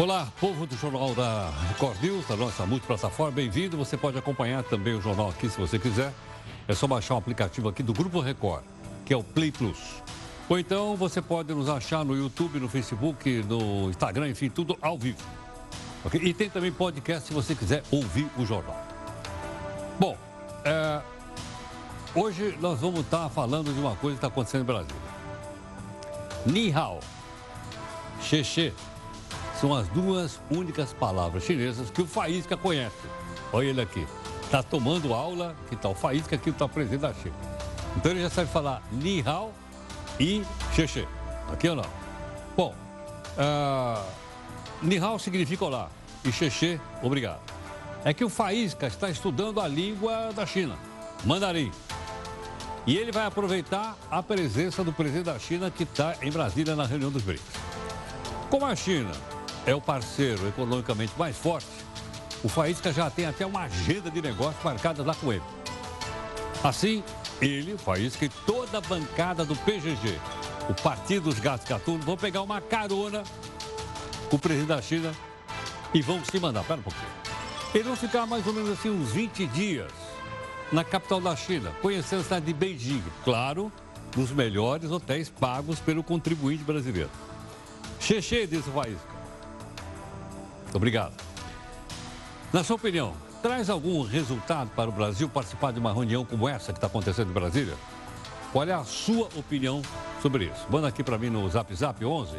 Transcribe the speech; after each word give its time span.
Olá, 0.00 0.26
povo 0.40 0.66
do 0.66 0.74
Jornal 0.76 1.14
da 1.14 1.50
Record 1.68 2.02
News, 2.02 2.26
da 2.26 2.34
nossa 2.34 2.64
multiplataforma, 2.64 3.32
bem-vindo. 3.32 3.76
Você 3.76 3.98
pode 3.98 4.16
acompanhar 4.16 4.64
também 4.64 4.94
o 4.94 5.02
jornal 5.02 5.28
aqui 5.28 5.46
se 5.50 5.60
você 5.60 5.78
quiser. 5.78 6.10
É 6.66 6.74
só 6.74 6.86
baixar 6.86 7.16
o 7.16 7.18
aplicativo 7.18 7.68
aqui 7.68 7.82
do 7.82 7.92
Grupo 7.92 8.18
Record, 8.18 8.64
que 9.04 9.12
é 9.12 9.16
o 9.18 9.22
Play 9.22 9.52
Plus. 9.52 9.78
Ou 10.48 10.58
então 10.58 10.96
você 10.96 11.20
pode 11.20 11.52
nos 11.52 11.68
achar 11.68 12.02
no 12.02 12.16
YouTube, 12.16 12.58
no 12.58 12.66
Facebook, 12.66 13.44
no 13.46 13.90
Instagram, 13.90 14.30
enfim, 14.30 14.48
tudo 14.48 14.74
ao 14.80 14.96
vivo. 14.96 15.22
Okay? 16.06 16.22
E 16.22 16.32
tem 16.32 16.48
também 16.48 16.72
podcast 16.72 17.28
se 17.28 17.34
você 17.34 17.54
quiser 17.54 17.82
ouvir 17.90 18.26
o 18.38 18.46
jornal. 18.46 18.82
Bom, 19.98 20.16
é... 20.64 21.02
hoje 22.14 22.56
nós 22.58 22.80
vamos 22.80 23.00
estar 23.00 23.28
falando 23.28 23.70
de 23.70 23.78
uma 23.78 23.94
coisa 23.96 24.16
que 24.16 24.24
está 24.24 24.28
acontecendo 24.28 24.60
no 24.60 24.66
Brasil. 24.66 24.96
Ni 26.46 26.72
hao, 26.72 27.00
xexê, 28.22 28.72
são 29.60 29.74
as 29.74 29.86
duas 29.88 30.40
únicas 30.50 30.92
palavras 30.94 31.44
chinesas 31.44 31.90
que 31.90 32.00
o 32.00 32.06
Faísca 32.06 32.56
conhece. 32.56 32.96
Olha 33.52 33.66
ele 33.66 33.82
aqui. 33.82 34.06
Está 34.42 34.62
tomando 34.62 35.12
aula, 35.12 35.54
que 35.68 35.76
tal? 35.76 35.92
O 35.92 35.94
Faísca 35.94 36.36
aqui 36.36 36.48
está 36.48 36.66
presidente 36.66 37.00
da 37.00 37.12
China. 37.12 37.34
Então 37.96 38.10
ele 38.10 38.22
já 38.22 38.30
sabe 38.30 38.50
falar 38.50 38.82
Ni 38.90 39.22
Hao 39.26 39.52
e 40.18 40.42
Xexê. 40.74 41.06
Aqui 41.52 41.68
ou 41.68 41.76
não? 41.76 41.84
Bom, 42.56 42.74
uh, 43.36 44.02
Ni 44.80 44.98
Hao 44.98 45.18
significa 45.18 45.64
olá 45.66 45.90
e 46.24 46.32
Xexê, 46.32 46.80
obrigado. 47.02 47.40
É 48.02 48.14
que 48.14 48.24
o 48.24 48.30
Faísca 48.30 48.86
está 48.86 49.10
estudando 49.10 49.60
a 49.60 49.68
língua 49.68 50.32
da 50.32 50.46
China, 50.46 50.76
mandarim. 51.24 51.70
E 52.86 52.96
ele 52.96 53.12
vai 53.12 53.26
aproveitar 53.26 53.94
a 54.10 54.22
presença 54.22 54.82
do 54.82 54.90
presidente 54.90 55.26
da 55.26 55.38
China 55.38 55.70
que 55.70 55.82
está 55.82 56.16
em 56.22 56.32
Brasília 56.32 56.74
na 56.74 56.86
reunião 56.86 57.10
dos 57.10 57.22
BRICS. 57.22 57.44
Como 58.48 58.64
a 58.64 58.74
China 58.74 59.12
é 59.66 59.74
o 59.74 59.80
parceiro 59.80 60.48
economicamente 60.48 61.12
mais 61.18 61.36
forte, 61.36 61.66
o 62.42 62.48
Faísca 62.48 62.92
já 62.92 63.10
tem 63.10 63.26
até 63.26 63.44
uma 63.44 63.62
agenda 63.62 64.10
de 64.10 64.22
negócios 64.22 64.62
marcada 64.64 65.02
lá 65.02 65.14
com 65.14 65.32
ele. 65.32 65.42
Assim, 66.64 67.02
ele, 67.40 67.76
Faísca 67.76 68.24
e 68.24 68.28
toda 68.28 68.78
a 68.78 68.80
bancada 68.80 69.44
do 69.44 69.54
PGG, 69.56 70.18
o 70.68 70.74
Partido 70.74 71.24
dos 71.24 71.38
Gatos 71.38 71.66
Gatunos, 71.68 72.04
vão 72.04 72.16
pegar 72.16 72.42
uma 72.42 72.60
carona 72.60 73.22
com 74.28 74.36
o 74.36 74.38
presidente 74.38 74.68
da 74.68 74.80
China 74.80 75.12
e 75.92 76.00
vão 76.00 76.24
se 76.24 76.38
mandar. 76.38 76.64
Pera 76.64 76.80
um 76.80 76.82
pouquinho. 76.82 77.20
Eles 77.74 77.86
vão 77.86 77.96
ficar 77.96 78.26
mais 78.26 78.46
ou 78.46 78.52
menos 78.52 78.70
assim 78.70 78.90
uns 78.90 79.12
20 79.12 79.46
dias 79.48 79.92
na 80.72 80.84
capital 80.84 81.20
da 81.20 81.34
China, 81.36 81.72
conhecendo 81.82 82.20
a 82.20 82.24
cidade 82.24 82.46
de 82.46 82.52
Beijing. 82.52 83.02
Claro, 83.24 83.72
nos 84.16 84.30
melhores 84.30 84.90
hotéis 84.90 85.28
pagos 85.28 85.78
pelo 85.80 86.02
contribuinte 86.02 86.62
brasileiro. 86.62 87.10
Xexê, 87.98 88.46
diz 88.46 88.66
o 88.66 88.72
Faísca. 88.72 89.09
Obrigado. 90.74 91.12
Na 92.52 92.64
sua 92.64 92.76
opinião, 92.76 93.14
traz 93.42 93.70
algum 93.70 94.02
resultado 94.02 94.70
para 94.70 94.88
o 94.88 94.92
Brasil 94.92 95.28
participar 95.28 95.72
de 95.72 95.78
uma 95.78 95.92
reunião 95.92 96.24
como 96.24 96.48
essa 96.48 96.72
que 96.72 96.78
está 96.78 96.86
acontecendo 96.86 97.30
em 97.30 97.34
Brasília? 97.34 97.74
Qual 98.52 98.66
é 98.66 98.72
a 98.72 98.84
sua 98.84 99.28
opinião 99.36 99.80
sobre 100.20 100.46
isso? 100.46 100.66
Manda 100.68 100.88
aqui 100.88 101.04
para 101.04 101.16
mim 101.16 101.30
no 101.30 101.48
Zap 101.48 101.72
Zap 101.74 102.04
11 102.04 102.38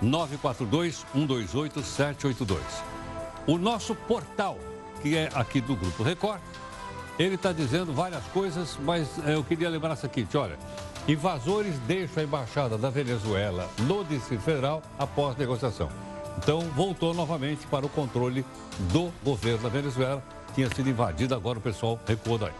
942 0.00 1.04
128 1.12 1.82
782. 1.82 2.62
O 3.46 3.58
nosso 3.58 3.94
portal, 3.94 4.56
que 5.02 5.16
é 5.16 5.28
aqui 5.34 5.60
do 5.60 5.74
Grupo 5.74 6.02
Record, 6.02 6.40
ele 7.18 7.34
está 7.34 7.52
dizendo 7.52 7.92
várias 7.92 8.24
coisas, 8.26 8.78
mas 8.82 9.08
eh, 9.26 9.34
eu 9.34 9.44
queria 9.44 9.68
lembrar 9.68 9.92
essa 9.92 10.06
aqui, 10.06 10.26
olha. 10.34 10.58
Invasores 11.08 11.78
deixam 11.80 12.22
a 12.22 12.24
embaixada 12.24 12.78
da 12.78 12.88
Venezuela 12.88 13.68
no 13.80 14.04
Distrito 14.04 14.42
Federal 14.42 14.82
após 14.98 15.36
negociação. 15.36 15.88
Então, 16.38 16.60
voltou 16.76 17.12
novamente 17.12 17.66
para 17.66 17.84
o 17.84 17.88
controle 17.88 18.44
do 18.92 19.12
governo 19.22 19.62
da 19.64 19.68
Venezuela. 19.68 20.22
Tinha 20.54 20.68
sido 20.74 20.88
invadida, 20.88 21.36
agora 21.36 21.58
o 21.58 21.62
pessoal 21.62 21.98
recuou 22.06 22.38
daí. 22.38 22.52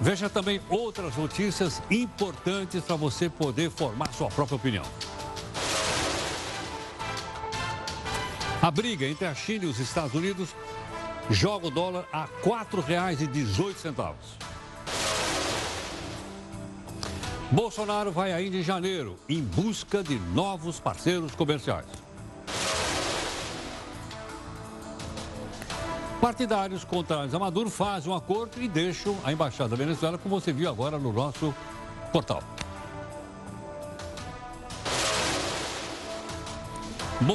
Veja 0.00 0.28
também 0.28 0.60
outras 0.68 1.16
notícias 1.16 1.82
importantes 1.90 2.84
para 2.84 2.94
você 2.94 3.28
poder 3.28 3.70
formar 3.70 4.12
sua 4.12 4.28
própria 4.28 4.56
opinião. 4.56 4.84
A 8.62 8.70
briga 8.70 9.06
entre 9.06 9.26
a 9.26 9.34
China 9.34 9.64
e 9.64 9.68
os 9.68 9.78
Estados 9.78 10.14
Unidos 10.14 10.54
joga 11.30 11.66
o 11.66 11.70
dólar 11.70 12.04
a 12.12 12.24
R$ 12.24 12.30
4,18. 12.44 14.14
Bolsonaro 17.50 18.12
vai 18.12 18.32
ainda 18.32 18.56
em 18.56 18.62
janeiro 18.62 19.16
em 19.28 19.42
busca 19.42 20.02
de 20.02 20.16
novos 20.34 20.78
parceiros 20.78 21.34
comerciais. 21.34 21.86
Partidários 26.20 26.82
contrários 26.82 27.32
a 27.32 27.38
Maduro 27.38 27.70
fazem 27.70 28.10
um 28.10 28.14
acordo 28.14 28.60
e 28.60 28.66
deixam 28.66 29.16
a 29.22 29.32
embaixada 29.32 29.70
da 29.70 29.76
Venezuela, 29.76 30.18
como 30.18 30.40
você 30.40 30.52
viu 30.52 30.68
agora 30.68 30.98
no 30.98 31.12
nosso 31.12 31.54
portal. 32.12 32.42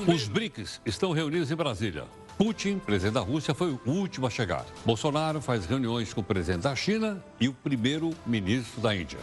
Os 0.07 0.27
BRICS 0.27 0.81
estão 0.85 1.11
reunidos 1.11 1.49
em 1.49 1.55
Brasília. 1.55 2.03
Putin, 2.37 2.77
presidente 2.79 3.13
da 3.13 3.21
Rússia, 3.21 3.53
foi 3.53 3.71
o 3.71 3.79
último 3.85 4.27
a 4.27 4.29
chegar. 4.29 4.65
Bolsonaro 4.85 5.39
faz 5.39 5.65
reuniões 5.65 6.13
com 6.13 6.21
o 6.21 6.23
presidente 6.23 6.63
da 6.63 6.75
China 6.75 7.23
e 7.39 7.47
o 7.47 7.53
primeiro-ministro 7.53 8.81
da 8.81 8.93
Índia. 8.93 9.19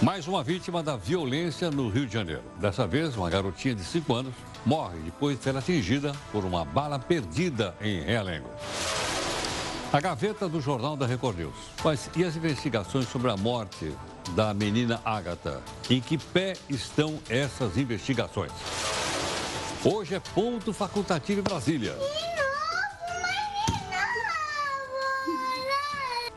Mais 0.00 0.28
uma 0.28 0.44
vítima 0.44 0.80
da 0.80 0.96
violência 0.96 1.72
no 1.72 1.88
Rio 1.88 2.06
de 2.06 2.12
Janeiro. 2.12 2.42
Dessa 2.60 2.86
vez, 2.86 3.16
uma 3.16 3.28
garotinha 3.28 3.74
de 3.74 3.82
5 3.82 4.14
anos 4.14 4.34
morre 4.64 4.98
depois 5.04 5.38
de 5.38 5.44
ser 5.44 5.56
atingida 5.56 6.12
por 6.32 6.44
uma 6.44 6.64
bala 6.64 6.98
perdida 6.98 7.74
em 7.80 8.02
Realengo. 8.02 8.50
A 9.92 10.00
gaveta 10.00 10.48
do 10.48 10.60
Jornal 10.60 10.96
da 10.96 11.06
Record 11.06 11.38
News. 11.38 11.54
Mas 11.82 12.10
e 12.14 12.22
as 12.22 12.36
investigações 12.36 13.08
sobre 13.08 13.30
a 13.30 13.36
morte 13.36 13.94
da 14.34 14.52
menina 14.52 15.00
Ágata? 15.04 15.62
Em 15.88 16.00
que 16.00 16.18
pé 16.18 16.54
estão 16.68 17.18
essas 17.30 17.78
investigações? 17.78 18.52
Hoje 19.82 20.14
é 20.14 20.20
ponto 20.20 20.72
facultativo 20.72 21.40
em 21.40 21.42
Brasília. 21.42 21.96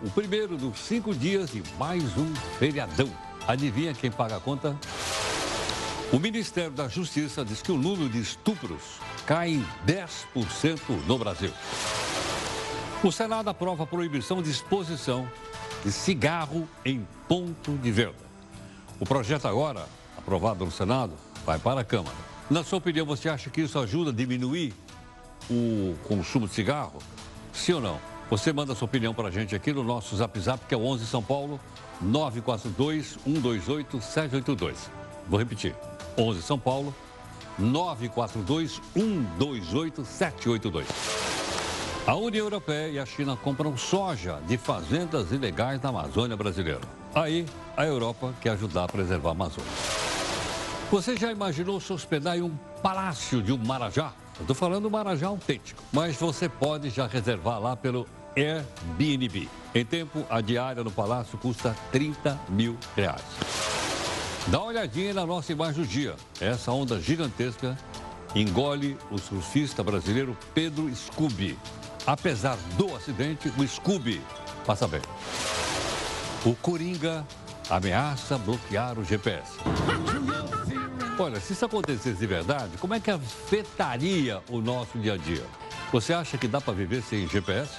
O 0.01 0.09
primeiro 0.09 0.57
dos 0.57 0.79
cinco 0.79 1.13
dias 1.13 1.51
de 1.51 1.61
mais 1.77 2.17
um 2.17 2.33
feriadão. 2.57 3.09
Adivinha 3.47 3.93
quem 3.93 4.09
paga 4.09 4.37
a 4.37 4.39
conta? 4.39 4.77
O 6.13 6.19
Ministério 6.19 6.71
da 6.71 6.89
Justiça 6.89 7.45
diz 7.45 7.61
que 7.61 7.71
o 7.71 7.77
número 7.77 8.09
de 8.09 8.19
estupros 8.19 8.99
cai 9.25 9.51
em 9.51 9.65
10% 9.87 10.81
no 11.07 11.17
Brasil. 11.17 11.53
O 13.01 13.09
Senado 13.13 13.49
aprova 13.49 13.83
a 13.83 13.87
proibição 13.87 14.43
de 14.43 14.51
exposição 14.51 15.25
de 15.85 15.89
cigarro 15.89 16.67
em 16.83 17.07
ponto 17.29 17.77
de 17.77 17.91
venda. 17.91 18.13
O 18.99 19.05
projeto 19.05 19.47
agora, 19.47 19.87
aprovado 20.17 20.65
no 20.65 20.71
Senado, 20.71 21.13
vai 21.45 21.57
para 21.57 21.79
a 21.79 21.83
Câmara. 21.85 22.17
Na 22.49 22.61
sua 22.61 22.79
opinião, 22.79 23.05
você 23.05 23.29
acha 23.29 23.49
que 23.49 23.61
isso 23.61 23.79
ajuda 23.79 24.11
a 24.11 24.13
diminuir 24.13 24.73
o 25.49 25.95
consumo 26.03 26.45
de 26.45 26.53
cigarro? 26.53 26.99
Sim 27.53 27.73
ou 27.73 27.81
não? 27.81 27.99
Você 28.29 28.51
manda 28.51 28.75
sua 28.75 28.85
opinião 28.85 29.13
para 29.13 29.29
a 29.29 29.31
gente 29.31 29.55
aqui 29.55 29.71
no 29.71 29.81
nosso 29.83 30.17
Zap 30.17 30.37
Zap, 30.41 30.65
que 30.65 30.75
é 30.75 30.77
o 30.77 30.83
11 30.83 31.05
São 31.05 31.23
Paulo 31.23 31.57
942 32.01 33.17
128 33.23 34.01
782. 34.01 34.91
Vou 35.29 35.39
repetir. 35.39 35.73
11 36.17 36.41
São 36.41 36.59
Paulo 36.59 36.93
942 37.57 38.81
128 38.93 40.05
782. 40.05 40.87
A 42.07 42.15
União 42.15 42.45
Europeia 42.45 42.89
e 42.89 42.99
a 42.99 43.05
China 43.05 43.37
compram 43.37 43.77
soja 43.77 44.39
de 44.47 44.57
fazendas 44.57 45.31
ilegais 45.31 45.79
na 45.81 45.89
Amazônia 45.89 46.35
brasileira. 46.35 46.81
Aí, 47.13 47.45
a 47.77 47.85
Europa 47.85 48.33
quer 48.41 48.51
ajudar 48.51 48.85
a 48.85 48.87
preservar 48.87 49.29
a 49.29 49.31
Amazônia. 49.33 49.71
Você 50.89 51.15
já 51.15 51.31
imaginou 51.31 51.79
se 51.79 51.93
hospedar 51.93 52.37
em 52.37 52.41
um 52.41 52.55
palácio 52.81 53.41
de 53.41 53.53
um 53.53 53.57
Marajá? 53.57 54.11
Estou 54.39 54.55
falando 54.55 54.83
do 54.83 54.91
Marajá 54.91 55.27
autêntico. 55.27 55.81
Mas 55.93 56.15
você 56.15 56.49
pode 56.49 56.89
já 56.89 57.05
reservar 57.05 57.59
lá 57.59 57.75
pelo 57.75 58.07
Airbnb. 58.35 59.47
Em 59.75 59.85
tempo, 59.85 60.25
a 60.29 60.41
diária 60.41 60.83
no 60.83 60.91
palácio 60.91 61.37
custa 61.37 61.75
30 61.91 62.39
mil 62.49 62.77
reais. 62.95 63.80
Dá 64.47 64.59
uma 64.59 64.67
olhadinha 64.67 65.13
na 65.13 65.25
nossa 65.25 65.51
imagem 65.51 65.83
do 65.83 65.87
dia. 65.87 66.15
Essa 66.39 66.71
onda 66.71 66.99
gigantesca 66.99 67.77
engole 68.35 68.97
o 69.11 69.17
surfista 69.17 69.83
brasileiro 69.83 70.35
Pedro 70.53 70.93
Scooby. 70.95 71.57
Apesar 72.07 72.57
do 72.75 72.95
acidente, 72.95 73.51
o 73.55 73.67
Scooby 73.67 74.19
passa 74.65 74.87
bem. 74.87 75.01
O 76.43 76.55
Coringa 76.55 77.25
ameaça 77.69 78.37
bloquear 78.39 78.97
o 78.97 79.05
GPS. 79.05 79.59
Olha, 81.19 81.39
se 81.39 81.53
isso 81.53 81.65
acontecesse 81.65 82.17
de 82.17 82.25
verdade, 82.25 82.77
como 82.77 82.95
é 82.95 82.99
que 82.99 83.11
afetaria 83.11 84.41
o 84.49 84.59
nosso 84.59 84.97
dia 84.97 85.13
a 85.13 85.17
dia? 85.17 85.45
Você 85.91 86.13
acha 86.13 86.37
que 86.37 86.47
dá 86.47 86.59
para 86.59 86.73
viver 86.73 87.03
sem 87.03 87.27
GPS? 87.27 87.71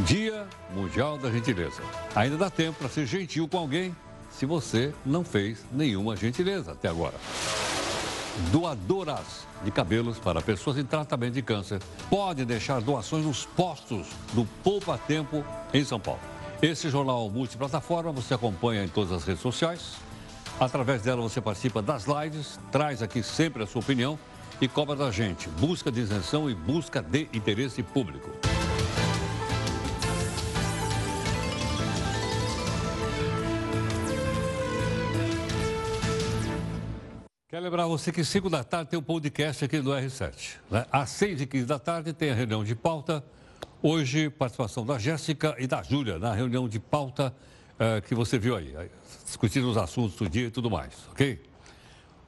Dia 0.00 0.46
Mundial 0.72 1.18
da 1.18 1.30
Gentileza. 1.30 1.82
Ainda 2.14 2.36
dá 2.36 2.48
tempo 2.50 2.78
para 2.78 2.88
ser 2.88 3.06
gentil 3.06 3.48
com 3.48 3.58
alguém 3.58 3.94
se 4.38 4.46
você 4.46 4.92
não 5.04 5.24
fez 5.24 5.64
nenhuma 5.72 6.16
gentileza 6.16 6.72
até 6.72 6.88
agora. 6.88 7.14
doadoras 8.50 9.46
de 9.64 9.70
cabelos 9.70 10.18
para 10.18 10.42
pessoas 10.42 10.76
em 10.76 10.84
tratamento 10.84 11.34
de 11.34 11.42
câncer 11.42 11.80
podem 12.10 12.44
deixar 12.44 12.80
doações 12.80 13.24
nos 13.24 13.46
postos 13.46 14.08
do 14.32 14.44
Poupa 14.62 14.98
Tempo 14.98 15.44
em 15.72 15.84
São 15.84 16.00
Paulo. 16.00 16.20
Esse 16.60 16.90
jornal 16.90 17.30
multiplataforma 17.30 18.10
você 18.10 18.34
acompanha 18.34 18.84
em 18.84 18.88
todas 18.88 19.12
as 19.12 19.24
redes 19.24 19.42
sociais. 19.42 19.94
Através 20.58 21.02
dela 21.02 21.22
você 21.22 21.40
participa 21.40 21.80
das 21.80 22.06
lives, 22.06 22.58
traz 22.72 23.02
aqui 23.02 23.22
sempre 23.22 23.62
a 23.62 23.66
sua 23.66 23.80
opinião 23.80 24.18
e 24.60 24.68
cobra 24.68 24.96
da 24.96 25.10
gente. 25.10 25.48
Busca 25.48 25.90
de 25.90 26.00
isenção 26.00 26.50
e 26.50 26.54
busca 26.54 27.02
de 27.02 27.28
interesse 27.32 27.82
público. 27.82 28.30
Lembrar 37.64 37.86
você 37.86 38.12
que 38.12 38.22
5 38.22 38.50
da 38.50 38.62
tarde 38.62 38.90
tem 38.90 38.98
o 38.98 39.00
um 39.00 39.02
podcast 39.02 39.64
aqui 39.64 39.80
do 39.80 39.90
R7. 39.90 40.56
Né? 40.70 40.84
Às 40.92 41.08
6 41.10 41.40
e 41.40 41.46
15 41.46 41.64
da 41.64 41.78
tarde 41.78 42.12
tem 42.12 42.30
a 42.30 42.34
reunião 42.34 42.62
de 42.62 42.74
pauta. 42.74 43.24
Hoje, 43.82 44.28
participação 44.28 44.84
da 44.84 44.98
Jéssica 44.98 45.56
e 45.58 45.66
da 45.66 45.82
Júlia 45.82 46.18
na 46.18 46.34
reunião 46.34 46.68
de 46.68 46.78
pauta 46.78 47.34
uh, 47.74 48.02
que 48.02 48.14
você 48.14 48.38
viu 48.38 48.54
aí, 48.54 48.74
discutindo 49.24 49.70
os 49.70 49.78
assuntos 49.78 50.14
do 50.14 50.28
dia 50.28 50.48
e 50.48 50.50
tudo 50.50 50.70
mais, 50.70 50.92
ok? 51.10 51.42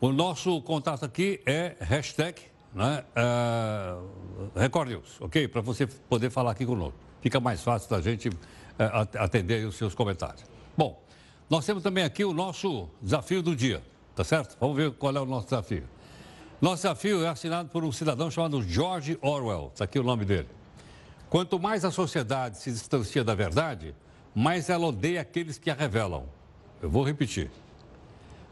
O 0.01 0.11
nosso 0.11 0.63
contato 0.63 1.05
aqui 1.05 1.43
é 1.45 1.77
hashtag 1.81 2.41
né, 2.75 3.05
uh, 3.15 4.59
Record 4.59 4.89
News, 4.89 5.21
ok? 5.21 5.49
Para 5.49 5.61
você 5.61 5.87
poder 5.87 6.31
falar 6.31 6.53
aqui 6.53 6.65
conosco. 6.65 6.99
Fica 7.21 7.39
mais 7.39 7.63
fácil 7.63 7.91
da 7.91 8.01
gente 8.01 8.31
uh, 8.31 8.35
atender 9.19 9.67
os 9.67 9.77
seus 9.77 9.95
comentários. 9.95 10.45
Bom, 10.75 10.99
nós 11.51 11.67
temos 11.67 11.83
também 11.83 12.05
aqui 12.05 12.25
o 12.25 12.33
nosso 12.33 12.89
desafio 13.03 13.43
do 13.43 13.55
dia. 13.55 13.83
Tá 14.17 14.25
certo? 14.25 14.57
Vamos 14.59 14.77
ver 14.79 14.93
qual 14.93 15.15
é 15.15 15.21
o 15.21 15.27
nosso 15.27 15.45
desafio. 15.45 15.85
Nosso 16.59 16.77
desafio 16.77 17.23
é 17.23 17.29
assinado 17.29 17.69
por 17.69 17.85
um 17.85 17.93
cidadão 17.93 18.31
chamado 18.31 18.63
George 18.63 19.19
Orwell. 19.21 19.71
Está 19.75 19.85
aqui 19.85 19.99
o 19.99 20.03
nome 20.03 20.25
dele. 20.25 20.49
Quanto 21.29 21.61
mais 21.61 21.85
a 21.85 21.91
sociedade 21.91 22.57
se 22.57 22.73
distancia 22.73 23.23
da 23.23 23.35
verdade, 23.35 23.95
mais 24.35 24.71
ela 24.71 24.87
odeia 24.87 25.21
aqueles 25.21 25.59
que 25.59 25.71
a 25.71 25.75
revelam. 25.75 26.25
Eu 26.81 26.89
vou 26.89 27.05
repetir. 27.05 27.51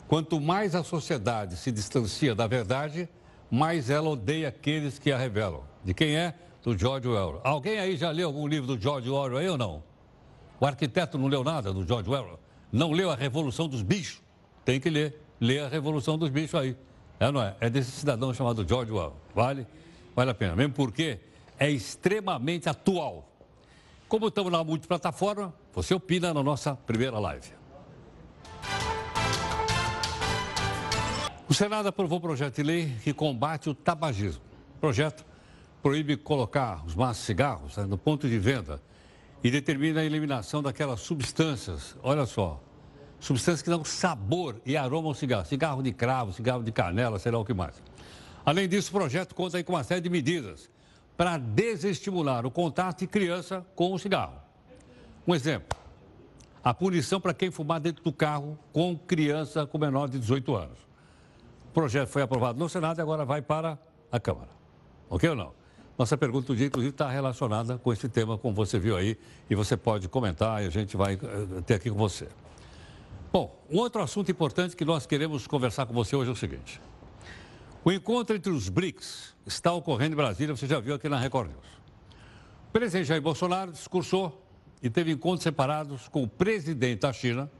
Quanto 0.06 0.38
mais 0.38 0.74
a 0.74 0.84
sociedade 0.84 1.56
se 1.56 1.72
distancia 1.72 2.34
da 2.34 2.46
verdade, 2.46 3.08
mais 3.50 3.88
ela 3.88 4.10
odeia 4.10 4.48
aqueles 4.48 4.98
que 4.98 5.10
a 5.10 5.16
revelam. 5.16 5.62
De 5.82 5.94
quem 5.94 6.14
é? 6.14 6.34
Do 6.62 6.76
George 6.76 7.08
Orwell. 7.08 7.40
Alguém 7.42 7.78
aí 7.78 7.96
já 7.96 8.10
leu 8.10 8.28
algum 8.28 8.46
livro 8.46 8.66
do 8.66 8.78
George 8.78 9.08
Orwell 9.08 9.52
ou 9.52 9.58
não? 9.58 9.82
O 10.60 10.66
arquiteto 10.66 11.16
não 11.16 11.26
leu 11.26 11.42
nada 11.42 11.72
do 11.72 11.86
George 11.86 12.10
Orwell? 12.10 12.38
Não 12.70 12.92
leu 12.92 13.10
A 13.10 13.14
Revolução 13.14 13.66
dos 13.66 13.80
Bichos? 13.80 14.20
Tem 14.62 14.78
que 14.78 14.90
ler 14.90 15.23
lê 15.40 15.60
a 15.60 15.68
Revolução 15.68 16.18
dos 16.18 16.30
Bichos 16.30 16.54
aí. 16.60 16.76
É, 17.18 17.30
não 17.30 17.42
é? 17.42 17.54
É 17.60 17.70
desse 17.70 17.90
cidadão 17.90 18.32
chamado 18.34 18.66
George 18.66 18.92
Orwell. 18.92 19.16
Vale? 19.34 19.66
Vale 20.14 20.30
a 20.30 20.34
pena. 20.34 20.56
Mesmo 20.56 20.74
porque 20.74 21.18
é 21.58 21.70
extremamente 21.70 22.68
atual. 22.68 23.28
Como 24.08 24.28
estamos 24.28 24.52
na 24.52 24.62
multiplataforma, 24.62 25.54
você 25.72 25.94
opina 25.94 26.32
na 26.32 26.42
nossa 26.42 26.74
primeira 26.74 27.18
live. 27.18 27.48
O 31.48 31.52
Senado 31.52 31.88
aprovou 31.88 32.18
um 32.18 32.20
projeto 32.20 32.56
de 32.56 32.62
lei 32.62 32.96
que 33.02 33.12
combate 33.12 33.68
o 33.68 33.74
tabagismo. 33.74 34.42
O 34.76 34.80
projeto 34.80 35.24
proíbe 35.82 36.16
colocar 36.16 36.82
os 36.86 36.94
maços 36.94 37.18
de 37.18 37.26
cigarros 37.26 37.76
né, 37.76 37.84
no 37.84 37.98
ponto 37.98 38.26
de 38.26 38.38
venda 38.38 38.80
e 39.42 39.50
determina 39.50 40.00
a 40.00 40.04
eliminação 40.04 40.62
daquelas 40.62 41.00
substâncias, 41.00 41.94
olha 42.02 42.24
só, 42.24 42.63
substâncias 43.24 43.62
que 43.62 43.70
dão 43.70 43.82
sabor 43.82 44.60
e 44.66 44.76
aroma 44.76 45.08
ao 45.08 45.14
cigarro. 45.14 45.46
Cigarro 45.46 45.82
de 45.82 45.92
cravo, 45.92 46.32
cigarro 46.32 46.62
de 46.62 46.70
canela, 46.70 47.18
sei 47.18 47.32
lá 47.32 47.38
o 47.38 47.44
que 47.44 47.54
mais. 47.54 47.82
Além 48.44 48.68
disso, 48.68 48.90
o 48.90 48.92
projeto 48.92 49.34
conta 49.34 49.62
com 49.64 49.72
uma 49.72 49.82
série 49.82 50.02
de 50.02 50.10
medidas 50.10 50.68
para 51.16 51.38
desestimular 51.38 52.44
o 52.44 52.50
contato 52.50 53.00
de 53.00 53.06
criança 53.06 53.64
com 53.74 53.94
o 53.94 53.98
cigarro. 53.98 54.34
Um 55.26 55.34
exemplo, 55.34 55.78
a 56.62 56.74
punição 56.74 57.18
para 57.18 57.32
quem 57.32 57.50
fumar 57.50 57.80
dentro 57.80 58.04
do 58.04 58.12
carro 58.12 58.58
com 58.74 58.94
criança 58.94 59.66
com 59.66 59.78
menor 59.78 60.06
de 60.10 60.18
18 60.18 60.54
anos. 60.54 60.78
O 61.70 61.72
projeto 61.72 62.08
foi 62.08 62.20
aprovado 62.20 62.58
no 62.58 62.68
Senado 62.68 62.98
e 62.98 63.00
agora 63.00 63.24
vai 63.24 63.40
para 63.40 63.78
a 64.12 64.20
Câmara. 64.20 64.50
Ok 65.08 65.30
ou 65.30 65.34
não? 65.34 65.52
Nossa 65.96 66.18
pergunta 66.18 66.48
do 66.48 66.56
dia, 66.56 66.66
inclusive, 66.66 66.92
está 66.92 67.08
relacionada 67.08 67.78
com 67.78 67.90
esse 67.90 68.08
tema, 68.08 68.36
como 68.36 68.54
você 68.54 68.78
viu 68.78 68.96
aí, 68.96 69.16
e 69.48 69.54
você 69.54 69.76
pode 69.76 70.08
comentar 70.08 70.62
e 70.62 70.66
a 70.66 70.70
gente 70.70 70.94
vai 70.94 71.14
eh, 71.14 71.62
ter 71.64 71.74
aqui 71.74 71.88
com 71.88 71.96
você. 71.96 72.28
Bom, 73.34 73.66
um 73.68 73.78
outro 73.78 74.00
assunto 74.00 74.30
importante 74.30 74.76
que 74.76 74.84
nós 74.84 75.06
queremos 75.06 75.44
conversar 75.48 75.86
com 75.86 75.92
você 75.92 76.14
hoje 76.14 76.30
é 76.30 76.32
o 76.32 76.36
seguinte. 76.36 76.80
O 77.84 77.90
encontro 77.90 78.36
entre 78.36 78.52
os 78.52 78.68
BRICS 78.68 79.34
está 79.44 79.72
ocorrendo 79.72 80.12
em 80.12 80.16
Brasília, 80.16 80.54
você 80.56 80.68
já 80.68 80.78
viu 80.78 80.94
aqui 80.94 81.08
na 81.08 81.18
Record 81.18 81.50
News. 81.50 81.66
O 82.68 82.72
presidente 82.72 83.06
Jair 83.08 83.20
Bolsonaro 83.20 83.72
discursou 83.72 84.40
e 84.80 84.88
teve 84.88 85.10
encontros 85.10 85.42
separados 85.42 86.06
com 86.06 86.22
o 86.22 86.28
presidente 86.28 87.00
da 87.00 87.12
China 87.12 87.50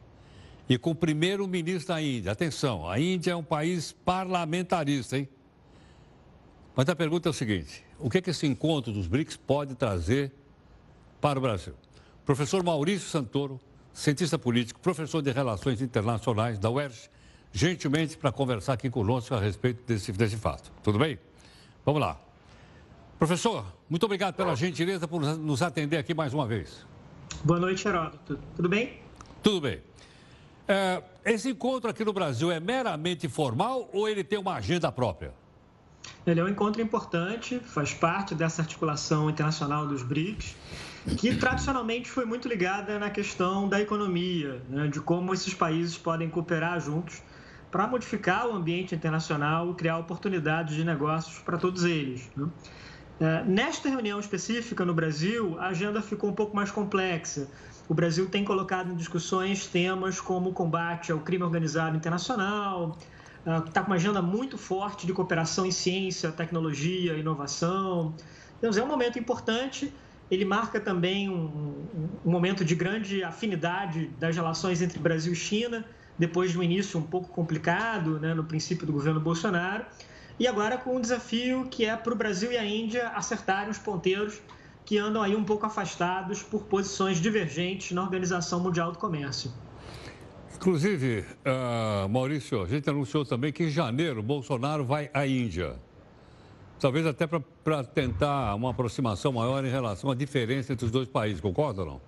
e 0.69 0.79
com 0.79 0.93
o 0.93 0.95
primeiro-ministro 0.95 1.89
da 1.89 2.01
Índia. 2.01 2.31
Atenção, 2.31 2.89
a 2.89 3.01
Índia 3.01 3.33
é 3.33 3.37
um 3.37 3.43
país 3.43 3.91
parlamentarista, 3.91 5.19
hein? 5.19 5.29
Mas 6.77 6.89
a 6.89 6.95
pergunta 6.95 7.29
é 7.29 7.31
o 7.31 7.35
seguinte: 7.35 7.85
o 7.99 8.09
que, 8.09 8.19
é 8.19 8.23
que 8.23 8.31
esse 8.31 8.47
encontro 8.47 8.93
dos 8.93 9.09
BRICS 9.09 9.37
pode 9.37 9.75
trazer 9.75 10.31
para 11.21 11.37
o 11.37 11.43
Brasil? 11.43 11.75
Professor 12.25 12.63
Maurício 12.63 13.09
Santoro 13.09 13.61
cientista 13.95 14.37
político, 14.37 14.81
professor 14.81 15.23
de 15.23 15.31
Relações 15.31 15.81
Internacionais 15.81 16.59
da 16.59 16.69
UERJ, 16.69 17.09
gentilmente 17.53 18.19
para 18.19 18.33
conversar 18.33 18.73
aqui 18.73 18.91
conosco 18.91 19.35
a 19.35 19.41
respeito 19.41 19.85
desse, 19.87 20.11
desse 20.13 20.37
fato. 20.37 20.73
Tudo 20.83 20.99
bem? 20.99 21.19
Vamos 21.87 22.01
lá. 22.01 22.21
Professor, 23.19 23.65
muito 23.89 24.05
obrigado 24.05 24.35
pela 24.35 24.57
gentileza 24.57 25.07
por 25.07 25.21
nos 25.23 25.63
atender 25.63 25.97
aqui 25.97 26.13
mais 26.13 26.35
uma 26.35 26.45
vez. 26.45 26.85
Boa 27.45 27.61
noite, 27.61 27.87
Heródoto. 27.87 28.39
Tudo 28.57 28.69
bem? 28.69 28.99
Tudo 29.43 29.61
bem. 29.61 29.81
É, 30.67 31.03
esse 31.25 31.51
encontro 31.51 31.89
aqui 31.89 32.05
no 32.05 32.13
Brasil 32.13 32.51
é 32.51 32.59
meramente 32.59 33.29
formal 33.29 33.89
ou 33.93 34.09
ele 34.09 34.25
tem 34.25 34.39
uma 34.39 34.55
agenda 34.55 34.91
própria? 34.91 35.33
Ele 36.27 36.41
é 36.41 36.45
um 36.45 36.49
encontro 36.49 36.81
importante, 36.81 37.59
faz 37.59 37.93
parte 37.93 38.35
dessa 38.35 38.63
articulação 38.63 39.29
internacional 39.29 39.87
dos 39.87 40.03
BRICS, 40.03 40.57
que 41.19 41.37
tradicionalmente 41.37 42.11
foi 42.11 42.25
muito 42.25 42.49
ligada 42.49 42.99
na 42.99 43.11
questão 43.11 43.69
da 43.69 43.81
economia, 43.81 44.63
né, 44.69 44.89
de 44.89 45.01
como 45.01 45.35
esses 45.35 45.53
países 45.53 45.99
podem 45.99 46.31
cooperar 46.31 46.81
juntos 46.81 47.23
para 47.71 47.87
modificar 47.87 48.47
o 48.47 48.53
ambiente 48.55 48.95
internacional 48.95 49.75
criar 49.75 49.99
oportunidades 49.99 50.77
de 50.77 50.85
negócios 50.85 51.41
para 51.41 51.59
todos 51.59 51.85
eles. 51.85 52.31
Né? 52.35 52.49
É, 53.21 53.45
nesta 53.45 53.89
reunião 53.89 54.19
específica 54.19 54.85
no 54.85 54.95
Brasil, 54.95 55.57
a 55.59 55.69
agenda 55.69 56.01
ficou 56.01 56.31
um 56.31 56.35
pouco 56.35 56.57
mais 56.57 56.71
complexa. 56.71 57.49
O 57.89 57.93
Brasil 57.93 58.29
tem 58.31 58.45
colocado 58.45 58.91
em 58.91 58.95
discussões 58.95 59.67
temas 59.67 60.21
como 60.21 60.51
o 60.51 60.53
combate 60.53 61.13
ao 61.13 61.21
crime 61.21 61.45
organizado 61.45 61.97
internacional, 61.97 62.97
está 63.67 63.83
com 63.83 63.89
uma 63.89 63.97
agenda 63.97 64.23
muito 64.23 64.57
forte 64.57 65.07
de 65.07 65.13
cooperação 65.13 65.67
em 65.67 65.71
ciência, 65.71 66.33
tecnologia, 66.33 67.15
inovação. 67.15 68.15
Então, 68.59 68.71
é 68.71 68.83
um 68.83 68.89
momento 68.89 69.19
importante. 69.19 69.93
Ele 70.31 70.45
marca 70.45 70.81
também 70.81 71.29
um, 71.29 71.87
um 72.25 72.31
momento 72.31 72.65
de 72.65 72.75
grande 72.75 73.23
afinidade 73.23 74.07
das 74.19 74.35
relações 74.35 74.81
entre 74.81 74.99
Brasil 74.99 75.33
e 75.33 75.37
China, 75.37 75.85
depois 76.19 76.53
de 76.53 76.59
um 76.59 76.63
início 76.63 76.99
um 76.99 77.03
pouco 77.03 77.29
complicado, 77.29 78.19
né, 78.19 78.33
no 78.33 78.45
princípio 78.45 78.87
do 78.87 78.93
governo 78.93 79.21
Bolsonaro. 79.21 79.85
E 80.39 80.49
agora 80.49 80.79
com 80.79 80.97
um 80.97 81.01
desafio 81.01 81.69
que 81.71 81.85
é 81.85 81.97
para 81.97 82.13
o 82.13 82.17
Brasil 82.17 82.51
e 82.51 82.57
a 82.57 82.65
Índia 82.65 83.09
acertarem 83.11 83.71
os 83.71 83.79
ponteiros 83.79 84.41
que 84.85 84.99
andam 84.99 85.23
aí 85.23 85.35
um 85.37 85.45
pouco 85.45 85.65
afastados 85.65 86.43
por 86.43 86.65
posições 86.65 87.19
divergentes 87.19 87.93
na 87.93 88.03
Organização 88.03 88.61
Mundial 88.61 88.93
do 88.93 88.99
Comércio. 88.99 89.53
Inclusive, 90.57 91.25
uh, 91.45 92.09
Maurício, 92.09 92.63
a 92.63 92.67
gente 92.67 92.89
anunciou 92.89 93.25
também 93.25 93.53
que 93.53 93.65
em 93.65 93.71
janeiro 93.71 94.23
Bolsonaro 94.23 94.85
vai 94.85 95.11
à 95.13 95.27
Índia. 95.27 95.77
Talvez 96.81 97.07
até 97.07 97.27
para 97.27 97.85
tentar 97.85 98.55
uma 98.55 98.71
aproximação 98.71 99.33
maior 99.33 99.65
em 99.65 99.71
relação 99.71 100.11
à 100.11 100.15
diferença 100.15 100.73
entre 100.73 100.85
os 100.85 100.91
dois 100.91 101.09
países, 101.09 101.41
concorda 101.41 101.83
ou 101.83 101.87
não? 101.87 102.01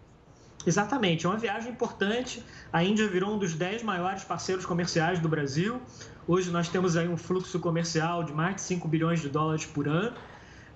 Exatamente, 0.67 1.27
é 1.27 1.29
uma 1.29 1.39
viagem 1.39 1.71
importante. 1.71 2.43
A 2.73 2.83
Índia 2.83 3.07
virou 3.09 3.35
um 3.35 3.39
dos 3.39 3.55
dez 3.55 3.83
maiores 3.83 4.25
parceiros 4.25 4.67
comerciais 4.67 5.21
do 5.21 5.29
Brasil. 5.29 5.81
Hoje 6.27 6.51
nós 6.51 6.69
temos 6.69 6.97
aí 6.97 7.09
um 7.09 7.17
fluxo 7.17 7.61
comercial 7.61 8.25
de 8.25 8.33
mais 8.33 8.57
de 8.57 8.63
5 8.63 8.89
bilhões 8.89 9.21
de 9.21 9.29
dólares 9.29 9.65
por 9.65 9.87
ano. 9.87 10.17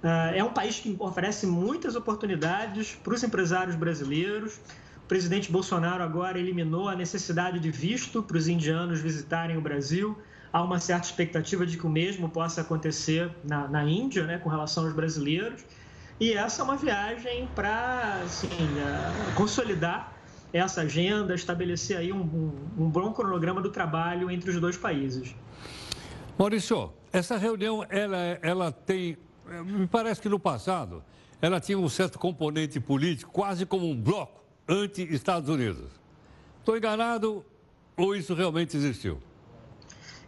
Ah, 0.02 0.32
é 0.34 0.42
um 0.42 0.52
país 0.52 0.80
que 0.80 0.96
oferece 0.98 1.46
muitas 1.46 1.94
oportunidades 1.94 2.94
para 3.02 3.14
os 3.14 3.22
empresários 3.22 3.76
brasileiros 3.76 4.60
presidente 5.10 5.50
Bolsonaro 5.50 6.04
agora 6.04 6.38
eliminou 6.38 6.88
a 6.88 6.94
necessidade 6.94 7.58
de 7.58 7.68
visto 7.68 8.22
para 8.22 8.36
os 8.36 8.46
indianos 8.46 9.00
visitarem 9.00 9.56
o 9.56 9.60
Brasil. 9.60 10.16
Há 10.52 10.62
uma 10.62 10.78
certa 10.78 11.06
expectativa 11.06 11.66
de 11.66 11.76
que 11.76 11.84
o 11.84 11.90
mesmo 11.90 12.28
possa 12.28 12.60
acontecer 12.60 13.28
na, 13.42 13.66
na 13.66 13.82
Índia, 13.84 14.24
né, 14.24 14.38
com 14.38 14.48
relação 14.48 14.84
aos 14.84 14.92
brasileiros. 14.92 15.64
E 16.20 16.32
essa 16.32 16.62
é 16.62 16.64
uma 16.64 16.76
viagem 16.76 17.48
para 17.56 18.20
assim, 18.24 18.46
uh, 18.46 19.34
consolidar 19.34 20.12
essa 20.52 20.82
agenda, 20.82 21.34
estabelecer 21.34 21.96
aí 21.96 22.12
um, 22.12 22.22
um, 22.22 22.84
um 22.84 22.88
bom 22.88 23.12
cronograma 23.12 23.60
do 23.60 23.70
trabalho 23.70 24.30
entre 24.30 24.48
os 24.50 24.60
dois 24.60 24.76
países. 24.76 25.34
Maurício, 26.38 26.92
essa 27.12 27.36
reunião, 27.36 27.84
ela, 27.90 28.38
ela 28.42 28.70
tem. 28.70 29.18
Me 29.64 29.88
parece 29.88 30.20
que 30.20 30.28
no 30.28 30.38
passado 30.38 31.02
ela 31.42 31.58
tinha 31.58 31.76
um 31.76 31.88
certo 31.88 32.16
componente 32.16 32.78
político, 32.78 33.32
quase 33.32 33.66
como 33.66 33.90
um 33.90 34.00
bloco 34.00 34.40
anti-Estados 34.70 35.48
Unidos. 35.48 35.90
Estou 36.60 36.76
enganado 36.76 37.44
ou 37.96 38.14
isso 38.14 38.34
realmente 38.34 38.76
existiu? 38.76 39.20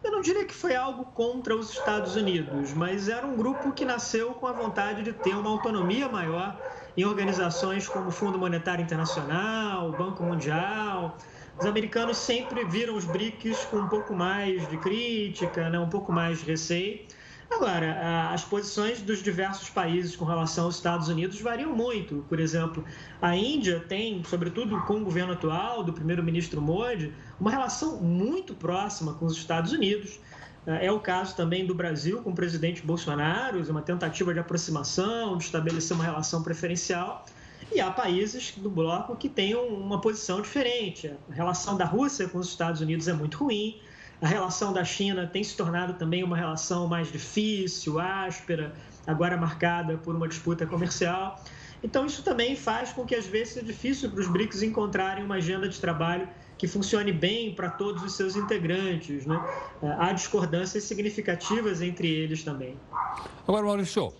Eu 0.02 0.10
não 0.10 0.20
diria 0.20 0.44
que 0.44 0.52
foi 0.52 0.74
algo 0.74 1.04
contra 1.04 1.54
os 1.54 1.70
Estados 1.70 2.16
Unidos, 2.16 2.74
mas 2.74 3.08
era 3.08 3.24
um 3.24 3.36
grupo 3.36 3.70
que 3.70 3.84
nasceu 3.84 4.34
com 4.34 4.48
a 4.48 4.52
vontade 4.52 5.04
de 5.04 5.12
ter 5.12 5.36
uma 5.36 5.48
autonomia 5.48 6.08
maior 6.08 6.60
em 6.96 7.04
organizações 7.04 7.88
como 7.88 8.08
o 8.08 8.10
Fundo 8.10 8.36
Monetário 8.36 8.82
Internacional, 8.82 9.90
o 9.90 9.92
Banco 9.92 10.24
Mundial. 10.24 11.16
Os 11.56 11.64
americanos 11.64 12.16
sempre 12.16 12.64
viram 12.64 12.96
os 12.96 13.04
BRICS 13.04 13.64
com 13.66 13.76
um 13.76 13.88
pouco 13.88 14.12
mais 14.12 14.68
de 14.68 14.76
crítica, 14.76 15.70
né, 15.70 15.78
um 15.78 15.88
pouco 15.88 16.10
mais 16.10 16.40
de 16.40 16.46
receio. 16.46 17.06
Agora, 17.54 18.30
as 18.32 18.42
posições 18.42 19.02
dos 19.02 19.22
diversos 19.22 19.68
países 19.68 20.16
com 20.16 20.24
relação 20.24 20.64
aos 20.64 20.76
Estados 20.76 21.08
Unidos 21.08 21.40
variam 21.40 21.74
muito. 21.74 22.24
Por 22.28 22.40
exemplo, 22.40 22.84
a 23.20 23.36
Índia 23.36 23.78
tem, 23.78 24.24
sobretudo 24.24 24.80
com 24.82 24.94
o 24.94 25.04
governo 25.04 25.34
atual 25.34 25.84
do 25.84 25.92
primeiro-ministro 25.92 26.60
Modi, 26.60 27.12
uma 27.38 27.50
relação 27.50 28.00
muito 28.00 28.54
próxima 28.54 29.14
com 29.14 29.26
os 29.26 29.36
Estados 29.36 29.70
Unidos. 29.72 30.18
É 30.66 30.90
o 30.90 30.98
caso 30.98 31.36
também 31.36 31.66
do 31.66 31.74
Brasil 31.74 32.22
com 32.22 32.30
o 32.30 32.34
presidente 32.34 32.82
Bolsonaro, 32.82 33.62
uma 33.70 33.82
tentativa 33.82 34.32
de 34.32 34.40
aproximação, 34.40 35.36
de 35.36 35.44
estabelecer 35.44 35.94
uma 35.94 36.04
relação 36.04 36.42
preferencial. 36.42 37.26
E 37.70 37.80
há 37.80 37.90
países 37.90 38.54
do 38.56 38.70
bloco 38.70 39.14
que 39.14 39.28
têm 39.28 39.54
uma 39.54 40.00
posição 40.00 40.40
diferente. 40.40 41.12
A 41.30 41.34
relação 41.34 41.76
da 41.76 41.84
Rússia 41.84 42.28
com 42.28 42.38
os 42.38 42.48
Estados 42.48 42.80
Unidos 42.80 43.08
é 43.08 43.12
muito 43.12 43.38
ruim 43.38 43.80
a 44.22 44.26
relação 44.28 44.72
da 44.72 44.84
China 44.84 45.26
tem 45.26 45.42
se 45.42 45.56
tornado 45.56 45.94
também 45.94 46.22
uma 46.22 46.36
relação 46.36 46.86
mais 46.86 47.10
difícil, 47.10 47.98
áspera, 47.98 48.72
agora 49.04 49.36
marcada 49.36 49.98
por 49.98 50.14
uma 50.14 50.28
disputa 50.28 50.64
comercial. 50.64 51.42
Então, 51.82 52.06
isso 52.06 52.22
também 52.22 52.54
faz 52.54 52.92
com 52.92 53.04
que, 53.04 53.16
às 53.16 53.26
vezes, 53.26 53.54
seja 53.54 53.66
difícil 53.66 54.08
para 54.08 54.20
os 54.20 54.28
BRICS 54.28 54.62
encontrarem 54.62 55.24
uma 55.24 55.34
agenda 55.34 55.68
de 55.68 55.80
trabalho 55.80 56.28
que 56.56 56.68
funcione 56.68 57.10
bem 57.10 57.52
para 57.52 57.68
todos 57.68 58.04
os 58.04 58.12
seus 58.12 58.36
integrantes. 58.36 59.26
Né? 59.26 59.36
Há 59.98 60.12
discordâncias 60.12 60.84
significativas 60.84 61.82
entre 61.82 62.08
eles 62.08 62.44
também. 62.44 62.78
Agora, 63.48 63.66
Maurício, 63.66 64.14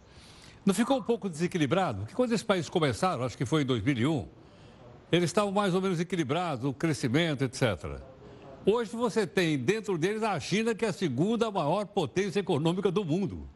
não 0.67 0.75
ficou 0.75 0.99
um 0.99 1.03
pouco 1.03 1.29
desequilibrado? 1.29 2.01
Porque 2.01 2.15
quando 2.15 2.33
esses 2.33 2.43
países 2.43 2.69
começaram, 2.69 3.23
acho 3.23 3.39
que 3.39 3.47
foi 3.47 3.63
em 3.63 3.67
2001, 3.67 4.27
eles 5.13 5.31
estavam 5.31 5.53
mais 5.53 5.73
ou 5.73 5.81
menos 5.81 6.01
equilibrados, 6.01 6.65
o 6.65 6.73
crescimento, 6.73 7.45
etc. 7.45 8.01
Hoje 8.65 8.91
você 8.95 9.27
tem 9.27 9.59
dentro 9.59 9.99
deles 9.99 10.23
a 10.23 10.39
China, 10.39 10.73
que 10.73 10.85
é 10.85 10.89
a 10.89 10.93
segunda 10.93 11.51
maior 11.51 11.85
potência 11.85 12.39
econômica 12.39 12.93
do 12.93 13.05
mundo. 13.05 13.49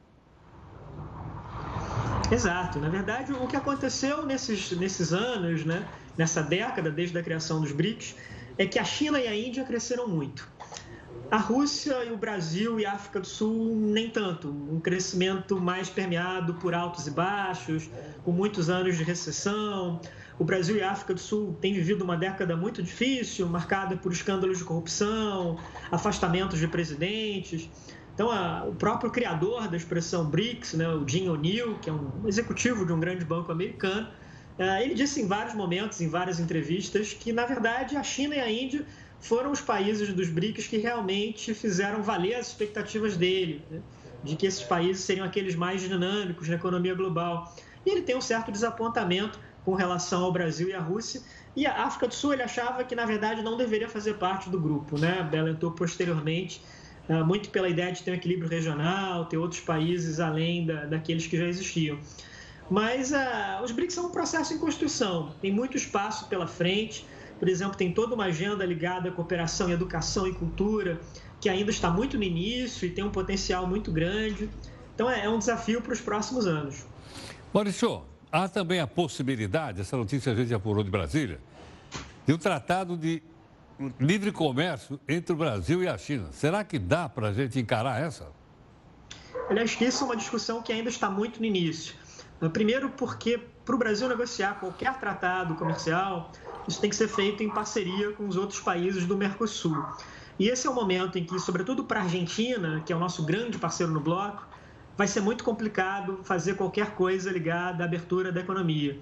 Exato. 2.30 2.80
Na 2.80 2.88
verdade, 2.88 3.32
o 3.32 3.46
que 3.46 3.56
aconteceu 3.56 4.26
nesses, 4.26 4.72
nesses 4.72 5.12
anos, 5.12 5.64
né, 5.64 5.86
nessa 6.18 6.42
década, 6.42 6.90
desde 6.90 7.16
a 7.16 7.22
criação 7.22 7.60
dos 7.60 7.70
BRICS, 7.70 8.16
é 8.58 8.66
que 8.66 8.80
a 8.80 8.84
China 8.84 9.20
e 9.20 9.28
a 9.28 9.34
Índia 9.34 9.64
cresceram 9.64 10.08
muito. 10.08 10.48
A 11.30 11.36
Rússia 11.36 12.04
e 12.04 12.12
o 12.12 12.16
Brasil 12.16 12.80
e 12.80 12.86
a 12.86 12.92
África 12.92 13.20
do 13.20 13.26
Sul, 13.26 13.76
nem 13.76 14.10
tanto. 14.10 14.48
Um 14.48 14.80
crescimento 14.80 15.60
mais 15.60 15.88
permeado 15.88 16.54
por 16.54 16.74
altos 16.74 17.06
e 17.06 17.10
baixos, 17.10 17.88
com 18.24 18.32
muitos 18.32 18.68
anos 18.68 18.96
de 18.96 19.04
recessão. 19.04 20.00
O 20.38 20.44
Brasil 20.44 20.76
e 20.76 20.82
a 20.82 20.90
África 20.90 21.14
do 21.14 21.20
Sul 21.20 21.56
têm 21.60 21.72
vivido 21.72 22.02
uma 22.02 22.16
década 22.16 22.56
muito 22.56 22.82
difícil, 22.82 23.48
marcada 23.48 23.96
por 23.96 24.12
escândalos 24.12 24.58
de 24.58 24.64
corrupção, 24.64 25.58
afastamentos 25.90 26.58
de 26.58 26.68
presidentes. 26.68 27.70
Então, 28.14 28.30
a, 28.30 28.64
o 28.64 28.74
próprio 28.74 29.10
criador 29.10 29.68
da 29.68 29.76
expressão 29.76 30.26
BRICS, 30.26 30.74
né, 30.74 30.88
o 30.88 31.06
Jim 31.08 31.28
O'Neill, 31.28 31.78
que 31.78 31.88
é 31.88 31.92
um 31.92 32.26
executivo 32.26 32.84
de 32.84 32.92
um 32.92 33.00
grande 33.00 33.24
banco 33.24 33.50
americano, 33.50 34.08
uh, 34.58 34.82
ele 34.82 34.94
disse 34.94 35.22
em 35.22 35.26
vários 35.26 35.54
momentos, 35.54 36.00
em 36.00 36.08
várias 36.08 36.38
entrevistas, 36.38 37.14
que, 37.14 37.32
na 37.32 37.46
verdade, 37.46 37.96
a 37.96 38.02
China 38.02 38.34
e 38.34 38.40
a 38.40 38.50
Índia 38.50 38.84
foram 39.20 39.50
os 39.50 39.60
países 39.60 40.12
dos 40.12 40.28
BRICS 40.28 40.66
que 40.66 40.76
realmente 40.76 41.54
fizeram 41.54 42.02
valer 42.02 42.34
as 42.34 42.48
expectativas 42.48 43.16
dele, 43.16 43.62
né, 43.70 43.80
de 44.22 44.36
que 44.36 44.46
esses 44.46 44.62
países 44.62 45.02
seriam 45.02 45.26
aqueles 45.26 45.54
mais 45.54 45.80
dinâmicos 45.80 46.48
na 46.48 46.56
economia 46.56 46.94
global. 46.94 47.54
E 47.84 47.90
ele 47.90 48.02
tem 48.02 48.16
um 48.16 48.20
certo 48.20 48.50
desapontamento 48.50 49.38
com 49.66 49.74
relação 49.74 50.22
ao 50.22 50.32
Brasil 50.32 50.68
e 50.68 50.72
à 50.72 50.80
Rússia. 50.80 51.20
E 51.56 51.66
a 51.66 51.82
África 51.84 52.06
do 52.06 52.14
Sul 52.14 52.32
ele 52.32 52.42
achava 52.42 52.84
que, 52.84 52.94
na 52.94 53.04
verdade, 53.04 53.42
não 53.42 53.56
deveria 53.56 53.88
fazer 53.88 54.14
parte 54.14 54.48
do 54.48 54.60
grupo. 54.60 54.96
Né? 54.96 55.28
Bela 55.28 55.50
entrou 55.50 55.72
posteriormente, 55.72 56.62
ah, 57.08 57.24
muito 57.24 57.50
pela 57.50 57.68
ideia 57.68 57.90
de 57.90 58.00
ter 58.04 58.12
um 58.12 58.14
equilíbrio 58.14 58.48
regional, 58.48 59.24
ter 59.24 59.38
outros 59.38 59.60
países 59.60 60.20
além 60.20 60.64
da, 60.64 60.84
daqueles 60.84 61.26
que 61.26 61.36
já 61.36 61.46
existiam. 61.46 61.98
Mas 62.70 63.10
uh, 63.10 63.62
os 63.64 63.72
BRICS 63.72 63.94
são 63.94 64.06
um 64.06 64.10
processo 64.10 64.52
em 64.54 64.58
construção, 64.58 65.32
tem 65.40 65.52
muito 65.52 65.76
espaço 65.76 66.28
pela 66.28 66.46
frente. 66.46 67.04
Por 67.38 67.48
exemplo, 67.48 67.76
tem 67.76 67.92
toda 67.92 68.14
uma 68.14 68.24
agenda 68.24 68.64
ligada 68.64 69.08
à 69.08 69.12
cooperação 69.12 69.68
em 69.68 69.72
educação 69.72 70.26
e 70.26 70.32
cultura, 70.32 71.00
que 71.40 71.48
ainda 71.48 71.70
está 71.70 71.90
muito 71.90 72.16
no 72.16 72.22
início 72.22 72.86
e 72.86 72.90
tem 72.90 73.04
um 73.04 73.10
potencial 73.10 73.66
muito 73.66 73.92
grande. 73.92 74.48
Então, 74.94 75.10
é, 75.10 75.24
é 75.24 75.28
um 75.28 75.38
desafio 75.38 75.80
para 75.80 75.92
os 75.92 76.00
próximos 76.00 76.46
anos. 76.46 76.84
Maurício, 77.52 78.02
Há 78.36 78.50
também 78.50 78.80
a 78.80 78.86
possibilidade, 78.86 79.80
essa 79.80 79.96
notícia 79.96 80.30
a 80.30 80.34
gente 80.34 80.52
apurou 80.52 80.84
de 80.84 80.90
Brasília, 80.90 81.40
de 82.26 82.34
um 82.34 82.36
tratado 82.36 82.94
de 82.94 83.22
livre 83.98 84.30
comércio 84.30 85.00
entre 85.08 85.32
o 85.32 85.36
Brasil 85.36 85.82
e 85.82 85.88
a 85.88 85.96
China. 85.96 86.28
Será 86.32 86.62
que 86.62 86.78
dá 86.78 87.08
para 87.08 87.28
a 87.28 87.32
gente 87.32 87.58
encarar 87.58 87.98
essa? 87.98 88.30
Aliás, 89.48 89.80
isso 89.80 90.04
é 90.04 90.06
uma 90.06 90.16
discussão 90.18 90.60
que 90.60 90.70
ainda 90.70 90.90
está 90.90 91.08
muito 91.08 91.40
no 91.40 91.46
início. 91.46 91.94
Primeiro, 92.52 92.90
porque 92.90 93.40
para 93.64 93.74
o 93.74 93.78
Brasil 93.78 94.06
negociar 94.06 94.60
qualquer 94.60 95.00
tratado 95.00 95.54
comercial, 95.54 96.30
isso 96.68 96.78
tem 96.78 96.90
que 96.90 96.96
ser 96.96 97.08
feito 97.08 97.42
em 97.42 97.48
parceria 97.48 98.12
com 98.12 98.28
os 98.28 98.36
outros 98.36 98.60
países 98.60 99.06
do 99.06 99.16
Mercosul. 99.16 99.82
E 100.38 100.48
esse 100.48 100.66
é 100.66 100.70
o 100.70 100.74
momento 100.74 101.16
em 101.16 101.24
que, 101.24 101.38
sobretudo 101.38 101.84
para 101.84 102.00
a 102.00 102.02
Argentina, 102.02 102.82
que 102.84 102.92
é 102.92 102.96
o 102.96 102.98
nosso 102.98 103.22
grande 103.24 103.56
parceiro 103.56 103.90
no 103.90 104.00
bloco, 104.00 104.46
vai 104.96 105.06
ser 105.06 105.20
muito 105.20 105.44
complicado 105.44 106.20
fazer 106.24 106.54
qualquer 106.54 106.92
coisa 106.94 107.30
ligada 107.30 107.84
à 107.84 107.86
abertura 107.86 108.32
da 108.32 108.40
economia. 108.40 108.98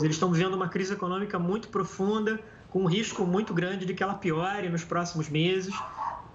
Eles 0.00 0.16
estão 0.16 0.30
vivendo 0.30 0.54
uma 0.54 0.68
crise 0.68 0.92
econômica 0.92 1.38
muito 1.38 1.68
profunda, 1.68 2.38
com 2.70 2.82
um 2.82 2.86
risco 2.86 3.24
muito 3.24 3.54
grande 3.54 3.86
de 3.86 3.94
que 3.94 4.02
ela 4.02 4.14
piore 4.14 4.68
nos 4.68 4.84
próximos 4.84 5.28
meses. 5.28 5.74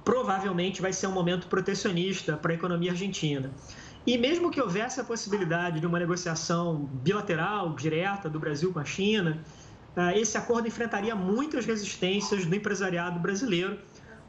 Provavelmente 0.03 0.81
vai 0.81 0.91
ser 0.91 1.07
um 1.07 1.11
momento 1.11 1.47
protecionista 1.47 2.35
para 2.35 2.51
a 2.51 2.55
economia 2.55 2.91
argentina. 2.91 3.51
E 4.05 4.17
mesmo 4.17 4.51
que 4.51 4.59
houvesse 4.59 4.99
a 4.99 5.03
possibilidade 5.03 5.79
de 5.79 5.87
uma 5.87 5.97
negociação 5.97 6.89
bilateral, 6.91 7.73
direta, 7.73 8.29
do 8.29 8.39
Brasil 8.39 8.73
com 8.73 8.79
a 8.79 8.85
China, 8.85 9.41
ah, 9.95 10.17
esse 10.17 10.37
acordo 10.37 10.67
enfrentaria 10.67 11.15
muitas 11.15 11.65
resistências 11.65 12.45
do 12.45 12.55
empresariado 12.55 13.19
brasileiro 13.19 13.77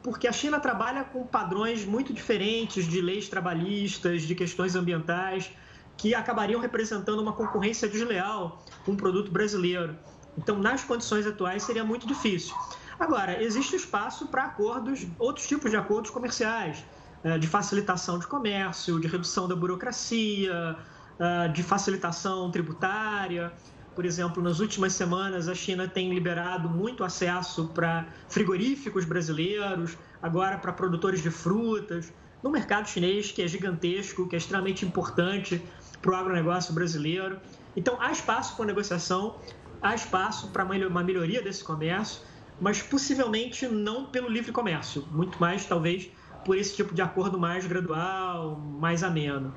porque 0.05 0.27
a 0.27 0.31
China 0.31 0.59
trabalha 0.59 1.03
com 1.03 1.25
padrões 1.25 1.83
muito 1.83 2.13
diferentes 2.13 2.85
de 2.87 3.01
leis 3.01 3.27
trabalhistas, 3.27 4.21
de 4.21 4.35
questões 4.35 4.75
ambientais, 4.75 5.49
que 5.97 6.13
acabariam 6.13 6.61
representando 6.61 7.19
uma 7.19 7.33
concorrência 7.33 7.87
desleal 7.89 8.63
com 8.85 8.91
o 8.91 8.95
produto 8.95 9.31
brasileiro. 9.31 9.97
Então, 10.37 10.59
nas 10.59 10.83
condições 10.83 11.25
atuais, 11.25 11.63
seria 11.63 11.83
muito 11.83 12.05
difícil. 12.05 12.55
Agora, 12.99 13.41
existe 13.41 13.75
espaço 13.75 14.27
para 14.27 14.43
acordos, 14.43 15.07
outros 15.17 15.47
tipos 15.47 15.71
de 15.71 15.77
acordos 15.77 16.11
comerciais, 16.11 16.85
eh, 17.23 17.39
de 17.39 17.47
facilitação 17.47 18.19
de 18.19 18.27
comércio, 18.27 18.99
de 18.99 19.07
redução 19.07 19.47
da 19.47 19.55
burocracia, 19.55 20.77
eh, 21.17 21.47
de 21.47 21.63
facilitação 21.63 22.51
tributária. 22.51 23.51
Por 23.95 24.05
exemplo, 24.05 24.43
nas 24.43 24.59
últimas 24.59 24.91
semanas, 24.93 25.47
a 25.47 25.55
China 25.55 25.87
tem 25.87 26.09
liberado 26.13 26.69
muito 26.69 27.03
acesso 27.03 27.69
para 27.73 28.05
frigoríficos 28.27 29.05
brasileiros, 29.05 29.97
agora 30.21 30.57
para 30.57 30.73
produtores 30.73 31.23
de 31.23 31.31
frutas, 31.31 32.11
no 32.43 32.49
mercado 32.49 32.89
chinês, 32.89 33.31
que 33.31 33.41
é 33.41 33.47
gigantesco, 33.47 34.27
que 34.27 34.35
é 34.35 34.37
extremamente 34.37 34.85
importante 34.85 35.61
para 36.01 36.11
o 36.11 36.15
agronegócio 36.15 36.73
brasileiro. 36.73 37.39
Então, 37.75 37.97
há 37.99 38.11
espaço 38.11 38.57
para 38.57 38.65
negociação, 38.65 39.39
há 39.81 39.95
espaço 39.95 40.49
para 40.49 40.65
uma 40.65 41.01
melhoria 41.01 41.41
desse 41.41 41.63
comércio, 41.63 42.21
mas 42.59 42.81
possivelmente 42.81 43.65
não 43.65 44.05
pelo 44.05 44.29
livre 44.29 44.51
comércio, 44.51 45.07
muito 45.09 45.39
mais, 45.39 45.65
talvez, 45.65 46.09
por 46.43 46.57
esse 46.57 46.75
tipo 46.75 46.93
de 46.93 47.01
acordo 47.01 47.39
mais 47.39 47.65
gradual, 47.65 48.57
mais 48.59 49.03
ameno. 49.03 49.53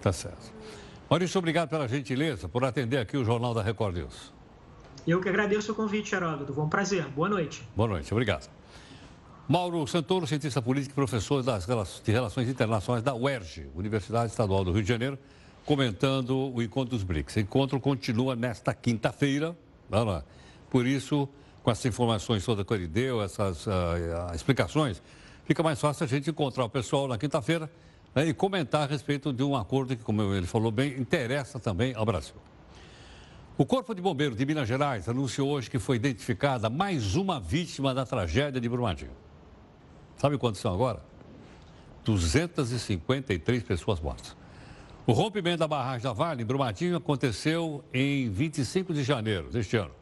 Tá 0.00 0.12
certo. 0.12 0.52
Maurício, 1.14 1.38
obrigado 1.38 1.68
pela 1.68 1.86
gentileza, 1.86 2.48
por 2.48 2.64
atender 2.64 2.98
aqui 2.98 3.16
o 3.16 3.24
Jornal 3.24 3.54
da 3.54 3.62
Record 3.62 3.94
News. 3.98 4.32
Eu 5.06 5.20
que 5.20 5.28
agradeço 5.28 5.70
o 5.70 5.74
convite, 5.76 6.12
Heródoto. 6.12 6.52
Foi 6.52 6.64
um 6.64 6.68
prazer. 6.68 7.06
Boa 7.06 7.28
noite. 7.28 7.62
Boa 7.76 7.88
noite, 7.88 8.12
obrigado. 8.12 8.50
Mauro 9.46 9.86
Santoro, 9.86 10.26
cientista 10.26 10.60
político 10.60 10.90
e 10.90 10.96
professor 10.96 11.40
das, 11.40 11.68
de 12.02 12.10
Relações 12.10 12.48
Internacionais 12.48 13.04
da 13.04 13.14
UERJ, 13.14 13.68
Universidade 13.76 14.32
Estadual 14.32 14.64
do 14.64 14.72
Rio 14.72 14.82
de 14.82 14.88
Janeiro, 14.88 15.16
comentando 15.64 16.52
o 16.52 16.60
encontro 16.60 16.96
dos 16.96 17.04
BRICS. 17.04 17.36
O 17.36 17.40
encontro 17.40 17.78
continua 17.78 18.34
nesta 18.34 18.74
quinta-feira. 18.74 19.56
Por 20.68 20.84
isso, 20.84 21.28
com 21.62 21.70
essas 21.70 21.84
informações 21.86 22.44
todas 22.44 22.66
que 22.66 22.74
ele 22.74 22.88
deu, 22.88 23.22
essas 23.22 23.68
uh, 23.68 24.34
explicações, 24.34 25.00
fica 25.44 25.62
mais 25.62 25.80
fácil 25.80 26.06
a 26.06 26.08
gente 26.08 26.28
encontrar 26.28 26.64
o 26.64 26.68
pessoal 26.68 27.06
na 27.06 27.16
quinta-feira 27.16 27.70
né, 28.14 28.26
e 28.26 28.34
comentar 28.34 28.82
a 28.82 28.86
respeito 28.86 29.32
de 29.32 29.42
um 29.42 29.56
acordo 29.56 29.96
que, 29.96 30.02
como 30.02 30.22
ele 30.34 30.46
falou 30.46 30.70
bem, 30.70 30.98
interessa 30.98 31.58
também 31.58 31.94
ao 31.94 32.04
Brasil. 32.04 32.36
O 33.56 33.64
Corpo 33.64 33.94
de 33.94 34.02
Bombeiros 34.02 34.36
de 34.36 34.44
Minas 34.44 34.66
Gerais 34.66 35.08
anunciou 35.08 35.48
hoje 35.50 35.70
que 35.70 35.78
foi 35.78 35.96
identificada 35.96 36.68
mais 36.68 37.14
uma 37.14 37.38
vítima 37.38 37.94
da 37.94 38.04
tragédia 38.04 38.60
de 38.60 38.68
Brumadinho. 38.68 39.12
Sabe 40.16 40.38
quantos 40.38 40.60
são 40.60 40.72
agora? 40.72 41.00
253 42.04 43.62
pessoas 43.62 44.00
mortas. 44.00 44.36
O 45.06 45.12
rompimento 45.12 45.58
da 45.58 45.68
barragem 45.68 46.02
da 46.02 46.12
Vale 46.12 46.42
em 46.42 46.46
Brumadinho 46.46 46.96
aconteceu 46.96 47.84
em 47.92 48.30
25 48.30 48.94
de 48.94 49.04
janeiro 49.04 49.50
deste 49.50 49.76
ano. 49.76 49.92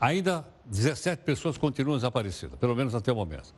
Ainda 0.00 0.46
17 0.66 1.24
pessoas 1.24 1.58
continuam 1.58 1.96
desaparecidas, 1.96 2.58
pelo 2.58 2.76
menos 2.76 2.94
até 2.94 3.10
o 3.10 3.16
momento. 3.16 3.52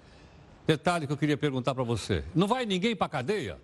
Detalhe 0.66 1.06
que 1.06 1.12
eu 1.12 1.16
queria 1.16 1.36
perguntar 1.36 1.74
para 1.74 1.84
você: 1.84 2.24
não 2.34 2.46
vai 2.46 2.64
ninguém 2.64 2.94
para 2.94 3.08
cadeia? 3.08 3.58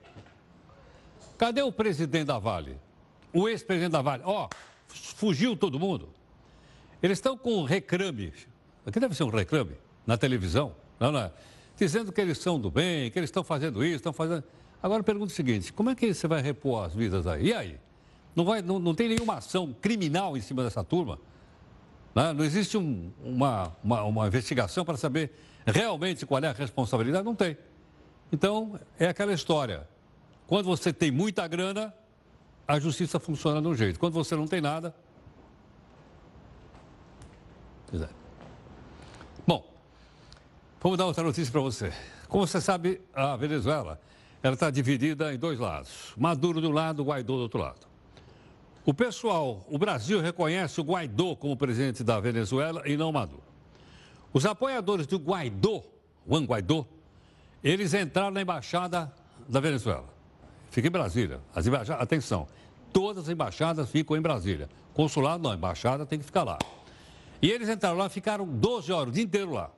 Cadê 1.37 1.63
o 1.63 1.71
presidente 1.71 2.27
da 2.27 2.39
Vale? 2.39 2.77
O 3.33 3.49
ex-presidente 3.49 3.93
da 3.93 4.03
Vale? 4.03 4.23
Ó, 4.27 4.47
oh, 4.47 4.49
fugiu 4.89 5.57
todo 5.57 5.79
mundo. 5.79 6.09
Eles 7.03 7.19
estão 7.19 7.39
com 7.39 7.59
um 7.59 7.65
reclame, 7.65 8.33
aqui 8.85 8.99
deve 8.99 9.15
ser 9.15 9.23
um 9.23 9.31
reclame, 9.31 9.77
na 10.05 10.17
televisão, 10.17 10.75
não, 10.99 11.13
não 11.13 11.21
é? 11.21 11.33
dizendo 11.77 12.11
que 12.11 12.21
eles 12.21 12.39
são 12.39 12.59
do 12.59 12.71
bem, 12.71 13.11
que 13.11 13.19
eles 13.19 13.29
estão 13.29 13.45
fazendo 13.45 13.85
isso, 13.85 13.97
estão 13.97 14.13
fazendo. 14.13 14.43
Agora 14.83 15.03
pergunta 15.03 15.33
o 15.33 15.35
seguinte: 15.35 15.73
como 15.73 15.91
é 15.91 15.95
que 15.95 16.13
você 16.13 16.27
vai 16.27 16.43
repor 16.43 16.85
as 16.85 16.95
vidas 16.95 17.27
aí? 17.27 17.47
E 17.47 17.55
aí? 17.55 17.79
Não, 18.35 18.45
vai, 18.45 18.61
não, 18.61 18.79
não 18.79 18.95
tem 18.95 19.09
nenhuma 19.09 19.35
ação 19.35 19.75
criminal 19.81 20.37
em 20.37 20.41
cima 20.41 20.65
dessa 20.65 20.83
turma? 20.83 21.19
Não, 22.15 22.35
não 22.35 22.45
existe 22.45 22.77
um, 22.77 23.13
uma, 23.23 23.73
uma, 23.83 24.03
uma 24.03 24.27
investigação 24.27 24.85
para 24.85 24.97
saber 24.97 25.33
realmente 25.71 26.27
qual 26.27 26.43
é 26.43 26.49
a 26.49 26.53
responsabilidade? 26.53 27.25
Não 27.25 27.35
tem. 27.35 27.57
Então, 28.33 28.79
é 28.99 29.09
aquela 29.09 29.33
história. 29.33 29.89
Quando 30.47 30.67
você 30.67 30.93
tem 30.93 31.11
muita 31.11 31.47
grana, 31.47 31.95
a 32.67 32.79
justiça 32.79 33.19
funciona 33.19 33.61
de 33.61 33.69
um 33.69 33.75
jeito. 33.75 33.99
Quando 33.99 34.15
você 34.15 34.37
não 34.37 34.47
tem 34.47 34.61
nada. 34.61 34.95
Bom, 39.47 39.65
vamos 40.81 40.99
dar 40.99 41.07
outra 41.07 41.25
notícia 41.25 41.51
para 41.51 41.61
você. 41.61 41.93
Como 42.29 42.47
você 42.47 42.61
sabe, 42.61 43.01
a 43.15 43.37
Venezuela 43.37 43.99
ela 44.43 44.55
está 44.55 44.71
dividida 44.71 45.33
em 45.33 45.39
dois 45.39 45.59
lados. 45.59 46.13
Maduro 46.17 46.61
de 46.61 46.67
um 46.67 46.73
lado, 46.73 47.03
Guaidó 47.03 47.37
do 47.37 47.43
outro 47.43 47.61
lado. 47.61 47.87
O 48.85 48.95
pessoal, 48.95 49.67
o 49.69 49.79
Brasil 49.79 50.21
reconhece 50.21 50.81
o 50.81 50.85
Guaidó 50.85 51.35
como 51.35 51.57
presidente 51.57 52.05
da 52.05 52.21
Venezuela 52.21 52.83
e 52.87 52.97
não 52.97 53.13
Maduro. 53.13 53.48
Os 54.33 54.45
apoiadores 54.45 55.07
do 55.07 55.19
Guaidó, 55.19 55.83
Juan 56.29 56.45
Guaidó, 56.45 56.87
eles 57.63 57.95
entraram 57.95 58.31
na 58.31 58.43
embaixada 58.43 59.13
da 59.49 59.61
Venezuela. 59.61 60.09
Fica 60.71 60.89
em 60.89 60.91
Brasília. 60.91 61.41
As 61.55 61.67
embaixadas, 61.67 62.03
atenção, 62.03 62.47
todas 62.93 63.25
as 63.25 63.31
embaixadas 63.31 63.91
ficam 63.91 64.17
em 64.17 64.21
Brasília. 64.21 64.69
Consulado 64.93 65.43
não, 65.43 65.55
embaixada 65.55 66.05
tem 66.05 66.19
que 66.19 66.25
ficar 66.25 66.43
lá. 66.43 66.59
E 67.41 67.51
eles 67.51 67.69
entraram 67.69 67.97
lá, 67.97 68.09
ficaram 68.09 68.47
12 68.47 68.93
horas, 68.93 69.09
o 69.09 69.13
dia 69.13 69.23
inteiro 69.23 69.53
lá. 69.53 69.71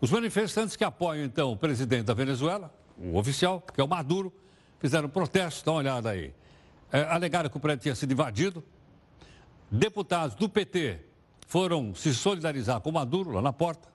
Os 0.00 0.10
manifestantes 0.10 0.74
que 0.76 0.84
apoiam, 0.84 1.24
então, 1.24 1.52
o 1.52 1.56
presidente 1.56 2.04
da 2.06 2.14
Venezuela, 2.14 2.74
o 2.98 3.16
oficial, 3.16 3.60
que 3.60 3.80
é 3.80 3.84
o 3.84 3.88
Maduro, 3.88 4.32
fizeram 4.80 5.08
protesto, 5.08 5.64
dá 5.64 5.72
uma 5.72 5.78
olhada 5.78 6.10
aí. 6.10 6.34
É, 6.92 7.04
alegaram 7.04 7.48
que 7.48 7.56
o 7.56 7.60
prédio 7.60 7.84
tinha 7.84 7.94
sido 7.94 8.12
invadido. 8.12 8.62
Deputados 9.70 10.34
do 10.34 10.48
PT 10.48 10.98
foram 11.52 11.94
se 11.94 12.14
solidarizar 12.14 12.80
com 12.80 12.90
Maduro 12.90 13.30
lá 13.30 13.42
na 13.42 13.52
porta. 13.52 13.86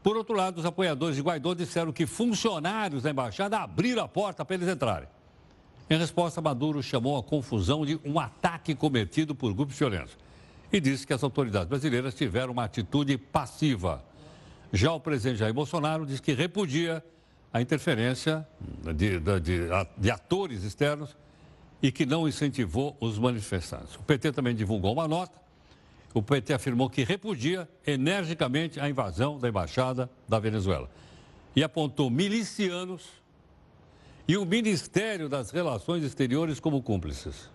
Por 0.00 0.16
outro 0.16 0.32
lado, 0.32 0.58
os 0.58 0.64
apoiadores 0.64 1.16
de 1.16 1.22
Guaidó 1.22 1.54
disseram 1.54 1.92
que 1.92 2.06
funcionários 2.06 3.02
da 3.02 3.10
embaixada 3.10 3.58
abriram 3.58 4.04
a 4.04 4.06
porta 4.06 4.44
para 4.44 4.54
eles 4.54 4.68
entrarem. 4.68 5.08
Em 5.90 5.98
resposta, 5.98 6.40
Maduro 6.40 6.80
chamou 6.84 7.18
a 7.18 7.22
confusão 7.22 7.84
de 7.84 7.98
um 8.04 8.20
ataque 8.20 8.76
cometido 8.76 9.34
por 9.34 9.52
grupos 9.52 9.76
violentos 9.76 10.16
e 10.72 10.78
disse 10.78 11.04
que 11.04 11.12
as 11.12 11.24
autoridades 11.24 11.68
brasileiras 11.68 12.14
tiveram 12.14 12.52
uma 12.52 12.62
atitude 12.62 13.18
passiva. 13.18 14.04
Já 14.72 14.92
o 14.92 15.00
presidente 15.00 15.38
Jair 15.38 15.52
Bolsonaro 15.52 16.06
disse 16.06 16.22
que 16.22 16.32
repudia 16.32 17.04
a 17.52 17.60
interferência 17.60 18.46
de, 18.94 19.18
de, 19.18 19.68
de 19.98 20.10
atores 20.12 20.62
externos 20.62 21.16
e 21.82 21.90
que 21.90 22.06
não 22.06 22.28
incentivou 22.28 22.96
os 23.00 23.18
manifestantes. 23.18 23.96
O 23.96 24.02
PT 24.04 24.30
também 24.30 24.54
divulgou 24.54 24.92
uma 24.92 25.08
nota. 25.08 25.45
O 26.16 26.22
PT 26.22 26.54
afirmou 26.54 26.88
que 26.88 27.04
repudia 27.04 27.68
energicamente 27.86 28.80
a 28.80 28.88
invasão 28.88 29.38
da 29.38 29.50
embaixada 29.50 30.08
da 30.26 30.38
Venezuela 30.38 30.88
e 31.54 31.62
apontou 31.62 32.08
milicianos 32.08 33.06
e 34.26 34.34
o 34.38 34.46
Ministério 34.46 35.28
das 35.28 35.50
Relações 35.50 36.02
Exteriores 36.02 36.58
como 36.58 36.82
cúmplices. 36.82 37.50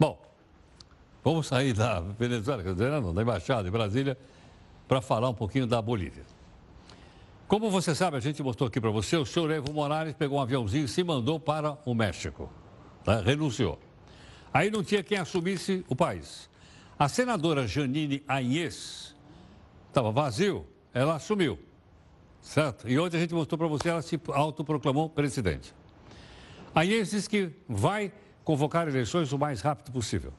Bom, 0.00 0.20
vamos 1.22 1.46
sair 1.46 1.74
da 1.74 2.00
Venezuela, 2.00 2.60
quer 2.64 2.72
dizer, 2.72 2.90
não, 2.90 3.14
da 3.14 3.22
embaixada 3.22 3.68
em 3.68 3.70
Brasília, 3.70 4.18
para 4.88 5.00
falar 5.00 5.28
um 5.28 5.34
pouquinho 5.34 5.64
da 5.64 5.80
Bolívia. 5.80 6.24
Como 7.46 7.70
você 7.70 7.94
sabe, 7.94 8.16
a 8.16 8.20
gente 8.20 8.42
mostrou 8.42 8.66
aqui 8.66 8.80
para 8.80 8.90
você, 8.90 9.16
o 9.16 9.24
senhor 9.24 9.48
Evo 9.52 9.72
Morales 9.72 10.12
pegou 10.14 10.38
um 10.38 10.42
aviãozinho 10.42 10.86
e 10.86 10.88
se 10.88 11.04
mandou 11.04 11.38
para 11.38 11.78
o 11.84 11.94
México. 11.94 12.50
Né? 13.06 13.22
Renunciou. 13.24 13.78
Aí 14.52 14.72
não 14.72 14.82
tinha 14.82 15.04
quem 15.04 15.18
assumisse 15.18 15.84
o 15.88 15.94
país. 15.94 16.47
A 16.98 17.08
senadora 17.08 17.66
Janine 17.66 18.24
Agnès 18.26 19.14
estava 19.86 20.10
vazio, 20.10 20.66
ela 20.92 21.14
assumiu. 21.14 21.58
Certo? 22.42 22.88
E 22.88 22.98
ontem 22.98 23.18
a 23.18 23.20
gente 23.20 23.34
mostrou 23.34 23.56
para 23.56 23.68
você, 23.68 23.88
ela 23.88 24.02
se 24.02 24.20
autoproclamou 24.28 25.08
presidente. 25.08 25.74
A 26.74 26.80
Agnès 26.80 27.10
disse 27.10 27.28
que 27.28 27.50
vai 27.68 28.12
convocar 28.42 28.88
eleições 28.88 29.32
o 29.32 29.38
mais 29.38 29.60
rápido 29.60 29.92
possível. 29.92 30.32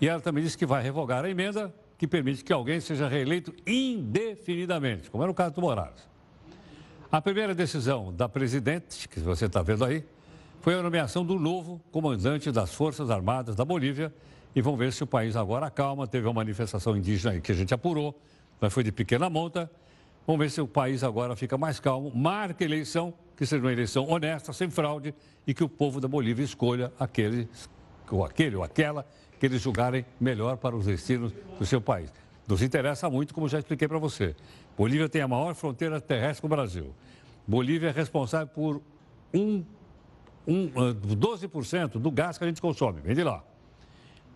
E 0.00 0.08
ela 0.08 0.20
também 0.20 0.42
disse 0.42 0.56
que 0.56 0.64
vai 0.64 0.82
revogar 0.82 1.24
a 1.24 1.28
emenda 1.28 1.74
que 1.98 2.06
permite 2.06 2.42
que 2.42 2.52
alguém 2.52 2.80
seja 2.80 3.08
reeleito 3.08 3.54
indefinidamente, 3.66 5.10
como 5.10 5.22
era 5.22 5.30
o 5.30 5.34
caso 5.34 5.54
do 5.54 5.60
Morales. 5.60 6.08
A 7.10 7.20
primeira 7.20 7.54
decisão 7.54 8.12
da 8.12 8.28
presidente, 8.28 9.08
que 9.08 9.20
você 9.20 9.46
está 9.46 9.62
vendo 9.62 9.84
aí, 9.84 10.04
foi 10.60 10.74
a 10.74 10.82
nomeação 10.82 11.24
do 11.24 11.38
novo 11.38 11.80
comandante 11.92 12.50
das 12.50 12.74
Forças 12.74 13.10
Armadas 13.10 13.54
da 13.54 13.64
Bolívia. 13.64 14.12
E 14.54 14.60
vamos 14.60 14.78
ver 14.78 14.92
se 14.92 15.02
o 15.02 15.06
país 15.06 15.34
agora 15.36 15.66
acalma. 15.66 16.06
Teve 16.06 16.26
uma 16.26 16.34
manifestação 16.34 16.96
indígena 16.96 17.40
que 17.40 17.50
a 17.50 17.54
gente 17.54 17.74
apurou, 17.74 18.18
mas 18.60 18.72
foi 18.72 18.84
de 18.84 18.92
pequena 18.92 19.28
monta. 19.28 19.70
Vamos 20.26 20.40
ver 20.40 20.50
se 20.50 20.60
o 20.60 20.66
país 20.66 21.02
agora 21.02 21.34
fica 21.34 21.58
mais 21.58 21.80
calmo. 21.80 22.10
Marca 22.14 22.64
eleição, 22.64 23.12
que 23.36 23.44
seja 23.44 23.62
uma 23.62 23.72
eleição 23.72 24.08
honesta, 24.08 24.52
sem 24.52 24.70
fraude, 24.70 25.14
e 25.46 25.52
que 25.52 25.64
o 25.64 25.68
povo 25.68 26.00
da 26.00 26.08
Bolívia 26.08 26.44
escolha 26.44 26.92
aquele 26.98 27.48
ou 28.10 28.24
aquele 28.24 28.56
ou 28.56 28.62
aquela 28.62 29.04
que 29.38 29.46
eles 29.46 29.60
julgarem 29.60 30.06
melhor 30.20 30.56
para 30.56 30.76
os 30.76 30.86
destinos 30.86 31.32
do 31.58 31.66
seu 31.66 31.80
país. 31.80 32.12
Nos 32.46 32.62
interessa 32.62 33.10
muito, 33.10 33.34
como 33.34 33.48
já 33.48 33.58
expliquei 33.58 33.88
para 33.88 33.98
você. 33.98 34.36
Bolívia 34.76 35.08
tem 35.08 35.22
a 35.22 35.28
maior 35.28 35.54
fronteira 35.54 36.00
terrestre 36.00 36.40
com 36.40 36.46
o 36.46 36.50
Brasil. 36.50 36.94
Bolívia 37.46 37.88
é 37.88 37.92
responsável 37.92 38.46
por 38.46 38.80
um, 39.32 39.64
um, 40.46 40.68
12% 40.68 41.96
ah, 41.96 41.98
do 41.98 42.10
gás 42.10 42.38
que 42.38 42.44
a 42.44 42.46
gente 42.46 42.60
consome. 42.60 43.00
Vem 43.00 43.14
de 43.14 43.24
lá. 43.24 43.42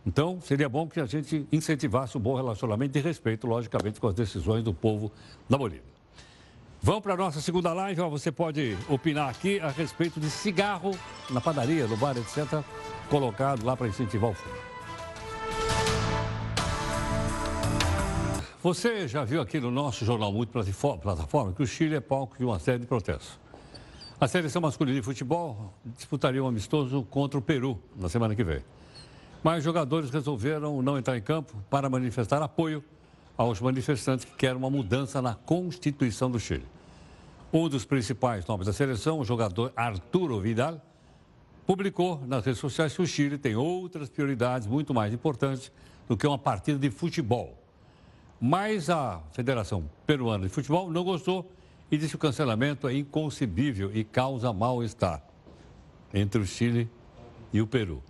Então, 0.08 0.40
seria 0.40 0.70
bom 0.70 0.88
que 0.88 1.00
a 1.00 1.04
gente 1.04 1.46
incentivasse 1.52 2.16
um 2.16 2.20
bom 2.20 2.34
relacionamento 2.34 2.96
e 2.96 3.00
respeito, 3.02 3.46
logicamente, 3.46 4.00
com 4.00 4.08
as 4.08 4.14
decisões 4.14 4.64
do 4.64 4.72
povo 4.72 5.12
da 5.46 5.58
Bolívia. 5.58 5.82
Vamos 6.80 7.02
para 7.02 7.12
a 7.12 7.16
nossa 7.18 7.42
segunda 7.42 7.74
live. 7.74 8.00
Você 8.08 8.32
pode 8.32 8.74
opinar 8.88 9.28
aqui 9.28 9.60
a 9.60 9.68
respeito 9.68 10.18
de 10.18 10.30
cigarro 10.30 10.92
na 11.28 11.42
padaria, 11.42 11.86
no 11.86 11.94
bar, 11.98 12.16
etc., 12.16 12.64
colocado 13.10 13.66
lá 13.66 13.76
para 13.76 13.86
incentivar 13.86 14.30
o 14.30 14.34
fumo. 14.34 14.54
Você 18.62 19.06
já 19.06 19.24
viu 19.24 19.42
aqui 19.42 19.60
no 19.60 19.70
nosso 19.70 20.06
jornal 20.06 20.32
Muito 20.32 20.50
Plataforma 21.02 21.52
que 21.52 21.62
o 21.62 21.66
Chile 21.66 21.96
é 21.96 22.00
palco 22.00 22.38
de 22.38 22.46
uma 22.46 22.58
série 22.58 22.78
de 22.78 22.86
protestos. 22.86 23.38
A 24.18 24.26
seleção 24.26 24.62
masculina 24.62 24.98
de 24.98 25.04
futebol 25.04 25.74
disputaria 25.84 26.42
um 26.42 26.48
amistoso 26.48 27.02
contra 27.10 27.38
o 27.38 27.42
Peru 27.42 27.78
na 27.94 28.08
semana 28.08 28.34
que 28.34 28.42
vem. 28.42 28.62
Mas 29.42 29.62
jogadores 29.62 30.10
resolveram 30.10 30.82
não 30.82 30.98
entrar 30.98 31.16
em 31.16 31.22
campo 31.22 31.54
para 31.70 31.88
manifestar 31.88 32.42
apoio 32.42 32.82
aos 33.36 33.60
manifestantes 33.60 34.24
que 34.24 34.32
querem 34.32 34.56
uma 34.56 34.68
mudança 34.68 35.22
na 35.22 35.34
Constituição 35.34 36.30
do 36.30 36.40
Chile. 36.40 36.66
Um 37.52 37.68
dos 37.68 37.84
principais 37.84 38.44
nomes 38.46 38.66
da 38.66 38.72
seleção, 38.72 39.20
o 39.20 39.24
jogador 39.24 39.72
Arturo 39.76 40.40
Vidal, 40.40 40.82
publicou 41.66 42.20
nas 42.26 42.44
redes 42.44 42.60
sociais 42.60 42.94
que 42.94 43.00
o 43.00 43.06
Chile 43.06 43.38
tem 43.38 43.54
outras 43.54 44.08
prioridades 44.08 44.66
muito 44.66 44.92
mais 44.92 45.14
importantes 45.14 45.70
do 46.08 46.16
que 46.16 46.26
uma 46.26 46.38
partida 46.38 46.78
de 46.78 46.90
futebol. 46.90 47.56
Mas 48.40 48.90
a 48.90 49.20
Federação 49.32 49.88
Peruana 50.06 50.46
de 50.46 50.50
Futebol 50.50 50.90
não 50.90 51.04
gostou 51.04 51.50
e 51.90 51.96
disse 51.96 52.10
que 52.10 52.16
o 52.16 52.18
cancelamento 52.18 52.88
é 52.88 52.94
inconcebível 52.94 53.90
e 53.94 54.02
causa 54.04 54.52
mal-estar 54.52 55.22
entre 56.12 56.40
o 56.40 56.46
Chile 56.46 56.88
e 57.52 57.60
o 57.60 57.66
Peru. 57.66 58.02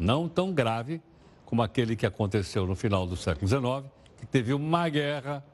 Não 0.00 0.26
tão 0.26 0.50
grave 0.50 1.02
como 1.44 1.60
aquele 1.60 1.94
que 1.94 2.06
aconteceu 2.06 2.66
no 2.66 2.74
final 2.74 3.06
do 3.06 3.18
século 3.18 3.46
XIX, 3.46 3.92
que 4.16 4.24
teve 4.24 4.54
uma 4.54 4.88
guerra 4.88 5.44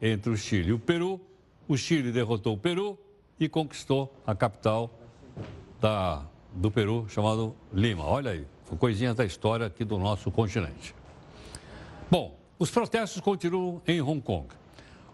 entre 0.00 0.28
o 0.28 0.36
Chile 0.36 0.70
e 0.70 0.72
o 0.72 0.78
Peru. 0.78 1.20
O 1.68 1.76
Chile 1.76 2.10
derrotou 2.10 2.54
o 2.54 2.58
Peru 2.58 2.98
e 3.38 3.48
conquistou 3.48 4.12
a 4.26 4.34
capital 4.34 4.90
da, 5.80 6.26
do 6.52 6.68
Peru, 6.68 7.06
chamado 7.08 7.54
Lima. 7.72 8.04
Olha 8.04 8.32
aí, 8.32 8.44
coisinha 8.76 9.14
da 9.14 9.24
história 9.24 9.66
aqui 9.66 9.84
do 9.84 9.96
nosso 9.98 10.32
continente. 10.32 10.96
Bom, 12.10 12.36
os 12.58 12.72
protestos 12.72 13.20
continuam 13.20 13.80
em 13.86 14.02
Hong 14.02 14.20
Kong. 14.20 14.48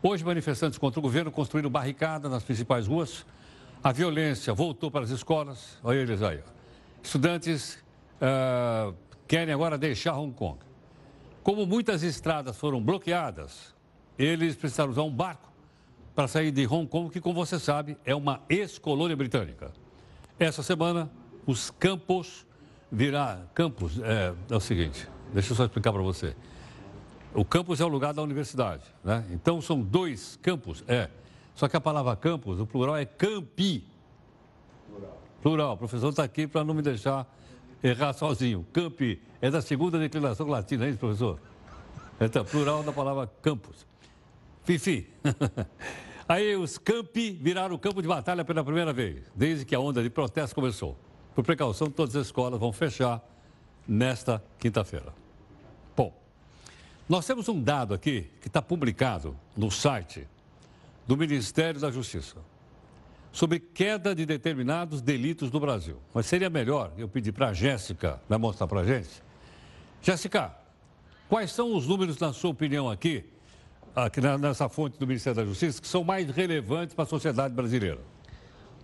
Hoje, 0.02 0.24
manifestantes 0.24 0.78
contra 0.78 0.98
o 0.98 1.02
governo 1.02 1.30
construíram 1.30 1.68
barricada 1.68 2.26
nas 2.26 2.42
principais 2.42 2.86
ruas. 2.86 3.26
A 3.84 3.92
violência 3.92 4.54
voltou 4.54 4.90
para 4.90 5.04
as 5.04 5.10
escolas. 5.10 5.78
Olha 5.84 5.98
eles 5.98 6.22
aí. 6.22 6.40
Estudantes 7.02 7.78
uh, 8.20 8.94
querem 9.26 9.52
agora 9.52 9.76
deixar 9.76 10.16
Hong 10.16 10.32
Kong. 10.32 10.58
Como 11.42 11.66
muitas 11.66 12.02
estradas 12.02 12.56
foram 12.56 12.82
bloqueadas, 12.82 13.74
eles 14.18 14.56
precisaram 14.56 14.90
usar 14.90 15.02
um 15.02 15.10
barco 15.10 15.48
para 16.14 16.26
sair 16.26 16.50
de 16.50 16.66
Hong 16.66 16.86
Kong, 16.86 17.10
que, 17.10 17.20
como 17.20 17.34
você 17.34 17.58
sabe, 17.58 17.96
é 18.04 18.14
uma 18.14 18.40
ex-colônia 18.48 19.16
britânica. 19.16 19.70
Essa 20.38 20.62
semana, 20.62 21.10
os 21.46 21.70
campos 21.70 22.46
virá. 22.90 23.40
Campos 23.54 23.98
é, 24.00 24.34
é 24.50 24.56
o 24.56 24.60
seguinte, 24.60 25.08
deixa 25.32 25.52
eu 25.52 25.56
só 25.56 25.64
explicar 25.64 25.92
para 25.92 26.02
você. 26.02 26.34
O 27.34 27.44
campus 27.44 27.80
é 27.80 27.84
o 27.84 27.88
lugar 27.88 28.12
da 28.12 28.22
universidade, 28.22 28.84
né? 29.04 29.24
Então 29.30 29.60
são 29.60 29.80
dois 29.80 30.38
campos, 30.42 30.82
é. 30.88 31.08
Só 31.54 31.68
que 31.68 31.76
a 31.76 31.80
palavra 31.80 32.16
campus, 32.16 32.58
o 32.58 32.66
plural 32.66 32.96
é 32.96 33.04
campi. 33.04 33.84
Plural. 34.88 35.22
Plural. 35.42 35.72
O 35.74 35.76
professor 35.76 36.08
está 36.08 36.24
aqui 36.24 36.46
para 36.46 36.64
não 36.64 36.74
me 36.74 36.82
deixar 36.82 37.26
errar 37.82 38.12
sozinho. 38.12 38.66
Campi 38.72 39.20
é 39.40 39.50
da 39.50 39.60
segunda 39.62 39.98
declinação 39.98 40.46
latina, 40.46 40.86
é 40.86 40.90
isso, 40.90 40.98
professor? 40.98 41.40
Então, 42.20 42.44
plural 42.44 42.82
da 42.82 42.92
palavra 42.92 43.30
campus. 43.42 43.86
Fifi. 44.64 45.08
Aí 46.28 46.56
os 46.56 46.76
campi 46.76 47.30
viraram 47.30 47.78
campo 47.78 48.02
de 48.02 48.08
batalha 48.08 48.44
pela 48.44 48.62
primeira 48.62 48.92
vez, 48.92 49.24
desde 49.34 49.64
que 49.64 49.74
a 49.74 49.80
onda 49.80 50.02
de 50.02 50.10
protesto 50.10 50.54
começou. 50.54 50.98
Por 51.34 51.44
precaução, 51.44 51.90
todas 51.90 52.16
as 52.16 52.26
escolas 52.26 52.60
vão 52.60 52.72
fechar 52.72 53.22
nesta 53.86 54.42
quinta-feira. 54.58 55.14
Bom, 55.96 56.12
nós 57.08 57.24
temos 57.24 57.48
um 57.48 57.62
dado 57.62 57.94
aqui 57.94 58.28
que 58.42 58.48
está 58.48 58.60
publicado 58.60 59.36
no 59.56 59.70
site 59.70 60.26
do 61.06 61.16
Ministério 61.16 61.80
da 61.80 61.90
Justiça 61.90 62.36
sobre 63.32 63.58
queda 63.58 64.14
de 64.14 64.24
determinados 64.24 65.00
delitos 65.00 65.50
no 65.50 65.60
Brasil. 65.60 65.98
Mas 66.14 66.26
seria 66.26 66.50
melhor 66.50 66.92
eu 66.96 67.08
pedir 67.08 67.32
para 67.32 67.48
a 67.48 67.52
Jéssica, 67.52 68.20
mostrar 68.38 68.66
para 68.66 68.80
a 68.80 68.84
gente. 68.84 69.22
Jéssica, 70.02 70.54
quais 71.28 71.52
são 71.52 71.76
os 71.76 71.86
números, 71.86 72.18
na 72.18 72.32
sua 72.32 72.50
opinião, 72.50 72.90
aqui, 72.90 73.24
aqui 73.94 74.20
nessa 74.20 74.68
fonte 74.68 74.98
do 74.98 75.06
Ministério 75.06 75.36
da 75.36 75.44
Justiça, 75.44 75.80
que 75.80 75.88
são 75.88 76.04
mais 76.04 76.30
relevantes 76.30 76.94
para 76.94 77.04
a 77.04 77.08
sociedade 77.08 77.54
brasileira? 77.54 78.00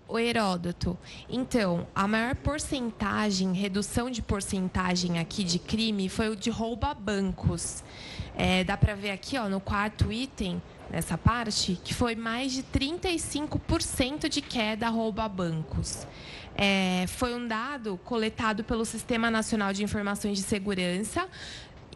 O 0.07 0.19
Heródoto. 0.19 0.99
Então, 1.31 1.87
a 1.95 2.07
maior 2.07 2.37
porcentagem, 2.37 3.55
redução 3.55 4.11
de 4.11 4.21
porcentagem 4.21 5.19
aqui 5.19 5.43
de 5.43 5.59
crime 5.59 6.11
foi 6.11 6.29
o 6.29 6.37
de 6.37 6.51
rouba 6.51 6.93
bancos. 6.93 7.83
É, 8.37 8.63
dá 8.65 8.77
para 8.77 8.95
ver 8.95 9.13
aqui, 9.13 9.39
ó, 9.39 9.49
no 9.49 9.61
quarto 9.61 10.13
item, 10.13 10.61
nessa 10.95 11.19
parte, 11.19 11.79
que 11.83 11.93
foi 11.93 12.15
mais 12.15 12.53
de 12.53 12.63
35% 12.63 14.29
de 14.29 14.41
queda 14.41 14.89
rouba 14.89 15.29
bancos. 15.29 16.07
É, 16.57 17.05
foi 17.09 17.35
um 17.35 17.49
dado 17.49 17.99
coletado 18.05 18.63
pelo 18.63 18.85
Sistema 18.85 19.29
Nacional 19.29 19.73
de 19.73 19.83
Informações 19.83 20.39
de 20.39 20.45
Segurança, 20.45 21.29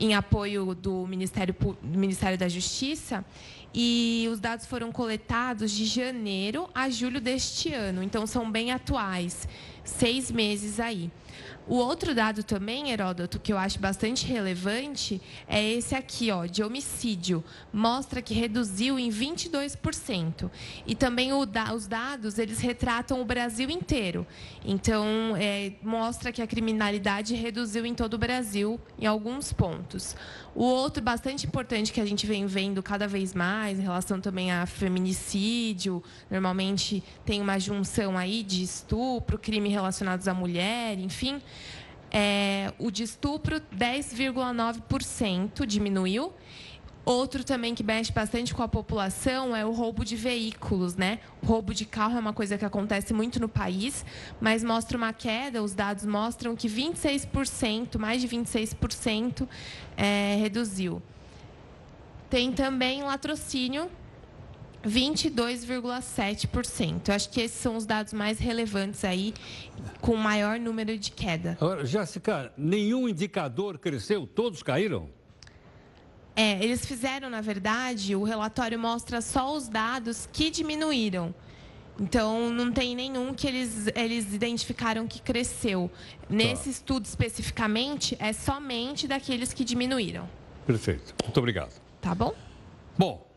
em 0.00 0.14
apoio 0.14 0.74
do 0.74 1.06
Ministério, 1.06 1.54
do 1.80 1.98
Ministério 1.98 2.36
da 2.36 2.48
Justiça, 2.48 3.24
e 3.72 4.28
os 4.32 4.40
dados 4.40 4.66
foram 4.66 4.90
coletados 4.90 5.70
de 5.70 5.84
janeiro 5.84 6.68
a 6.74 6.90
julho 6.90 7.20
deste 7.20 7.72
ano, 7.72 8.02
então 8.02 8.26
são 8.26 8.50
bem 8.50 8.72
atuais, 8.72 9.46
seis 9.84 10.28
meses 10.28 10.80
aí. 10.80 11.08
O 11.68 11.74
outro 11.74 12.14
dado 12.14 12.42
também, 12.42 12.90
Heródoto, 12.90 13.38
que 13.38 13.52
eu 13.52 13.58
acho 13.58 13.78
bastante 13.78 14.24
relevante, 14.24 15.20
é 15.46 15.62
esse 15.62 15.94
aqui, 15.94 16.30
ó, 16.30 16.46
de 16.46 16.62
homicídio. 16.62 17.44
Mostra 17.70 18.22
que 18.22 18.32
reduziu 18.32 18.98
em 18.98 19.10
22%. 19.10 20.50
E 20.86 20.94
também 20.94 21.30
da, 21.46 21.74
os 21.74 21.86
dados, 21.86 22.38
eles 22.38 22.58
retratam 22.58 23.20
o 23.20 23.24
Brasil 23.24 23.68
inteiro. 23.68 24.26
Então, 24.64 25.04
é, 25.38 25.72
mostra 25.82 26.32
que 26.32 26.40
a 26.40 26.46
criminalidade 26.46 27.34
reduziu 27.34 27.84
em 27.84 27.94
todo 27.94 28.14
o 28.14 28.18
Brasil, 28.18 28.80
em 28.98 29.04
alguns 29.04 29.52
pontos. 29.52 30.16
O 30.58 30.64
outro 30.64 31.00
bastante 31.00 31.46
importante 31.46 31.92
que 31.92 32.00
a 32.00 32.04
gente 32.04 32.26
vem 32.26 32.44
vendo 32.44 32.82
cada 32.82 33.06
vez 33.06 33.32
mais, 33.32 33.78
em 33.78 33.82
relação 33.82 34.20
também 34.20 34.50
a 34.50 34.66
feminicídio, 34.66 36.02
normalmente 36.28 37.00
tem 37.24 37.40
uma 37.40 37.60
junção 37.60 38.18
aí 38.18 38.42
de 38.42 38.64
estupro, 38.64 39.38
crime 39.38 39.68
relacionados 39.68 40.26
à 40.26 40.34
mulher, 40.34 40.98
enfim. 40.98 41.40
É, 42.10 42.72
o 42.76 42.90
de 42.90 43.04
estupro, 43.04 43.60
10,9% 43.72 45.64
diminuiu. 45.64 46.32
Outro 47.08 47.42
também 47.42 47.74
que 47.74 47.82
mexe 47.82 48.12
bastante 48.12 48.54
com 48.54 48.62
a 48.62 48.68
população 48.68 49.56
é 49.56 49.64
o 49.64 49.72
roubo 49.72 50.04
de 50.04 50.14
veículos, 50.14 50.94
né? 50.94 51.20
O 51.42 51.46
roubo 51.46 51.72
de 51.72 51.86
carro 51.86 52.18
é 52.18 52.20
uma 52.20 52.34
coisa 52.34 52.58
que 52.58 52.66
acontece 52.66 53.14
muito 53.14 53.40
no 53.40 53.48
país, 53.48 54.04
mas 54.38 54.62
mostra 54.62 54.98
uma 54.98 55.14
queda, 55.14 55.62
os 55.62 55.72
dados 55.72 56.04
mostram 56.04 56.54
que 56.54 56.68
26%, 56.68 57.98
mais 57.98 58.20
de 58.20 58.28
26% 58.28 59.48
é, 59.96 60.36
reduziu. 60.38 61.00
Tem 62.28 62.52
também 62.52 63.02
latrocínio, 63.02 63.90
22,7%. 64.86 67.08
Acho 67.08 67.30
que 67.30 67.40
esses 67.40 67.58
são 67.58 67.74
os 67.74 67.86
dados 67.86 68.12
mais 68.12 68.38
relevantes 68.38 69.02
aí, 69.02 69.32
com 70.02 70.14
maior 70.14 70.60
número 70.60 70.98
de 70.98 71.10
queda. 71.10 71.56
Agora, 71.58 71.86
Jéssica, 71.86 72.52
nenhum 72.54 73.08
indicador 73.08 73.78
cresceu? 73.78 74.26
Todos 74.26 74.62
caíram? 74.62 75.16
É, 76.40 76.62
eles 76.62 76.86
fizeram, 76.86 77.28
na 77.28 77.40
verdade, 77.40 78.14
o 78.14 78.22
relatório 78.22 78.78
mostra 78.78 79.20
só 79.20 79.56
os 79.56 79.68
dados 79.68 80.28
que 80.32 80.50
diminuíram. 80.50 81.34
Então, 81.98 82.50
não 82.50 82.70
tem 82.70 82.94
nenhum 82.94 83.34
que 83.34 83.46
eles, 83.46 83.88
eles 83.96 84.32
identificaram 84.32 85.06
que 85.08 85.20
cresceu. 85.20 85.90
Nesse 86.30 86.64
tá. 86.64 86.70
estudo 86.70 87.04
especificamente, 87.04 88.16
é 88.20 88.32
somente 88.32 89.08
daqueles 89.08 89.52
que 89.52 89.64
diminuíram. 89.64 90.28
Perfeito. 90.64 91.12
Muito 91.24 91.36
obrigado. 91.38 91.72
Tá 92.00 92.14
bom? 92.14 92.32
Bom, 92.96 93.28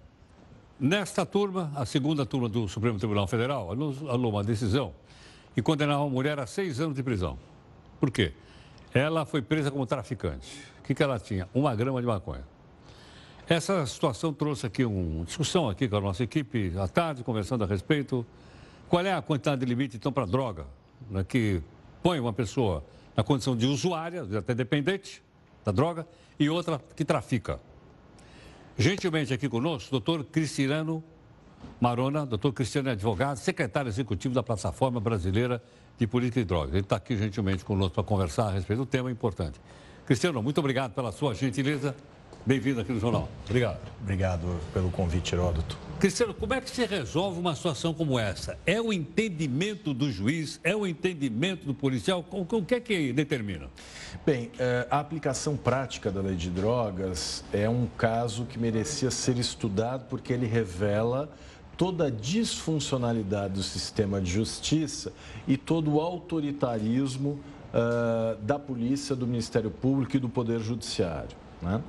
Nesta 0.84 1.28
turma, 1.28 1.72
a 1.76 1.86
segunda 1.86 2.26
turma 2.26 2.50
do 2.50 2.68
Supremo 2.68 2.98
Tribunal 2.98 3.28
Federal 3.28 3.72
anulou 3.72 4.32
uma 4.32 4.44
decisão 4.44 4.92
e 5.56 5.62
condenou 5.62 6.08
a 6.08 6.10
mulher 6.10 6.40
a 6.40 6.48
seis 6.48 6.80
anos 6.80 6.96
de 6.96 7.04
prisão. 7.04 7.38
Por 8.00 8.10
quê? 8.10 8.34
Ela 8.92 9.24
foi 9.24 9.44
presa 9.44 9.70
como 9.70 9.86
traficante. 9.86 10.64
O 10.80 10.82
que, 10.82 10.96
que 10.96 11.04
ela 11.04 11.20
tinha? 11.20 11.48
Uma 11.54 11.76
grama 11.76 12.02
de 12.02 12.08
maconha. 12.08 12.44
Essa 13.52 13.86
situação 13.86 14.32
trouxe 14.32 14.66
aqui 14.66 14.86
uma 14.86 15.26
discussão 15.26 15.68
aqui 15.68 15.86
com 15.90 15.98
a 15.98 16.00
nossa 16.00 16.24
equipe 16.24 16.72
à 16.80 16.88
tarde, 16.88 17.22
conversando 17.22 17.66
a 17.66 17.68
respeito. 17.68 18.26
Qual 18.88 19.06
é 19.06 19.12
a 19.12 19.22
quantidade 19.22 19.60
de 19.60 19.66
limite, 19.66 19.98
então, 19.98 20.10
para 20.10 20.26
droga, 20.26 20.66
né, 21.10 21.22
que 21.26 21.62
põe 22.02 22.18
uma 22.18 22.32
pessoa 22.32 22.82
na 23.14 23.26
condição 23.26 23.54
de 23.54 23.66
usuária, 23.66 24.26
até 24.38 24.56
dependente 24.56 25.22
da 25.66 25.72
droga, 25.74 26.08
e 26.40 26.50
outra 26.50 26.82
que 26.96 27.04
trafica. 27.04 27.60
Gentilmente 28.78 29.34
aqui 29.34 29.50
conosco, 29.50 29.92
doutor 29.92 30.24
Cristiano 30.24 31.04
Marona, 31.78 32.26
doutor 32.26 32.54
Cristiano 32.54 32.88
é 32.88 32.94
advogado, 32.94 33.36
secretário 33.36 33.90
executivo 33.90 34.34
da 34.34 34.42
Plataforma 34.42 35.02
Brasileira 35.02 35.62
de 35.98 36.08
Política 36.08 36.40
de 36.40 36.46
Drogas. 36.46 36.70
Ele 36.74 36.84
está 36.84 36.96
aqui 36.96 37.18
gentilmente 37.18 37.66
conosco 37.66 37.96
para 37.96 38.04
conversar 38.06 38.48
a 38.48 38.52
respeito 38.52 38.80
do 38.80 38.86
tema 38.86 39.12
importante. 39.12 39.60
Cristiano, 40.06 40.42
muito 40.42 40.58
obrigado 40.60 40.94
pela 40.94 41.12
sua 41.12 41.36
gentileza. 41.36 41.94
Bem-vindo 42.44 42.82
aqui 42.82 42.92
no 42.92 43.00
Jornal. 43.00 43.30
Obrigado. 43.46 43.80
Obrigado 44.02 44.60
pelo 44.74 44.90
convite, 44.90 45.36
Heródoto. 45.36 45.78
Cristiano, 46.00 46.34
como 46.34 46.56
é 46.56 46.60
que 46.60 46.72
se 46.72 46.84
resolve 46.86 47.40
uma 47.40 47.54
situação 47.54 47.94
como 47.94 48.18
essa? 48.18 48.58
É 48.66 48.82
o 48.82 48.92
entendimento 48.92 49.94
do 49.94 50.12
juiz? 50.12 50.60
É 50.64 50.76
o 50.76 50.88
entendimento 50.88 51.68
do 51.68 51.74
policial? 51.76 52.26
O 52.32 52.64
que 52.64 52.74
é 52.74 52.80
que 52.80 53.14
determina? 53.14 53.68
Bem, 54.26 54.50
é, 54.58 54.88
a 54.90 55.00
aplicação 55.00 55.56
prática 55.56 56.12
da 56.12 56.20
lei 56.20 56.36
de 56.36 56.50
drogas 56.50 57.44
é 57.54 57.70
um 57.70 57.86
caso 57.96 58.46
que 58.46 58.58
merecia 58.58 59.12
ser 59.12 59.38
estudado 59.38 60.06
porque 60.10 60.34
ele 60.34 60.48
revela 60.48 61.32
toda 61.78 62.08
a 62.08 62.10
disfuncionalidade 62.10 63.54
do 63.54 63.64
sistema 63.64 64.20
de 64.20 64.32
justiça 64.32 65.14
e 65.48 65.58
todo 65.58 65.94
o 65.94 66.02
autoritarismo 66.02 67.40
uh, 67.72 68.36
da 68.42 68.58
polícia, 68.58 69.16
do 69.16 69.26
Ministério 69.28 69.70
Público 69.70 70.16
e 70.16 70.20
do 70.20 70.30
Poder 70.30 70.60
Judiciário. 70.60 71.41
Né? 71.62 71.82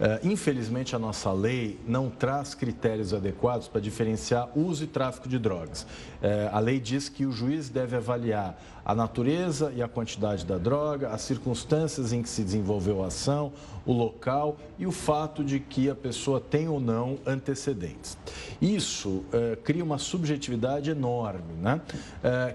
Uh, 0.00 0.26
infelizmente, 0.26 0.96
a 0.96 0.98
nossa 0.98 1.30
lei 1.32 1.78
não 1.86 2.08
traz 2.08 2.54
critérios 2.54 3.12
adequados 3.12 3.68
para 3.68 3.80
diferenciar 3.80 4.48
uso 4.56 4.84
e 4.84 4.86
tráfico 4.86 5.28
de 5.28 5.38
drogas. 5.38 5.82
Uh, 5.82 6.48
a 6.52 6.58
lei 6.60 6.80
diz 6.80 7.08
que 7.08 7.26
o 7.26 7.32
juiz 7.32 7.68
deve 7.68 7.96
avaliar 7.96 8.58
a 8.84 8.94
natureza 8.94 9.72
e 9.76 9.82
a 9.82 9.88
quantidade 9.88 10.46
da 10.46 10.56
droga, 10.56 11.10
as 11.10 11.22
circunstâncias 11.22 12.12
em 12.12 12.22
que 12.22 12.28
se 12.28 12.42
desenvolveu 12.42 13.04
a 13.04 13.08
ação, 13.08 13.52
o 13.84 13.92
local 13.92 14.56
e 14.78 14.86
o 14.86 14.92
fato 14.92 15.44
de 15.44 15.60
que 15.60 15.90
a 15.90 15.94
pessoa 15.94 16.40
tem 16.40 16.68
ou 16.68 16.80
não 16.80 17.18
antecedentes. 17.26 18.16
Isso 18.62 19.08
uh, 19.08 19.56
cria 19.62 19.84
uma 19.84 19.98
subjetividade 19.98 20.90
enorme, 20.90 21.54
né? 21.60 21.80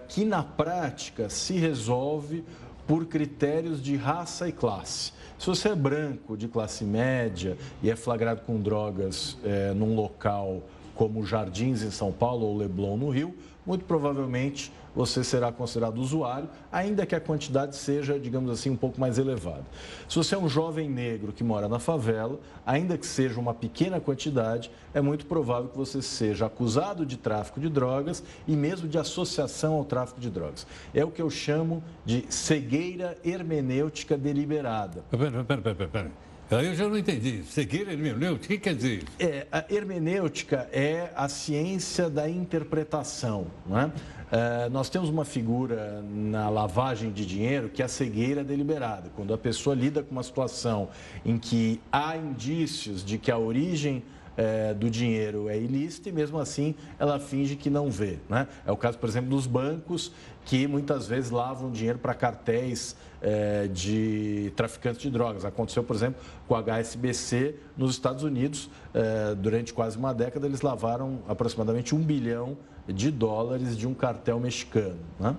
que 0.08 0.26
na 0.26 0.44
prática 0.44 1.30
se 1.30 1.54
resolve 1.54 2.44
por 2.88 3.06
critérios 3.06 3.82
de 3.82 3.96
raça 3.96 4.48
e 4.48 4.52
classe. 4.52 5.12
Se 5.44 5.50
você 5.50 5.68
é 5.68 5.76
branco, 5.76 6.38
de 6.38 6.48
classe 6.48 6.86
média 6.86 7.58
e 7.82 7.92
é 7.92 7.98
flagrado 7.98 8.44
com 8.44 8.62
drogas 8.62 9.38
é, 9.44 9.74
num 9.74 9.94
local 9.94 10.64
como 10.96 11.26
Jardins 11.26 11.82
em 11.82 11.92
São 11.92 12.14
Paulo 12.14 12.46
ou 12.46 12.56
Leblon 12.56 12.96
no 12.96 13.10
Rio, 13.10 13.36
muito 13.66 13.86
provavelmente 13.86 14.72
você 14.96 15.24
será 15.24 15.52
considerado 15.52 15.98
usuário, 15.98 16.48
ainda 16.72 17.06
que 17.06 17.16
a 17.16 17.20
quantidade 17.20 17.76
seja, 17.76 18.20
digamos 18.20 18.52
assim, 18.52 18.70
um 18.70 18.76
pouco 18.76 19.00
mais 19.00 19.18
elevada. 19.18 19.66
Se 20.08 20.16
você 20.16 20.36
é 20.36 20.38
um 20.38 20.48
jovem 20.48 20.90
negro 20.90 21.34
que 21.34 21.44
mora 21.44 21.68
na 21.68 21.80
favela, 21.80 22.40
ainda 22.66 22.98
que 22.98 23.06
seja 23.06 23.40
uma 23.40 23.54
pequena 23.54 24.00
quantidade, 24.00 24.70
é 24.94 25.02
muito 25.02 25.26
provável 25.26 25.70
que 25.70 25.78
você 25.78 26.02
seja 26.02 26.46
acusado 26.46 27.06
de 27.06 27.18
tráfico 27.18 27.60
de 27.60 27.70
drogas 27.70 28.24
e 28.48 28.56
mesmo 28.56 28.88
de 28.88 28.98
associação 28.98 29.74
ao 29.74 29.86
tráfico 29.86 30.20
de 30.20 30.30
drogas. 30.30 30.68
É 30.94 31.04
o 31.04 31.10
que 31.10 31.22
eu 31.22 31.30
chamo 31.30 31.84
de 32.06 32.26
cegueira 32.30 33.18
hermenêutica 33.24 34.18
deliberada. 34.18 35.04
Pera, 35.10 35.44
pera, 35.44 35.62
pera, 35.62 35.88
pera. 35.88 36.12
Aí 36.52 36.68
eu 36.68 36.76
já 36.76 36.88
não 36.88 36.98
entendi. 36.98 37.44
Cegueira 37.44 37.94
hermenêutica, 37.94 38.46
o 38.46 38.48
que 38.48 38.58
quer 38.58 38.76
dizer? 38.76 39.04
É, 39.18 39.48
a 39.52 39.66
hermenêutica 39.70 40.68
é 40.72 41.12
a 41.16 41.28
ciência 41.28 42.10
da 42.10 42.30
interpretação. 42.30 43.48
É? 43.72 43.86
Uh, 43.86 44.70
nós 44.72 44.90
temos 44.90 45.10
uma 45.10 45.26
figura 45.26 46.04
na 46.04 46.50
lavagem 46.50 47.12
de 47.12 47.26
dinheiro 47.26 47.70
que 47.70 47.82
é 47.82 47.86
a 47.86 47.88
cegueira 47.88 48.44
deliberada. 48.44 49.10
Quando 49.16 49.34
a 49.34 49.38
pessoa 49.38 49.76
lida 49.76 50.04
com 50.04 50.12
uma 50.12 50.24
situação 50.24 50.90
em 51.26 51.38
que 51.38 51.80
há 51.92 52.18
indícios 52.18 53.04
de 53.04 53.18
que 53.18 53.32
a 53.32 53.38
origem 53.38 54.04
uh, 54.38 54.76
do 54.76 54.90
dinheiro 54.90 55.50
é 55.50 55.58
ilícita 55.58 56.10
e 56.10 56.12
mesmo 56.12 56.40
assim 56.40 56.76
ela 57.00 57.20
finge 57.20 57.56
que 57.56 57.70
não 57.70 57.90
vê. 57.90 58.20
Né? 58.30 58.48
É 58.66 58.72
o 58.72 58.78
caso, 58.78 58.98
por 58.98 59.08
exemplo, 59.08 59.30
dos 59.30 59.48
bancos 59.48 60.12
que 60.46 60.68
muitas 60.68 61.08
vezes 61.08 61.32
lavam 61.32 61.72
dinheiro 61.72 62.00
para 62.00 62.14
cartéis 62.14 62.96
é, 63.22 63.68
de 63.68 64.52
traficantes 64.56 65.02
de 65.02 65.10
drogas. 65.10 65.46
Aconteceu, 65.46 65.84
por 65.84 65.96
exemplo, 65.96 66.22
com 66.48 66.56
a 66.56 66.62
HSBC 66.62 67.56
nos 67.78 67.92
Estados 67.92 68.24
Unidos. 68.24 68.70
É, 68.94 69.34
durante 69.36 69.74
quase 69.74 69.98
uma 69.98 70.14
década, 70.14 70.46
eles 70.46 70.62
lavaram 70.62 71.20
aproximadamente 71.28 71.96
um 71.96 72.00
bilhão 72.00 72.58
de 72.88 73.10
dólares 73.10 73.78
de 73.78 73.88
um 73.88 73.94
cartel 73.94 74.40
mexicano. 74.40 75.00
Né? 75.20 75.36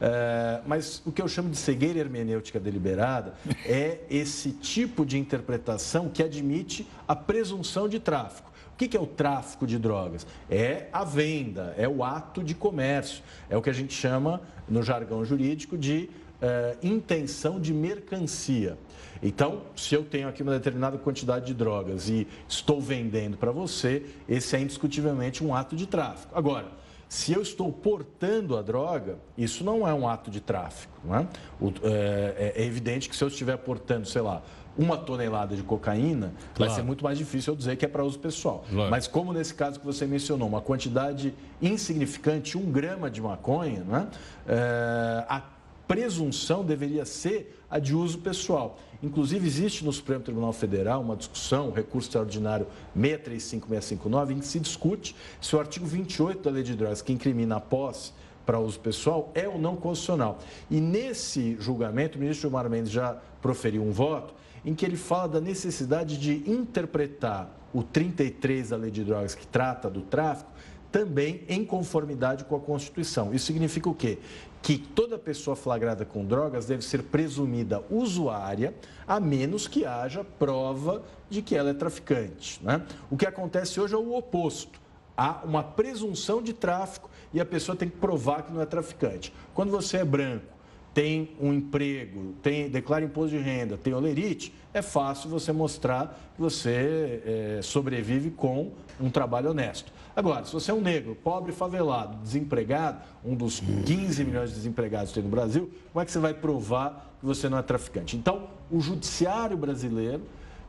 É, 0.00 0.60
mas 0.66 1.02
o 1.04 1.12
que 1.12 1.20
eu 1.20 1.28
chamo 1.28 1.50
de 1.50 1.56
cegueira 1.58 1.98
hermenêutica 1.98 2.58
deliberada 2.58 3.34
é 3.66 4.00
esse 4.08 4.52
tipo 4.52 5.04
de 5.04 5.18
interpretação 5.18 6.08
que 6.08 6.22
admite 6.22 6.88
a 7.06 7.14
presunção 7.14 7.88
de 7.88 8.00
tráfico. 8.00 8.45
O 8.76 8.78
que 8.78 8.94
é 8.94 9.00
o 9.00 9.06
tráfico 9.06 9.66
de 9.66 9.78
drogas? 9.78 10.26
É 10.50 10.88
a 10.92 11.02
venda, 11.02 11.74
é 11.78 11.88
o 11.88 12.04
ato 12.04 12.44
de 12.44 12.54
comércio, 12.54 13.24
é 13.48 13.56
o 13.56 13.62
que 13.62 13.70
a 13.70 13.72
gente 13.72 13.94
chama, 13.94 14.42
no 14.68 14.82
jargão 14.82 15.24
jurídico, 15.24 15.78
de 15.78 16.10
uh, 16.42 16.86
intenção 16.86 17.58
de 17.58 17.72
mercancia. 17.72 18.76
Então, 19.22 19.62
se 19.74 19.94
eu 19.94 20.04
tenho 20.04 20.28
aqui 20.28 20.42
uma 20.42 20.52
determinada 20.52 20.98
quantidade 20.98 21.46
de 21.46 21.54
drogas 21.54 22.10
e 22.10 22.28
estou 22.46 22.78
vendendo 22.78 23.38
para 23.38 23.50
você, 23.50 24.04
esse 24.28 24.54
é 24.54 24.60
indiscutivelmente 24.60 25.42
um 25.42 25.54
ato 25.54 25.74
de 25.74 25.86
tráfico. 25.86 26.36
Agora, 26.36 26.66
se 27.08 27.32
eu 27.32 27.40
estou 27.40 27.72
portando 27.72 28.56
a 28.56 28.62
droga, 28.62 29.18
isso 29.38 29.62
não 29.62 29.86
é 29.86 29.94
um 29.94 30.08
ato 30.08 30.30
de 30.30 30.40
tráfico. 30.40 30.98
Não 31.04 31.16
é? 31.16 31.26
O, 31.60 31.72
é, 31.82 32.54
é 32.56 32.64
evidente 32.64 33.08
que 33.08 33.14
se 33.14 33.22
eu 33.22 33.28
estiver 33.28 33.56
portando, 33.58 34.06
sei 34.06 34.22
lá, 34.22 34.42
uma 34.76 34.96
tonelada 34.96 35.56
de 35.56 35.62
cocaína, 35.62 36.32
claro. 36.54 36.70
vai 36.70 36.70
ser 36.70 36.82
muito 36.82 37.02
mais 37.02 37.16
difícil 37.16 37.52
eu 37.52 37.56
dizer 37.56 37.76
que 37.76 37.84
é 37.84 37.88
para 37.88 38.04
uso 38.04 38.18
pessoal. 38.18 38.64
Claro. 38.68 38.90
Mas 38.90 39.06
como 39.06 39.32
nesse 39.32 39.54
caso 39.54 39.80
que 39.80 39.86
você 39.86 40.06
mencionou, 40.06 40.48
uma 40.48 40.60
quantidade 40.60 41.32
insignificante, 41.62 42.58
um 42.58 42.70
grama 42.70 43.10
de 43.10 43.22
maconha, 43.22 43.84
né? 43.84 44.08
É, 44.46 45.24
a 45.28 45.42
presunção 45.86 46.64
deveria 46.64 47.04
ser 47.04 47.55
a 47.70 47.78
de 47.78 47.94
uso 47.94 48.18
pessoal. 48.18 48.78
Inclusive, 49.02 49.46
existe 49.46 49.84
no 49.84 49.92
Supremo 49.92 50.22
Tribunal 50.22 50.52
Federal 50.52 51.00
uma 51.02 51.16
discussão, 51.16 51.68
o 51.68 51.72
recurso 51.72 52.08
extraordinário 52.08 52.66
635659, 52.94 54.34
em 54.34 54.38
que 54.38 54.46
se 54.46 54.58
discute 54.60 55.14
se 55.40 55.54
o 55.54 55.60
artigo 55.60 55.86
28 55.86 56.42
da 56.42 56.50
Lei 56.50 56.62
de 56.62 56.74
Drogas, 56.74 57.02
que 57.02 57.12
incrimina 57.12 57.56
a 57.56 57.60
posse 57.60 58.12
para 58.44 58.58
uso 58.60 58.78
pessoal, 58.78 59.30
é 59.34 59.48
ou 59.48 59.58
não 59.58 59.76
constitucional. 59.76 60.38
E 60.70 60.80
nesse 60.80 61.56
julgamento, 61.60 62.16
o 62.16 62.20
ministro 62.20 62.42
Gilmar 62.42 62.70
Mendes 62.70 62.90
já 62.90 63.16
proferiu 63.42 63.82
um 63.82 63.90
voto 63.90 64.34
em 64.64 64.74
que 64.74 64.84
ele 64.84 64.96
fala 64.96 65.28
da 65.28 65.40
necessidade 65.40 66.18
de 66.18 66.48
interpretar 66.50 67.50
o 67.72 67.82
33 67.82 68.70
da 68.70 68.76
Lei 68.76 68.90
de 68.90 69.04
Drogas, 69.04 69.34
que 69.34 69.46
trata 69.46 69.90
do 69.90 70.00
tráfico, 70.00 70.50
também 70.90 71.42
em 71.48 71.64
conformidade 71.64 72.44
com 72.44 72.56
a 72.56 72.60
Constituição. 72.60 73.34
Isso 73.34 73.46
significa 73.46 73.88
o 73.88 73.94
quê? 73.94 74.18
Que 74.66 74.76
toda 74.76 75.16
pessoa 75.16 75.54
flagrada 75.54 76.04
com 76.04 76.24
drogas 76.24 76.66
deve 76.66 76.82
ser 76.84 77.04
presumida 77.04 77.84
usuária, 77.88 78.74
a 79.06 79.20
menos 79.20 79.68
que 79.68 79.84
haja 79.86 80.24
prova 80.24 81.04
de 81.30 81.40
que 81.40 81.54
ela 81.54 81.70
é 81.70 81.72
traficante. 81.72 82.58
Né? 82.64 82.84
O 83.08 83.16
que 83.16 83.24
acontece 83.24 83.80
hoje 83.80 83.94
é 83.94 83.96
o 83.96 84.16
oposto. 84.16 84.80
Há 85.16 85.42
uma 85.44 85.62
presunção 85.62 86.42
de 86.42 86.52
tráfico 86.52 87.08
e 87.32 87.40
a 87.40 87.44
pessoa 87.44 87.76
tem 87.76 87.88
que 87.88 87.96
provar 87.96 88.42
que 88.42 88.52
não 88.52 88.60
é 88.60 88.66
traficante. 88.66 89.32
Quando 89.54 89.70
você 89.70 89.98
é 89.98 90.04
branco, 90.04 90.56
tem 90.92 91.30
um 91.40 91.52
emprego, 91.52 92.34
tem, 92.42 92.68
declara 92.68 93.04
imposto 93.04 93.36
de 93.36 93.38
renda, 93.40 93.76
tem 93.76 93.94
olerite, 93.94 94.52
é 94.74 94.82
fácil 94.82 95.30
você 95.30 95.52
mostrar 95.52 96.32
que 96.34 96.40
você 96.40 97.22
é, 97.24 97.60
sobrevive 97.62 98.32
com 98.32 98.72
um 99.00 99.10
trabalho 99.10 99.50
honesto. 99.50 99.92
Agora, 100.16 100.46
se 100.46 100.52
você 100.52 100.70
é 100.70 100.74
um 100.74 100.80
negro, 100.80 101.14
pobre, 101.14 101.52
favelado, 101.52 102.16
desempregado, 102.22 103.02
um 103.22 103.34
dos 103.34 103.60
15 103.60 104.24
milhões 104.24 104.48
de 104.48 104.56
desempregados 104.56 105.10
que 105.10 105.16
tem 105.16 105.22
no 105.22 105.28
Brasil, 105.28 105.70
como 105.92 106.02
é 106.02 106.06
que 106.06 106.10
você 106.10 106.18
vai 106.18 106.32
provar 106.32 107.14
que 107.20 107.26
você 107.26 107.50
não 107.50 107.58
é 107.58 107.62
traficante? 107.62 108.16
Então, 108.16 108.48
o 108.70 108.80
judiciário 108.80 109.58
brasileiro 109.58 110.22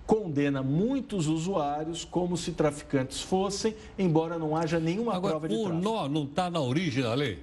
condena 0.06 0.62
muitos 0.62 1.28
usuários 1.28 2.04
como 2.04 2.36
se 2.36 2.52
traficantes 2.52 3.22
fossem, 3.22 3.74
embora 3.98 4.38
não 4.38 4.56
haja 4.56 4.82
nenhuma 4.82 5.16
Agora, 5.16 5.32
prova 5.32 5.48
de 5.48 5.56
o 5.56 5.64
tráfico. 5.64 5.80
O 5.80 5.82
nó 5.82 6.10
não 6.10 6.24
está 6.26 6.50
na 6.50 6.60
origem 6.60 7.04
da 7.04 7.14
lei, 7.14 7.40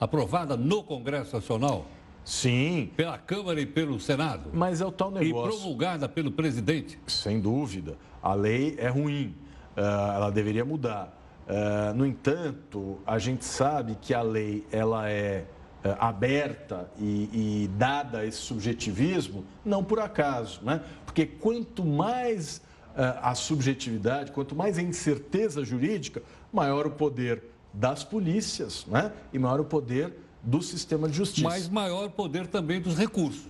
aprovada 0.00 0.56
no 0.56 0.82
Congresso 0.82 1.34
Nacional? 1.34 1.84
Sim. 2.24 2.90
Pela 2.96 3.18
Câmara 3.18 3.60
e 3.60 3.66
pelo 3.66 4.00
Senado. 4.00 4.48
Mas 4.54 4.80
é 4.80 4.86
o 4.86 4.92
tal 4.92 5.10
negócio. 5.10 5.54
E 5.54 5.58
promulgada 5.58 6.08
pelo 6.08 6.30
presidente. 6.30 6.98
Sem 7.06 7.40
dúvida. 7.40 7.98
A 8.22 8.32
lei 8.32 8.76
é 8.78 8.88
ruim. 8.88 9.34
Uh, 9.76 9.80
ela 10.14 10.30
deveria 10.30 10.64
mudar. 10.64 11.21
Uh, 11.46 11.94
no 11.94 12.06
entanto, 12.06 12.98
a 13.06 13.18
gente 13.18 13.44
sabe 13.44 13.96
que 14.00 14.14
a 14.14 14.22
lei 14.22 14.64
ela 14.70 15.10
é 15.10 15.44
uh, 15.84 15.88
aberta 15.98 16.90
e, 16.98 17.64
e, 17.64 17.70
dada 17.76 18.24
esse 18.24 18.38
subjetivismo, 18.38 19.44
não 19.64 19.82
por 19.82 19.98
acaso, 20.00 20.60
né? 20.62 20.82
Porque 21.04 21.26
quanto 21.26 21.84
mais 21.84 22.60
a 22.94 23.34
subjetividade, 23.34 24.32
quanto 24.32 24.54
mais 24.54 24.76
a 24.76 24.82
incerteza 24.82 25.64
jurídica, 25.64 26.22
maior 26.52 26.86
o 26.86 26.90
poder 26.90 27.42
das 27.72 28.04
polícias, 28.04 28.84
né? 28.86 29.10
E 29.32 29.38
maior 29.38 29.60
o 29.60 29.64
poder 29.64 30.12
do 30.42 30.60
sistema 30.60 31.08
de 31.08 31.16
justiça. 31.16 31.48
Mas 31.48 31.68
maior 31.68 32.10
poder 32.10 32.46
também 32.46 32.82
dos 32.82 32.98
recursos. 32.98 33.46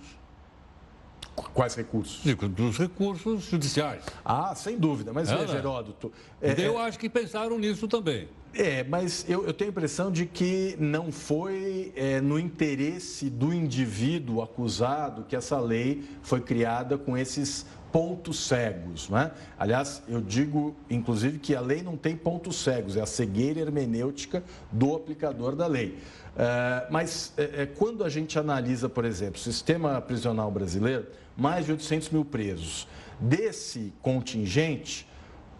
Quais 1.35 1.75
recursos? 1.75 2.21
Dos 2.49 2.77
recursos 2.77 3.43
judiciais. 3.45 4.03
Ah, 4.23 4.53
sem 4.55 4.77
dúvida. 4.77 5.11
Mas, 5.11 5.29
é, 5.29 5.37
veja, 5.37 5.57
Heródoto... 5.57 6.11
É, 6.41 6.53
eu 6.59 6.79
é... 6.79 6.83
acho 6.83 6.99
que 6.99 7.09
pensaram 7.09 7.57
nisso 7.57 7.87
também. 7.87 8.27
É, 8.53 8.83
mas 8.83 9.25
eu, 9.27 9.47
eu 9.47 9.53
tenho 9.53 9.69
a 9.69 9.71
impressão 9.71 10.11
de 10.11 10.27
que 10.27 10.75
não 10.79 11.11
foi 11.11 11.91
é, 11.95 12.21
no 12.21 12.37
interesse 12.37 13.27
do 13.27 13.51
indivíduo 13.51 14.43
acusado 14.43 15.23
que 15.23 15.35
essa 15.35 15.59
lei 15.59 16.03
foi 16.21 16.39
criada 16.39 16.95
com 16.95 17.17
esses 17.17 17.65
pontos 17.91 18.47
cegos. 18.47 19.09
Né? 19.09 19.31
Aliás, 19.57 20.03
eu 20.07 20.21
digo, 20.21 20.75
inclusive, 20.87 21.39
que 21.39 21.55
a 21.55 21.61
lei 21.61 21.81
não 21.81 21.97
tem 21.97 22.15
pontos 22.15 22.57
cegos, 22.57 22.95
é 22.95 23.01
a 23.01 23.05
cegueira 23.05 23.59
hermenêutica 23.59 24.43
do 24.71 24.95
aplicador 24.95 25.55
da 25.55 25.65
lei. 25.65 25.97
Uh, 26.33 26.91
mas 26.91 27.33
uh, 27.37 27.75
quando 27.77 28.03
a 28.03 28.09
gente 28.09 28.37
analisa, 28.39 28.89
por 28.89 29.05
exemplo, 29.05 29.35
o 29.35 29.39
sistema 29.39 30.01
prisional 30.01 30.49
brasileiro, 30.49 31.05
mais 31.35 31.65
de 31.65 31.71
800 31.71 32.09
mil 32.09 32.25
presos. 32.25 32.87
Desse 33.19 33.93
contingente, 34.01 35.07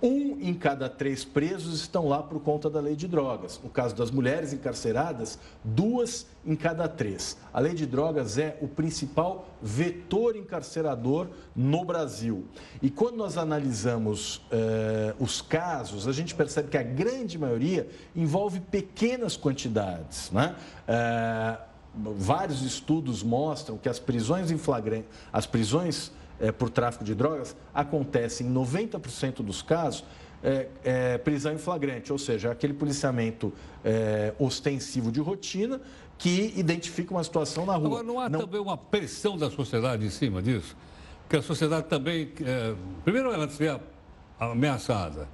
Um 0.03 0.37
em 0.41 0.53
cada 0.53 0.89
três 0.89 1.23
presos 1.23 1.79
estão 1.79 2.09
lá 2.09 2.21
por 2.21 2.41
conta 2.41 2.69
da 2.69 2.81
lei 2.81 2.93
de 2.93 3.07
drogas. 3.07 3.57
No 3.63 3.69
caso 3.69 3.95
das 3.95 4.11
mulheres 4.11 4.51
encarceradas, 4.51 5.39
duas 5.63 6.27
em 6.45 6.57
cada 6.57 6.89
três. 6.89 7.37
A 7.53 7.61
lei 7.61 7.73
de 7.73 7.85
drogas 7.85 8.37
é 8.37 8.57
o 8.59 8.67
principal 8.67 9.47
vetor 9.61 10.35
encarcerador 10.35 11.29
no 11.55 11.85
Brasil. 11.85 12.45
E 12.81 12.89
quando 12.89 13.15
nós 13.15 13.37
analisamos 13.37 14.41
eh, 14.51 15.15
os 15.19 15.41
casos, 15.41 16.05
a 16.05 16.11
gente 16.11 16.35
percebe 16.35 16.67
que 16.67 16.77
a 16.77 16.83
grande 16.83 17.37
maioria 17.37 17.87
envolve 18.13 18.59
pequenas 18.59 19.37
quantidades. 19.37 20.29
Né? 20.31 20.53
Eh, 20.85 21.57
vários 21.95 22.61
estudos 22.61 23.21
mostram 23.21 23.77
que 23.77 23.87
as 23.87 23.99
prisões 23.99 24.51
em 24.51 24.57
flagrante, 24.57 25.07
as 25.31 25.45
prisões 25.45 26.11
é, 26.39 26.51
por 26.51 26.69
tráfico 26.69 27.03
de 27.03 27.13
drogas 27.13 27.55
acontece 27.73 28.43
em 28.43 28.53
90% 28.53 29.43
dos 29.43 29.61
casos 29.61 30.03
é, 30.43 30.67
é, 30.83 31.17
prisão 31.17 31.53
em 31.53 31.57
flagrante, 31.57 32.11
ou 32.11 32.17
seja, 32.17 32.51
aquele 32.51 32.73
policiamento 32.73 33.53
ostensivo 34.39 35.11
de 35.11 35.19
rotina 35.19 35.81
que 36.17 36.53
identifica 36.55 37.13
uma 37.13 37.23
situação 37.23 37.65
na 37.65 37.75
rua. 37.75 37.87
Agora, 37.87 38.03
não 38.03 38.19
há 38.19 38.29
não... 38.29 38.39
também 38.39 38.59
uma 38.59 38.77
pressão 38.77 39.37
da 39.37 39.49
sociedade 39.49 40.05
em 40.05 40.09
cima 40.09 40.41
disso? 40.41 40.75
Porque 41.23 41.37
a 41.37 41.41
sociedade 41.41 41.87
também, 41.87 42.31
primeiro 43.03 43.31
ela 43.31 43.47
se 43.49 43.57
vê 43.57 43.77
ameaçada, 44.39 45.27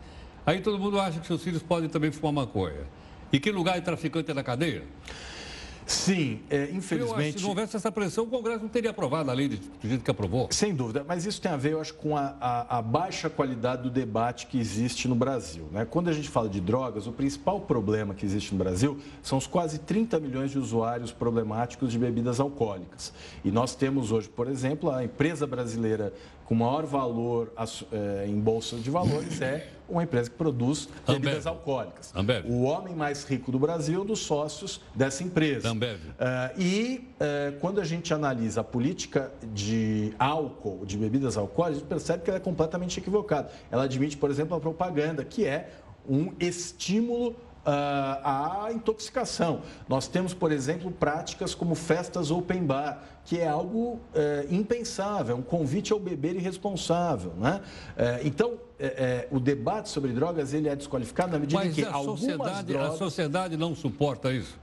aí 0.45 0.61
todo 0.61 0.79
mundo 0.79 0.99
acha 0.99 1.19
que 1.19 1.27
seus 1.27 1.43
filhos 1.43 1.61
podem 1.61 1.89
também 1.89 2.11
fumar 2.11 2.33
maconha. 2.45 2.87
E 3.31 3.39
que 3.39 3.51
lugar 3.51 3.77
é 3.77 3.81
traficante 3.81 4.31
é 4.31 4.33
na 4.33 4.43
cadeia? 4.43 4.83
Sim, 5.89 6.41
é, 6.51 6.69
infelizmente. 6.71 7.29
Acho, 7.29 7.37
se 7.39 7.43
não 7.43 7.49
houvesse 7.49 7.75
essa 7.75 7.91
pressão, 7.91 8.23
o 8.25 8.27
Congresso 8.27 8.61
não 8.61 8.69
teria 8.69 8.91
aprovado 8.91 9.31
a 9.31 9.33
lei 9.33 9.49
do 9.49 9.57
jeito 9.81 10.03
que 10.03 10.11
aprovou. 10.11 10.47
Sem 10.51 10.73
dúvida, 10.75 11.03
mas 11.07 11.25
isso 11.25 11.41
tem 11.41 11.51
a 11.51 11.57
ver, 11.57 11.71
eu 11.71 11.81
acho, 11.81 11.95
com 11.95 12.15
a, 12.15 12.35
a, 12.39 12.77
a, 12.77 12.81
baixa 12.81 13.27
qualidade 13.27 13.81
do 13.81 13.89
debate 13.89 14.45
que 14.45 14.59
existe 14.59 15.07
no 15.07 15.15
Brasil. 15.15 15.67
Né? 15.71 15.85
Quando 15.85 16.07
a 16.09 16.13
gente 16.13 16.29
fala 16.29 16.47
de 16.47 16.61
drogas, 16.61 17.07
o 17.07 17.11
principal 17.11 17.61
problema 17.61 18.13
que 18.13 18.23
existe 18.23 18.51
no 18.51 18.59
Brasil 18.59 18.99
são 19.23 19.39
os 19.39 19.47
quase 19.47 19.79
30 19.79 20.19
milhões 20.19 20.51
de 20.51 20.59
usuários 20.59 21.11
problemáticos 21.11 21.91
de 21.91 21.97
bebidas 21.97 22.39
alcoólicas. 22.39 23.11
E 23.43 23.49
nós 23.49 23.73
temos 23.73 24.11
hoje, 24.11 24.29
por 24.29 24.47
exemplo, 24.47 24.91
a 24.91 25.03
empresa 25.03 25.47
brasileira 25.47 26.13
com 26.49 26.55
maior 26.55 26.83
valor 26.87 27.53
é, 27.91 28.25
em 28.27 28.39
bolsa 28.39 28.77
de 28.77 28.89
valores 28.89 29.39
é 29.39 29.67
uma 29.87 30.01
empresa 30.01 30.31
que 30.31 30.35
produz 30.35 30.89
bebidas 31.05 31.45
alcoólicas. 31.45 32.11
Ambev. 32.15 32.43
O 32.49 32.63
homem 32.63 32.95
mais 32.95 33.23
rico 33.23 33.51
do 33.51 33.59
Brasil 33.59 34.03
dos 34.03 34.19
sócios 34.19 34.81
dessa 34.95 35.23
empresa. 35.23 35.69
Ambev. 35.69 35.99
Uh, 35.99 36.59
e 36.59 37.07
uh, 37.13 37.59
quando 37.59 37.79
a 37.79 37.85
gente 37.85 38.11
analisa 38.15 38.61
a 38.61 38.63
política 38.63 39.31
de 39.53 40.11
álcool, 40.17 40.85
de 40.87 40.97
bebidas 40.97 41.37
alcoólicas, 41.37 41.77
a 41.77 41.79
gente 41.81 41.87
percebe 41.87 42.23
que 42.23 42.31
ela 42.31 42.37
é 42.37 42.41
completamente 42.41 42.99
equivocada. 42.99 43.51
Ela 43.69 43.83
admite, 43.83 44.17
por 44.17 44.31
exemplo, 44.31 44.57
a 44.57 44.59
propaganda, 44.59 45.23
que 45.23 45.45
é 45.45 45.69
um 46.07 46.33
estímulo 46.39 47.35
a 47.65 48.69
intoxicação. 48.71 49.61
Nós 49.87 50.07
temos, 50.07 50.33
por 50.33 50.51
exemplo, 50.51 50.91
práticas 50.91 51.53
como 51.53 51.75
festas 51.75 52.31
open 52.31 52.65
bar, 52.65 53.03
que 53.25 53.39
é 53.39 53.47
algo 53.47 53.99
é, 54.13 54.47
impensável, 54.49 55.35
um 55.35 55.41
convite 55.41 55.93
ao 55.93 55.99
beber 55.99 56.35
irresponsável. 56.35 57.33
Né? 57.37 57.61
É, 57.95 58.21
então, 58.23 58.53
é, 58.79 59.27
o 59.29 59.39
debate 59.39 59.89
sobre 59.89 60.11
drogas 60.11 60.53
ele 60.53 60.67
é 60.67 60.75
desqualificado 60.75 61.31
na 61.31 61.39
medida 61.39 61.61
Mas 61.63 61.77
em 61.77 61.81
que 61.81 61.87
a 61.87 61.93
algumas 61.93 62.19
sociedade, 62.19 62.73
drogas... 62.73 62.93
a 62.93 62.97
sociedade 62.97 63.57
não 63.57 63.75
suporta 63.75 64.31
isso? 64.31 64.57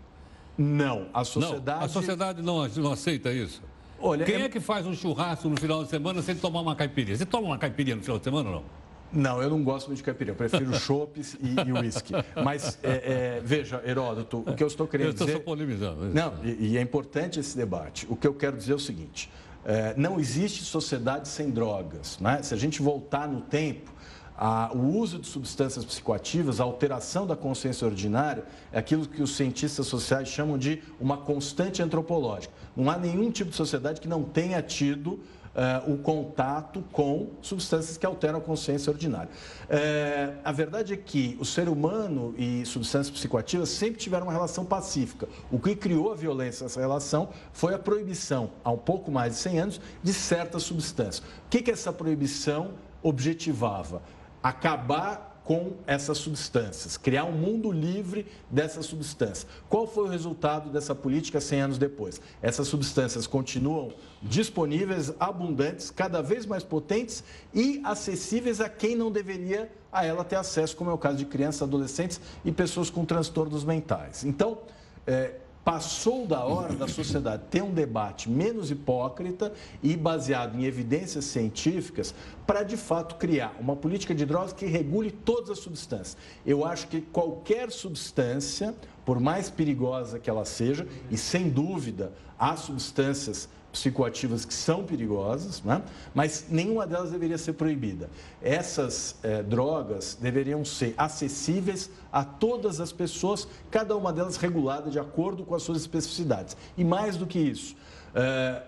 Não, 0.59 1.07
a 1.13 1.23
sociedade... 1.23 1.79
Não, 1.79 1.87
a 1.87 1.89
sociedade 1.89 2.43
não, 2.43 2.69
não 2.69 2.93
aceita 2.93 3.31
isso? 3.31 3.63
Olha, 4.01 4.25
Quem 4.25 4.43
é... 4.43 4.49
que 4.49 4.61
faz 4.61 4.87
um 4.87 4.95
churrasco 4.95 5.49
no 5.49 5.57
final 5.57 5.85
de 5.85 5.91
semana 5.91 6.23
sem 6.23 6.35
tomar 6.35 6.61
uma 6.61 6.75
caipirinha? 6.75 7.17
Você 7.17 7.27
toma 7.27 7.49
uma 7.49 7.59
caipirinha 7.59 7.97
no 7.97 8.03
final 8.03 8.19
de 8.19 8.25
semana 8.25 8.49
ou 8.49 8.55
não? 8.57 8.86
Não, 9.13 9.41
eu 9.43 9.49
não 9.49 9.63
gosto 9.63 9.87
muito 9.87 9.99
de 9.99 10.05
caipirinha. 10.05 10.33
Eu 10.33 10.37
prefiro 10.37 10.73
chopes 10.79 11.37
e, 11.41 11.73
uísque. 11.73 12.13
Mas, 12.43 12.79
é, 12.83 13.37
é, 13.39 13.41
veja, 13.43 13.83
Heródoto, 13.85 14.45
o 14.47 14.55
que 14.55 14.63
eu 14.63 14.67
estou 14.67 14.87
querendo 14.87 15.09
eu 15.09 15.13
dizer... 15.13 15.25
Eu 15.25 15.29
estou 15.39 15.43
polemizando. 15.43 16.07
Não, 16.07 16.35
e, 16.45 16.73
e, 16.73 16.79
é 16.79 16.81
importante 16.81 17.41
esse 17.41 17.57
debate. 17.57 18.07
O 18.09 18.17
que 18.17 18.27
eu 18.27 18.35
quero 18.35 18.57
dizer 18.57 18.73
é 18.73 18.77
o 18.77 18.81
seguinte. 18.81 19.31
É, 19.65 19.95
não 19.97 20.21
existe 20.21 20.65
sociedade 20.65 21.29
sem 21.29 21.51
drogas. 21.51 22.19
Né? 22.21 22.43
Se 22.43 22.55
a 22.55 22.57
gente 22.57 22.83
voltar 22.83 23.27
no 23.29 23.41
tempo, 23.41 23.91
a, 24.37 24.71
o 24.75 24.99
uso 24.99 25.19
de 25.19 25.27
substâncias 25.27 25.85
psicoativas, 25.85 26.61
a 26.61 26.65
alteração 26.65 27.27
da 27.27 27.35
consciência 27.35 27.87
ordinária, 27.87 28.45
é 28.71 28.79
aquilo 28.79 29.07
que 29.07 29.23
os 29.23 29.35
cientistas 29.35 29.87
sociais 29.87 30.29
chamam 30.29 30.59
de 30.59 30.83
uma 31.01 31.17
constante 31.17 31.83
antropológica. 31.83 32.53
Não 32.77 32.91
há 32.91 32.99
nenhum 32.99 33.31
tipo 33.31 33.51
de 33.51 33.57
sociedade 33.57 34.01
que 34.01 34.09
não 34.09 34.23
tenha 34.23 34.61
tido 34.61 35.19
uh, 35.57 35.93
o 35.93 35.99
contato 35.99 36.85
com 36.93 37.31
substâncias 37.41 37.97
que 37.97 38.05
alteram 38.05 38.39
a 38.39 38.43
consciência 38.43 38.91
ordinária. 38.91 39.31
Uh, 39.65 40.39
a 40.45 40.53
verdade 40.53 40.93
é 40.93 40.97
que 40.97 41.37
o 41.41 41.45
ser 41.45 41.69
humano 41.69 42.35
e 42.37 42.65
substâncias 42.67 43.11
psicoativas 43.11 43.71
sempre 43.71 43.99
tiveram 43.99 44.27
uma 44.27 44.33
relação 44.33 44.65
pacífica. 44.65 45.27
O 45.51 45.59
que 45.59 45.75
criou 45.75 46.13
a 46.13 46.15
violência 46.15 46.65
nessa 46.65 46.81
relação 46.81 47.31
foi 47.53 47.75
a 47.75 47.79
proibição, 47.79 48.51
há 48.63 48.71
um 48.71 48.79
pouco 48.79 49.11
mais 49.11 49.35
de 49.35 49.39
100 49.41 49.59
anos, 49.59 49.81
de 50.03 50.13
certas 50.13 50.63
substâncias. 50.63 51.19
O 51.19 51.49
que, 51.51 51.63
que 51.63 51.71
essa 51.71 51.93
proibição 51.93 52.73
objetivava? 53.03 54.03
Acabar 54.43 55.36
com 55.47 55.75
essas 55.87 56.19
substâncias, 56.19 56.97
criar 56.97 57.25
um 57.25 57.31
mundo 57.31 57.71
livre 57.71 58.27
dessas 58.51 58.85
substâncias. 58.85 59.47
Qual 59.69 59.87
foi 59.87 60.05
o 60.05 60.09
resultado 60.09 60.71
dessa 60.71 60.93
política 60.93 61.41
100 61.41 61.61
anos 61.61 61.79
depois? 61.79 62.21
Essas 62.43 62.67
substâncias 62.67 63.29
continuam 63.29 63.93
disponíveis, 64.21 65.15
abundantes, 65.21 65.89
cada 65.89 66.21
vez 66.21 66.45
mais 66.47 66.65
potentes 66.65 67.23
e 67.55 67.81
acessíveis 67.85 68.61
a 68.61 68.69
quem 68.69 68.97
não 68.97 69.09
deveria 69.09 69.71
a 69.93 70.05
ela 70.05 70.25
ter 70.25 70.35
acesso, 70.35 70.77
como 70.77 70.91
é 70.91 70.93
o 70.93 70.99
caso 70.99 71.17
de 71.17 71.25
crianças, 71.25 71.63
adolescentes 71.63 72.21
e 72.45 72.51
pessoas 72.51 72.91
com 72.91 73.05
transtornos 73.05 73.63
mentais. 73.63 74.25
Então, 74.25 74.59
é, 75.07 75.37
Passou 75.67 76.29
da 76.29 76.45
hora 76.45 76.75
da 76.75 76.87
sociedade 76.87 77.43
ter 77.51 77.61
um 77.61 77.75
debate 77.75 78.31
menos 78.31 78.71
hipócrita 78.71 79.53
e 79.83 79.97
baseado 79.97 80.57
em 80.57 80.65
evidências 80.65 81.25
científicas 81.25 82.15
para, 82.47 82.63
de 82.63 82.77
fato, 82.77 83.17
criar 83.17 83.53
uma 83.59 83.75
política 83.75 84.15
de 84.15 84.25
drogas 84.25 84.53
que 84.53 84.65
regule 84.65 85.11
todas 85.11 85.51
as 85.51 85.59
substâncias. 85.59 86.17
Eu 86.47 86.65
acho 86.65 86.87
que 86.87 87.01
qualquer 87.01 87.73
substância, 87.73 88.77
por 89.05 89.19
mais 89.19 89.51
perigosa 89.51 90.21
que 90.21 90.31
ela 90.31 90.45
seja, 90.45 90.87
e 91.11 91.19
sem 91.19 91.49
dúvida 91.49 92.13
há 92.39 92.55
substâncias 92.55 93.49
psicoativas 93.77 94.47
que 94.47 94.55
são 94.55 94.85
perigosas, 94.85 95.63
né? 95.63 95.83
mas 96.15 96.47
nenhuma 96.49 96.87
delas 96.87 97.11
deveria 97.11 97.37
ser 97.37 97.53
proibida. 97.53 98.09
Essas 98.41 99.17
eh, 99.23 99.43
drogas 99.43 100.17
deveriam 100.19 100.65
ser 100.65 100.95
acessíveis 100.97 101.91
a 102.11 102.25
todas 102.25 102.81
as 102.81 102.91
pessoas, 102.91 103.47
cada 103.71 103.95
uma 103.95 104.15
delas 104.15 104.39
regulada 104.39 104.91
de 104.91 104.99
acordo 104.99 105.45
com 105.45 105.55
as 105.55 105.63
suas 105.63 105.83
especificidades. 105.83 106.57
E 106.75 106.83
mais 106.83 107.19
do 107.19 107.27
que 107.27 107.39
isso, 107.39 107.77
eh, 108.15 108.63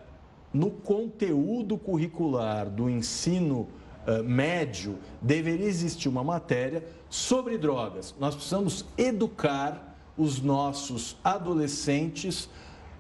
no 0.53 0.71
conteúdo 0.71 1.79
curricular 1.79 2.69
do 2.69 2.91
ensino 2.91 3.67
eh, 4.07 4.23
médio, 4.23 4.99
deveria 5.23 5.67
existir 5.67 6.11
uma 6.11 6.23
matéria 6.23 6.85
sobre 7.09 7.57
drogas. 7.57 8.15
Nós 8.21 8.35
precisamos 8.35 8.85
educar 8.99 9.97
os 10.19 10.43
nossos 10.43 11.17
adolescentes 11.25 12.51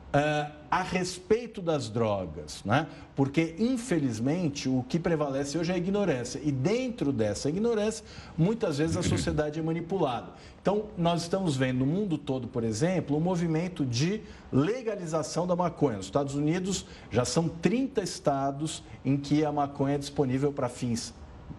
Uh, 0.09 0.58
a 0.71 0.83
respeito 0.83 1.63
das 1.63 1.89
drogas, 1.89 2.63
né? 2.65 2.87
porque 3.17 3.55
infelizmente 3.59 4.69
o 4.69 4.85
que 4.89 4.99
prevalece 4.99 5.57
hoje 5.57 5.73
é 5.73 5.75
a 5.75 5.79
ignorância 5.79 6.41
e 6.45 6.53
dentro 6.53 7.13
dessa 7.13 7.49
ignorância 7.49 8.05
muitas 8.37 8.79
vezes 8.79 8.97
a 8.97 9.03
sociedade 9.03 9.59
é 9.59 9.63
manipulada. 9.63 10.33
Então 10.61 10.85
nós 10.97 11.23
estamos 11.23 11.57
vendo 11.57 11.79
no 11.79 11.87
mundo 11.87 12.19
todo, 12.19 12.49
por 12.49 12.65
exemplo, 12.65 13.17
um 13.17 13.21
movimento 13.21 13.85
de 13.85 14.21
legalização 14.53 15.47
da 15.47 15.57
maconha. 15.57 15.97
Nos 15.97 16.07
Estados 16.07 16.35
Unidos 16.35 16.85
já 17.11 17.25
são 17.25 17.49
30 17.49 18.03
estados 18.03 18.83
em 19.05 19.17
que 19.17 19.45
a 19.45 19.51
maconha 19.51 19.95
é 19.95 19.99
disponível 19.99 20.53
para 20.53 20.69
fins 20.69 21.15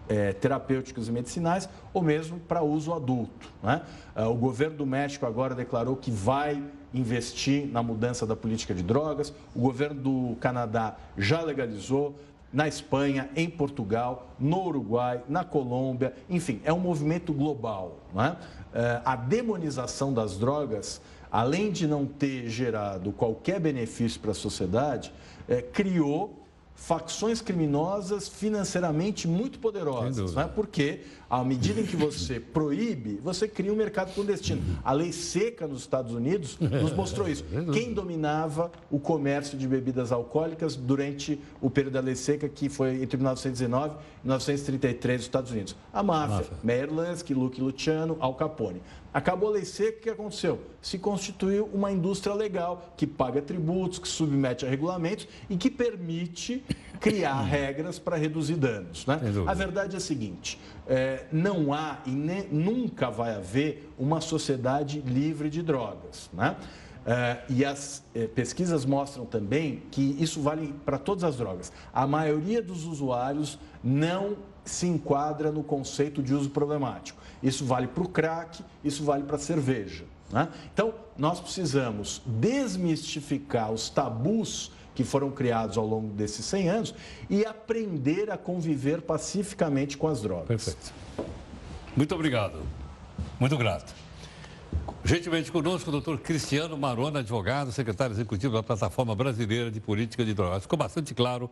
é, 0.08 0.32
terapêuticos 0.32 1.08
e 1.08 1.12
medicinais 1.12 1.68
ou 1.92 2.02
mesmo 2.02 2.38
para 2.38 2.62
uso 2.62 2.92
adulto. 2.92 3.52
Né? 3.62 3.82
Uh, 4.16 4.28
o 4.28 4.34
governo 4.34 4.78
do 4.78 4.86
México 4.86 5.26
agora 5.26 5.54
declarou 5.54 5.96
que 5.96 6.10
vai 6.10 6.62
investir 6.92 7.66
na 7.66 7.82
mudança 7.82 8.26
da 8.26 8.36
política 8.36 8.74
de 8.74 8.82
drogas. 8.82 9.32
O 9.54 9.60
governo 9.60 10.00
do 10.00 10.36
Canadá 10.36 10.96
já 11.16 11.40
legalizou. 11.42 12.14
Na 12.52 12.66
Espanha, 12.66 13.30
em 13.36 13.48
Portugal, 13.48 14.28
no 14.36 14.66
Uruguai, 14.66 15.22
na 15.28 15.44
Colômbia, 15.44 16.12
enfim, 16.28 16.60
é 16.64 16.72
um 16.72 16.80
movimento 16.80 17.32
global. 17.32 18.00
Né? 18.12 18.36
A 19.04 19.14
demonização 19.14 20.12
das 20.12 20.36
drogas, 20.36 21.00
além 21.30 21.70
de 21.70 21.86
não 21.86 22.04
ter 22.04 22.48
gerado 22.48 23.12
qualquer 23.12 23.60
benefício 23.60 24.18
para 24.18 24.32
a 24.32 24.34
sociedade, 24.34 25.12
é, 25.48 25.62
criou 25.62 26.40
facções 26.74 27.42
criminosas 27.42 28.26
financeiramente 28.26 29.28
muito 29.28 29.58
poderosas, 29.58 30.34
né? 30.34 30.50
porque 30.54 31.02
à 31.30 31.44
medida 31.44 31.80
em 31.80 31.86
que 31.86 31.94
você 31.94 32.40
proíbe, 32.40 33.20
você 33.22 33.46
cria 33.46 33.72
um 33.72 33.76
mercado 33.76 34.12
clandestino. 34.12 34.60
A 34.82 34.92
lei 34.92 35.12
seca 35.12 35.64
nos 35.68 35.82
Estados 35.82 36.12
Unidos 36.12 36.58
nos 36.58 36.92
mostrou 36.92 37.28
isso. 37.28 37.44
Quem 37.72 37.94
dominava 37.94 38.72
o 38.90 38.98
comércio 38.98 39.56
de 39.56 39.68
bebidas 39.68 40.10
alcoólicas 40.10 40.74
durante 40.74 41.40
o 41.60 41.70
período 41.70 41.94
da 41.94 42.00
lei 42.00 42.16
seca, 42.16 42.48
que 42.48 42.68
foi 42.68 43.00
entre 43.00 43.16
1919 43.16 43.94
e 43.94 44.26
1933 44.26 45.18
nos 45.18 45.26
Estados 45.26 45.52
Unidos? 45.52 45.76
A 45.92 46.02
máfia, 46.02 46.46
Meyer 46.64 46.92
Lansky, 46.92 47.32
Luke 47.32 47.60
Luciano, 47.60 48.16
Al 48.18 48.34
Capone. 48.34 48.82
Acabou 49.14 49.50
a 49.50 49.52
lei 49.52 49.64
seca, 49.64 49.98
o 49.98 50.02
que 50.02 50.10
aconteceu? 50.10 50.60
Se 50.82 50.98
constituiu 50.98 51.68
uma 51.72 51.92
indústria 51.92 52.34
legal 52.34 52.92
que 52.96 53.06
paga 53.06 53.40
tributos, 53.40 53.98
que 53.98 54.08
submete 54.08 54.66
a 54.66 54.68
regulamentos 54.68 55.28
e 55.48 55.56
que 55.56 55.70
permite 55.70 56.64
criar 57.00 57.40
regras 57.42 57.98
para 57.98 58.16
reduzir 58.16 58.56
danos. 58.56 59.06
Né? 59.06 59.18
A 59.46 59.54
verdade 59.54 59.94
é 59.94 59.98
a 59.98 60.00
seguinte: 60.00 60.60
é, 60.86 61.24
não 61.32 61.72
há 61.72 61.98
e 62.06 62.10
ne, 62.10 62.46
nunca 62.52 63.10
vai 63.10 63.34
haver 63.34 63.90
uma 63.98 64.20
sociedade 64.20 65.00
livre 65.00 65.48
de 65.48 65.62
drogas. 65.62 66.28
Né? 66.32 66.54
É, 67.06 67.38
e 67.48 67.64
as 67.64 68.04
é, 68.14 68.26
pesquisas 68.26 68.84
mostram 68.84 69.24
também 69.24 69.82
que 69.90 70.16
isso 70.20 70.40
vale 70.42 70.74
para 70.84 70.98
todas 70.98 71.24
as 71.24 71.36
drogas. 71.36 71.72
A 71.92 72.06
maioria 72.06 72.62
dos 72.62 72.84
usuários 72.84 73.58
não 73.82 74.36
se 74.64 74.86
enquadra 74.86 75.50
no 75.50 75.64
conceito 75.64 76.22
de 76.22 76.34
uso 76.34 76.50
problemático. 76.50 77.20
Isso 77.42 77.64
vale 77.64 77.86
para 77.86 78.02
o 78.02 78.08
crack, 78.08 78.62
isso 78.84 79.02
vale 79.02 79.24
para 79.24 79.36
a 79.36 79.38
cerveja. 79.38 80.04
Né? 80.30 80.48
Então, 80.72 80.94
nós 81.16 81.40
precisamos 81.40 82.22
desmistificar 82.26 83.72
os 83.72 83.88
tabus 83.88 84.72
que 85.00 85.04
foram 85.04 85.30
criados 85.30 85.78
ao 85.78 85.86
longo 85.86 86.12
desses 86.12 86.44
100 86.44 86.68
anos 86.68 86.94
e 87.30 87.42
aprender 87.46 88.30
a 88.30 88.36
conviver 88.36 89.00
pacificamente 89.00 89.96
com 89.96 90.06
as 90.06 90.20
drogas. 90.20 90.46
Perfeito. 90.46 90.92
Muito 91.96 92.14
obrigado. 92.14 92.60
Muito 93.38 93.56
grato. 93.56 93.94
Gentilmente 95.02 95.50
conosco 95.50 95.88
o 95.88 95.92
doutor 95.92 96.18
Cristiano 96.18 96.76
Marona, 96.76 97.20
advogado, 97.20 97.72
secretário 97.72 98.12
executivo 98.12 98.52
da 98.52 98.62
Plataforma 98.62 99.14
Brasileira 99.14 99.70
de 99.70 99.80
Política 99.80 100.22
de 100.22 100.34
Drogas. 100.34 100.64
Ficou 100.64 100.78
bastante 100.78 101.14
claro, 101.14 101.50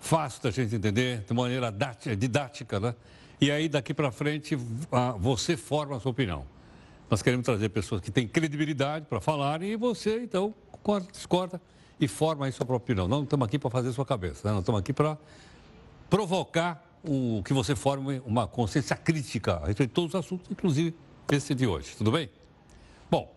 fácil 0.00 0.42
da 0.42 0.50
gente 0.50 0.74
entender, 0.74 1.22
de 1.28 1.34
maneira 1.34 1.70
didática, 2.18 2.80
né? 2.80 2.94
E 3.38 3.50
aí, 3.50 3.68
daqui 3.68 3.92
para 3.92 4.10
frente, 4.10 4.56
você 5.18 5.54
forma 5.54 5.96
a 5.96 6.00
sua 6.00 6.12
opinião. 6.12 6.46
Nós 7.10 7.20
queremos 7.20 7.44
trazer 7.44 7.68
pessoas 7.68 8.00
que 8.00 8.10
têm 8.10 8.26
credibilidade 8.26 9.04
para 9.04 9.20
falar 9.20 9.62
e 9.62 9.76
você, 9.76 10.18
então, 10.22 10.54
discorda 11.12 11.60
e 11.98 12.06
forma 12.06 12.46
aí 12.46 12.52
sua 12.52 12.66
própria 12.66 12.92
opinião. 12.92 13.08
Não 13.08 13.22
estamos 13.22 13.46
aqui 13.46 13.58
para 13.58 13.70
fazer 13.70 13.92
sua 13.92 14.04
cabeça, 14.04 14.50
né? 14.50 14.58
estamos 14.58 14.78
aqui 14.80 14.92
para 14.92 15.18
provocar 16.08 16.84
o, 17.02 17.42
que 17.44 17.52
você 17.52 17.74
forme 17.74 18.20
uma 18.24 18.46
consciência 18.46 18.96
crítica 18.96 19.54
a 19.56 19.66
respeito 19.66 19.90
de 19.90 19.94
todos 19.94 20.14
os 20.14 20.20
assuntos, 20.20 20.50
inclusive 20.50 20.94
esse 21.30 21.54
de 21.54 21.66
hoje. 21.66 21.94
Tudo 21.96 22.12
bem? 22.12 22.28
Bom, 23.10 23.34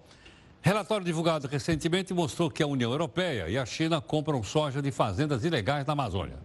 relatório 0.62 1.06
divulgado 1.06 1.48
recentemente 1.48 2.14
mostrou 2.14 2.50
que 2.50 2.62
a 2.62 2.68
União 2.68 2.92
Europeia 2.92 3.50
e 3.50 3.58
a 3.58 3.66
China 3.66 4.02
compram 4.02 4.44
soja 4.44 4.82
de 4.82 4.92
fazendas 4.92 5.44
ilegais 5.44 5.86
na 5.86 5.94
Amazônia. 5.94 6.38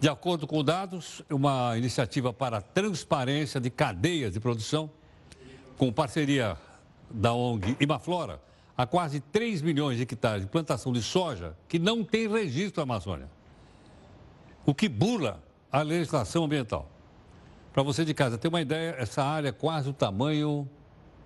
De 0.00 0.08
acordo 0.08 0.46
com 0.46 0.64
dados, 0.64 1.22
uma 1.28 1.76
iniciativa 1.76 2.32
para 2.32 2.58
a 2.58 2.62
transparência 2.62 3.60
de 3.60 3.68
cadeias 3.68 4.32
de 4.32 4.40
produção, 4.40 4.90
com 5.76 5.92
parceria 5.92 6.56
da 7.10 7.34
ONG 7.34 7.76
Imaflora, 7.80 8.40
há 8.80 8.86
quase 8.86 9.20
3 9.20 9.60
milhões 9.60 9.98
de 9.98 10.04
hectares 10.04 10.42
de 10.42 10.50
plantação 10.50 10.90
de 10.90 11.02
soja 11.02 11.54
que 11.68 11.78
não 11.78 12.02
tem 12.02 12.26
registro 12.26 12.80
na 12.80 12.94
Amazônia. 12.94 13.28
O 14.64 14.74
que 14.74 14.88
bula 14.88 15.42
a 15.70 15.82
legislação 15.82 16.44
ambiental. 16.44 16.88
Para 17.74 17.82
você 17.82 18.04
de 18.04 18.14
casa 18.14 18.38
ter 18.38 18.48
uma 18.48 18.60
ideia, 18.60 18.96
essa 18.98 19.22
área 19.22 19.50
é 19.50 19.52
quase 19.52 19.90
o 19.90 19.92
tamanho 19.92 20.68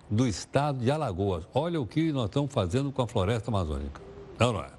do 0.09 0.27
estado 0.27 0.79
de 0.79 0.91
Alagoas. 0.91 1.47
Olha 1.53 1.79
o 1.79 1.87
que 1.87 2.11
nós 2.11 2.25
estamos 2.25 2.53
fazendo 2.53 2.91
com 2.91 3.01
a 3.01 3.07
floresta 3.07 3.49
amazônica. 3.49 4.01
Não, 4.37 4.51
não 4.51 4.59
é? 4.59 4.69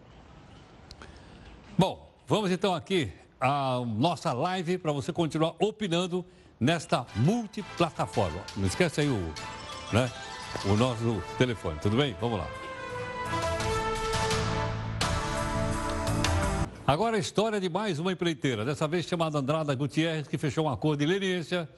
Bom, 1.79 2.13
vamos 2.29 2.51
então 2.51 2.75
aqui 2.75 3.11
a 3.41 3.83
nossa 3.87 4.35
live 4.35 4.77
para 4.77 4.93
você 4.93 5.13
continuar 5.15 5.55
opinando 5.59 6.25
nesta 6.61 7.07
multiplataforma. 7.17 8.41
Não 8.55 8.67
esquece 8.67 9.01
aí 9.01 9.09
o, 9.09 9.33
né, 9.93 10.11
o 10.67 10.77
nosso 10.77 11.23
telefone, 11.39 11.79
tudo 11.81 11.97
bem? 11.97 12.15
Vamos 12.21 12.39
lá. 12.39 12.66
Agora 16.87 17.17
a 17.17 17.19
história 17.19 17.61
de 17.61 17.69
mais 17.69 17.99
uma 17.99 18.13
empreiteira, 18.13 18.65
dessa 18.65 18.87
vez 18.87 19.07
chamada 19.07 19.39
Andrada 19.39 19.75
Gutierrez, 19.75 20.29
que 20.29 20.39
fechou 20.39 20.67
um 20.67 20.69
acordo 20.69 21.01
de 21.01 21.07
leniência 21.07 21.69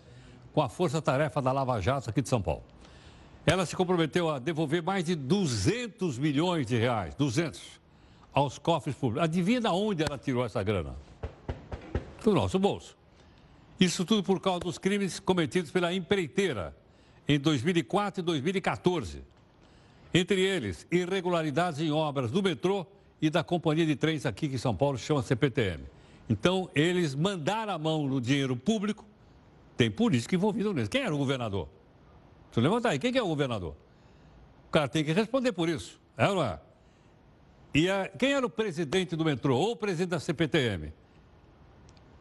com 0.53 0.61
a 0.61 0.69
força-tarefa 0.69 1.41
da 1.41 1.51
Lava 1.51 1.81
Jato 1.81 2.11
aqui 2.11 2.21
de 2.21 2.29
São 2.29 2.43
Paulo. 2.43 2.63
Ela 3.47 3.65
se 3.65 3.75
comprometeu 3.75 4.29
a 4.29 4.39
devolver 4.39 4.83
mais 4.83 5.05
de 5.05 5.15
200 5.15 6.19
milhões 6.19 6.67
de 6.67 6.77
reais, 6.77 7.15
200, 7.15 7.61
aos 8.33 8.59
cofres 8.59 8.95
públicos. 8.95 9.25
Adivinha 9.25 9.61
de 9.61 9.69
onde 9.69 10.03
ela 10.03 10.19
tirou 10.19 10.45
essa 10.45 10.63
grana? 10.63 10.95
do 12.23 12.35
nosso 12.35 12.59
bolso. 12.59 12.97
Isso 13.79 14.05
tudo 14.05 14.23
por 14.23 14.41
causa 14.41 14.61
dos 14.61 14.79
crimes 14.79 15.21
cometidos 15.21 15.71
pela 15.71 15.93
empreiteira 15.95 16.77
em 17.27 17.39
2004 17.39 18.21
e 18.21 18.25
2014. 18.25 19.23
Entre 20.13 20.41
eles, 20.41 20.87
irregularidades 20.91 21.81
em 21.81 21.91
obras 21.91 22.31
do 22.31 22.43
metrô 22.43 22.87
e 23.21 23.29
da 23.29 23.45
companhia 23.45 23.85
de 23.85 23.97
trens 23.97 24.25
aqui 24.25 24.47
em 24.47 24.59
São 24.59 24.75
Paulo, 24.75 24.97
chama 24.97 25.23
CPTM. 25.23 25.85
Então, 26.29 26.71
eles 26.75 27.15
mandaram 27.15 27.73
a 27.73 27.79
mão 27.79 28.07
no 28.07 28.21
dinheiro 28.21 28.57
público, 28.57 29.05
tem 29.77 29.91
político 29.91 30.35
envolvido 30.35 30.73
nisso. 30.73 30.91
Quem 30.91 31.03
era 31.03 31.15
o 31.15 31.19
governador? 31.19 31.69
Você 32.51 32.61
levanta 32.61 32.89
aí, 32.89 32.99
quem 32.99 33.17
é 33.17 33.23
o 33.23 33.27
governador? 33.27 33.75
O 34.69 34.71
cara 34.71 34.89
tem 34.89 35.05
que 35.05 35.13
responder 35.13 35.53
por 35.53 35.69
isso, 35.69 36.01
é 36.17 36.29
ou 36.29 36.37
não 36.37 36.45
é? 36.45 36.61
E 37.75 37.89
a, 37.89 38.09
quem 38.09 38.33
era 38.33 38.45
o 38.45 38.51
presidente 38.51 39.15
do 39.15 39.25
metrô 39.25 39.57
ou 39.57 39.73
o 39.73 39.77
presidente 39.77 40.11
da 40.11 40.21
CPTM? 40.21 40.93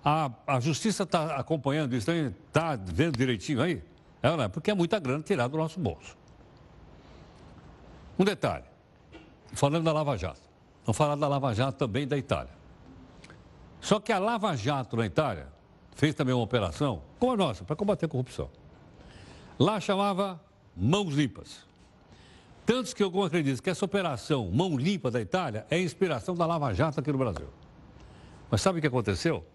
A, 0.03 0.31
a 0.45 0.59
justiça 0.59 1.03
está 1.03 1.35
acompanhando 1.35 1.95
isso, 1.95 2.09
está 2.11 2.75
vendo 2.75 3.17
direitinho 3.17 3.61
aí? 3.61 3.81
É, 4.21 4.29
não 4.35 4.43
é? 4.43 4.47
Porque 4.47 4.71
é 4.71 4.73
muita 4.73 4.99
grana 4.99 5.23
tirada 5.23 5.49
do 5.49 5.57
nosso 5.57 5.79
bolso. 5.79 6.17
Um 8.18 8.26
detalhe, 8.26 8.65
falando 9.53 9.84
da 9.84 9.93
Lava 9.93 10.18
Jato, 10.18 10.41
vamos 10.86 10.97
falar 10.97 11.15
da 11.15 11.28
Lava 11.28 11.53
Jato 11.53 11.78
também 11.78 12.07
da 12.07 12.18
Itália. 12.18 12.51
Só 13.80 13.99
que 13.99 14.11
a 14.11 14.20
Lava 14.20 14.55
Jato 14.55 14.97
na 14.97 15.05
Itália 15.05 15.47
fez 15.95 16.15
também 16.15 16.34
uma 16.34 16.43
operação, 16.43 17.01
como 17.20 17.34
a 17.34 17.38
nossa, 17.38 17.63
para 17.63 17.76
combater 17.76 18.05
a 18.05 18.09
corrupção. 18.09 18.49
Lá 19.59 19.80
chamava 19.80 20.39
Mãos 20.76 21.13
Limpas. 21.13 21.65
Tantos 22.65 22.93
que 22.93 23.01
alguns 23.01 23.28
acreditam 23.28 23.63
que 23.63 23.70
essa 23.70 23.86
operação 23.86 24.51
Mão 24.51 24.78
Limpa 24.78 25.09
da 25.09 25.22
Itália 25.22 25.65
é 25.70 25.80
inspiração 25.80 26.36
da 26.36 26.45
Lava 26.45 26.74
Jato 26.74 26.99
aqui 26.99 27.11
no 27.11 27.18
Brasil. 27.18 27.47
Mas 28.49 28.61
sabe 28.61 28.80
o 28.80 28.82
que 28.82 28.88
aconteceu? 28.88 29.45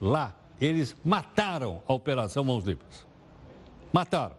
lá, 0.00 0.34
eles 0.60 0.96
mataram 1.04 1.82
a 1.86 1.92
Operação 1.92 2.44
Mãos 2.44 2.64
Limpas. 2.64 3.06
Mataram. 3.92 4.36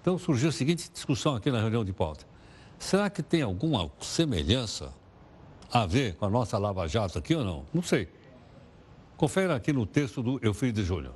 Então 0.00 0.18
surgiu 0.18 0.48
a 0.48 0.52
seguinte 0.52 0.90
discussão 0.92 1.36
aqui 1.36 1.50
na 1.50 1.60
reunião 1.60 1.84
de 1.84 1.92
pauta. 1.92 2.24
Será 2.78 3.10
que 3.10 3.22
tem 3.22 3.42
alguma 3.42 3.90
semelhança 4.00 4.92
a 5.72 5.84
ver 5.84 6.14
com 6.14 6.24
a 6.24 6.30
nossa 6.30 6.56
Lava 6.56 6.86
Jato 6.86 7.18
aqui 7.18 7.34
ou 7.34 7.44
não? 7.44 7.66
Não 7.74 7.82
sei. 7.82 8.08
Confere 9.16 9.52
aqui 9.52 9.72
no 9.72 9.84
texto 9.84 10.22
do 10.22 10.38
Eufrides 10.42 10.86
Júnior. 10.86 11.14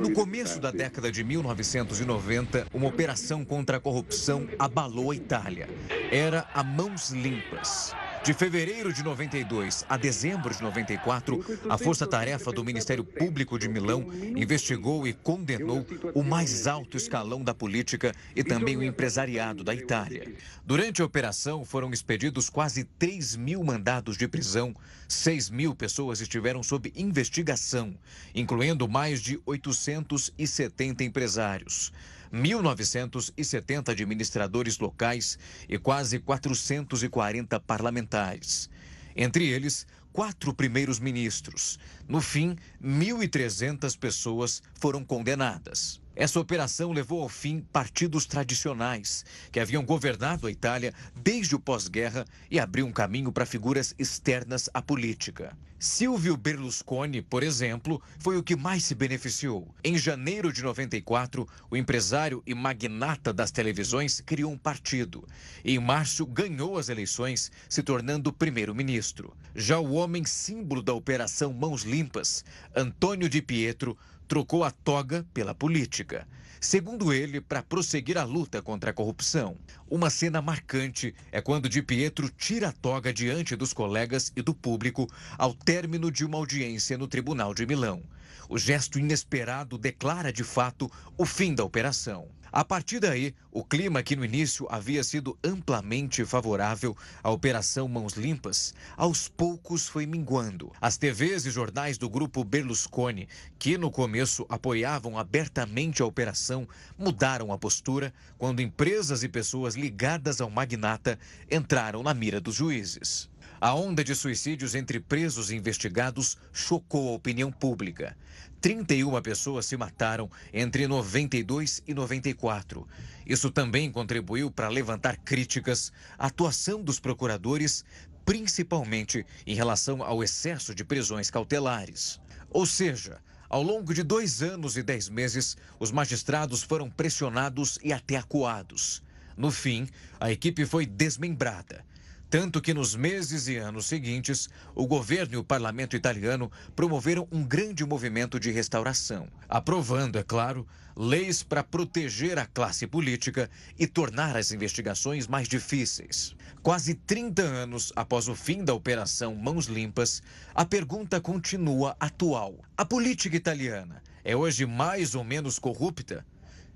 No 0.00 0.12
começo 0.12 0.60
da 0.60 0.72
década 0.72 1.10
de 1.10 1.22
1990, 1.22 2.66
uma 2.74 2.88
operação 2.88 3.44
contra 3.44 3.76
a 3.76 3.80
corrupção 3.80 4.48
abalou 4.58 5.12
a 5.12 5.14
Itália. 5.14 5.68
Era 6.10 6.48
a 6.52 6.64
Mãos 6.64 7.10
Limpas. 7.10 7.94
De 8.24 8.32
fevereiro 8.32 8.92
de 8.92 9.02
92 9.02 9.84
a 9.88 9.96
dezembro 9.96 10.54
de 10.54 10.62
94, 10.62 11.44
a 11.68 11.76
Força 11.76 12.06
Tarefa 12.06 12.52
do 12.52 12.64
Ministério 12.64 13.02
Público 13.02 13.58
de 13.58 13.68
Milão 13.68 14.06
investigou 14.36 15.08
e 15.08 15.12
condenou 15.12 15.84
o 16.14 16.22
mais 16.22 16.68
alto 16.68 16.96
escalão 16.96 17.42
da 17.42 17.52
política 17.52 18.14
e 18.36 18.44
também 18.44 18.76
o 18.76 18.82
empresariado 18.82 19.64
da 19.64 19.74
Itália. 19.74 20.32
Durante 20.64 21.02
a 21.02 21.04
operação, 21.04 21.64
foram 21.64 21.92
expedidos 21.92 22.48
quase 22.48 22.84
3 22.84 23.34
mil 23.34 23.64
mandados 23.64 24.16
de 24.16 24.28
prisão, 24.28 24.72
6 25.08 25.50
mil 25.50 25.74
pessoas 25.74 26.20
estiveram 26.20 26.62
sob 26.62 26.92
investigação, 26.94 27.92
incluindo 28.32 28.88
mais 28.88 29.20
de 29.20 29.40
870 29.44 31.02
empresários. 31.02 31.92
1.970 32.32 33.90
administradores 33.90 34.78
locais 34.78 35.38
e 35.68 35.78
quase 35.78 36.18
440 36.18 37.60
parlamentares. 37.60 38.68
Entre 39.14 39.46
eles, 39.46 39.86
quatro 40.12 40.52
primeiros 40.52 40.98
ministros. 40.98 41.78
No 42.08 42.20
fim, 42.20 42.56
1.300 42.82 43.96
pessoas 43.96 44.62
foram 44.74 45.04
condenadas. 45.04 46.01
Essa 46.14 46.38
operação 46.38 46.92
levou 46.92 47.22
ao 47.22 47.28
fim 47.28 47.60
partidos 47.72 48.26
tradicionais 48.26 49.24
que 49.50 49.58
haviam 49.58 49.84
governado 49.84 50.46
a 50.46 50.50
Itália 50.50 50.92
desde 51.16 51.54
o 51.54 51.60
pós-guerra 51.60 52.26
e 52.50 52.60
abriu 52.60 52.86
um 52.86 52.92
caminho 52.92 53.32
para 53.32 53.46
figuras 53.46 53.94
externas 53.98 54.68
à 54.74 54.82
política. 54.82 55.56
Silvio 55.82 56.36
Berlusconi, 56.36 57.22
por 57.22 57.42
exemplo, 57.42 58.00
foi 58.20 58.36
o 58.36 58.42
que 58.42 58.54
mais 58.54 58.84
se 58.84 58.94
beneficiou. 58.94 59.74
Em 59.82 59.98
janeiro 59.98 60.52
de 60.52 60.62
94, 60.62 61.44
o 61.68 61.76
empresário 61.76 62.40
e 62.46 62.54
magnata 62.54 63.32
das 63.32 63.50
televisões 63.50 64.20
criou 64.20 64.52
um 64.52 64.56
partido. 64.56 65.26
Em 65.64 65.80
março 65.80 66.24
ganhou 66.24 66.78
as 66.78 66.88
eleições, 66.88 67.50
se 67.68 67.82
tornando 67.82 68.32
primeiro-ministro. 68.32 69.36
Já 69.56 69.80
o 69.80 69.94
homem 69.94 70.24
símbolo 70.24 70.82
da 70.82 70.92
Operação 70.92 71.52
Mãos 71.52 71.82
Limpas, 71.82 72.44
Antônio 72.76 73.28
Di 73.28 73.42
Pietro, 73.42 73.98
trocou 74.28 74.64
a 74.64 74.70
toga 74.70 75.26
pela 75.32 75.54
política. 75.54 76.26
Segundo 76.60 77.12
ele, 77.12 77.40
para 77.40 77.62
prosseguir 77.62 78.16
a 78.16 78.22
luta 78.22 78.62
contra 78.62 78.90
a 78.90 78.94
corrupção. 78.94 79.56
Uma 79.90 80.08
cena 80.08 80.40
marcante 80.40 81.12
é 81.32 81.40
quando 81.40 81.68
Di 81.68 81.82
Pietro 81.82 82.30
tira 82.30 82.68
a 82.68 82.72
toga 82.72 83.12
diante 83.12 83.56
dos 83.56 83.72
colegas 83.72 84.32
e 84.36 84.42
do 84.42 84.54
público 84.54 85.10
ao 85.36 85.52
término 85.52 86.10
de 86.10 86.24
uma 86.24 86.38
audiência 86.38 86.96
no 86.96 87.08
Tribunal 87.08 87.52
de 87.52 87.66
Milão. 87.66 88.00
O 88.48 88.58
gesto 88.58 88.98
inesperado 88.98 89.76
declara 89.76 90.32
de 90.32 90.44
fato 90.44 90.90
o 91.18 91.26
fim 91.26 91.52
da 91.52 91.64
operação. 91.64 92.28
A 92.52 92.62
partir 92.62 93.00
daí, 93.00 93.34
o 93.50 93.64
clima 93.64 94.02
que 94.02 94.14
no 94.14 94.22
início 94.22 94.66
havia 94.70 95.02
sido 95.02 95.38
amplamente 95.42 96.22
favorável 96.26 96.94
à 97.22 97.30
Operação 97.30 97.88
Mãos 97.88 98.12
Limpas, 98.12 98.74
aos 98.94 99.26
poucos 99.26 99.88
foi 99.88 100.04
minguando. 100.04 100.70
As 100.78 100.98
TVs 100.98 101.46
e 101.46 101.50
jornais 101.50 101.96
do 101.96 102.10
grupo 102.10 102.44
Berlusconi, 102.44 103.26
que 103.58 103.78
no 103.78 103.90
começo 103.90 104.44
apoiavam 104.50 105.16
abertamente 105.16 106.02
a 106.02 106.06
operação, 106.06 106.68
mudaram 106.98 107.50
a 107.54 107.58
postura 107.58 108.12
quando 108.36 108.60
empresas 108.60 109.22
e 109.22 109.30
pessoas 109.30 109.74
ligadas 109.74 110.38
ao 110.42 110.50
magnata 110.50 111.18
entraram 111.50 112.02
na 112.02 112.12
mira 112.12 112.38
dos 112.38 112.56
juízes. 112.56 113.30
A 113.60 113.74
onda 113.74 114.02
de 114.02 114.14
suicídios 114.14 114.74
entre 114.74 114.98
presos 114.98 115.50
e 115.50 115.56
investigados 115.56 116.36
chocou 116.52 117.08
a 117.08 117.12
opinião 117.12 117.50
pública. 117.50 118.16
31 118.62 119.20
pessoas 119.22 119.66
se 119.66 119.76
mataram 119.76 120.30
entre 120.54 120.86
92 120.86 121.82
e 121.84 121.92
94. 121.92 122.86
Isso 123.26 123.50
também 123.50 123.90
contribuiu 123.90 124.52
para 124.52 124.68
levantar 124.68 125.16
críticas 125.16 125.92
à 126.16 126.28
atuação 126.28 126.80
dos 126.80 127.00
procuradores, 127.00 127.84
principalmente 128.24 129.26
em 129.44 129.56
relação 129.56 130.00
ao 130.00 130.22
excesso 130.22 130.76
de 130.76 130.84
prisões 130.84 131.28
cautelares. 131.28 132.20
Ou 132.50 132.64
seja, 132.64 133.20
ao 133.48 133.64
longo 133.64 133.92
de 133.92 134.04
dois 134.04 134.42
anos 134.42 134.76
e 134.76 134.82
dez 134.82 135.08
meses, 135.08 135.56
os 135.80 135.90
magistrados 135.90 136.62
foram 136.62 136.88
pressionados 136.88 137.80
e 137.82 137.92
até 137.92 138.16
acuados. 138.16 139.02
No 139.36 139.50
fim, 139.50 139.88
a 140.20 140.30
equipe 140.30 140.64
foi 140.64 140.86
desmembrada 140.86 141.84
tanto 142.32 142.62
que 142.62 142.72
nos 142.72 142.96
meses 142.96 143.46
e 143.46 143.58
anos 143.58 143.84
seguintes, 143.84 144.48
o 144.74 144.86
governo 144.86 145.34
e 145.34 145.36
o 145.36 145.44
parlamento 145.44 145.94
italiano 145.94 146.50
promoveram 146.74 147.28
um 147.30 147.44
grande 147.44 147.84
movimento 147.84 148.40
de 148.40 148.50
restauração, 148.50 149.28
aprovando, 149.46 150.18
é 150.18 150.22
claro, 150.22 150.66
leis 150.96 151.42
para 151.42 151.62
proteger 151.62 152.38
a 152.38 152.46
classe 152.46 152.86
política 152.86 153.50
e 153.78 153.86
tornar 153.86 154.34
as 154.34 154.50
investigações 154.50 155.26
mais 155.26 155.46
difíceis. 155.46 156.34
Quase 156.62 156.94
30 156.94 157.42
anos 157.42 157.92
após 157.94 158.28
o 158.28 158.34
fim 158.34 158.64
da 158.64 158.72
Operação 158.72 159.34
Mãos 159.34 159.66
Limpas, 159.66 160.22
a 160.54 160.64
pergunta 160.64 161.20
continua 161.20 161.94
atual. 162.00 162.60
A 162.74 162.84
política 162.86 163.36
italiana 163.36 164.02
é 164.24 164.34
hoje 164.34 164.64
mais 164.64 165.14
ou 165.14 165.22
menos 165.22 165.58
corrupta? 165.58 166.24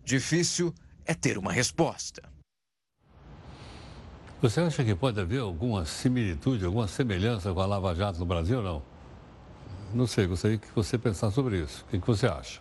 Difícil 0.05 0.75
é 1.07 1.15
ter 1.15 1.39
uma 1.39 1.51
resposta. 1.51 2.36
Você 4.43 4.61
acha 4.61 4.85
que 4.85 4.95
pode 4.95 5.19
haver 5.19 5.41
alguma 5.41 5.87
similitude, 5.87 6.67
alguma 6.67 6.87
semelhança 6.87 7.55
com 7.55 7.61
a 7.61 7.65
Lava 7.65 7.95
Jato 7.95 8.19
no 8.19 8.27
Brasil 8.27 8.59
ou 8.59 8.65
não? 8.65 8.83
Não 9.95 10.07
sei, 10.07 10.27
gostaria 10.27 10.59
que 10.59 10.69
você 10.75 10.99
pensasse 10.99 11.35
sobre 11.35 11.63
isso. 11.63 11.87
O 11.91 11.99
que 11.99 12.07
você 12.07 12.27
acha? 12.27 12.61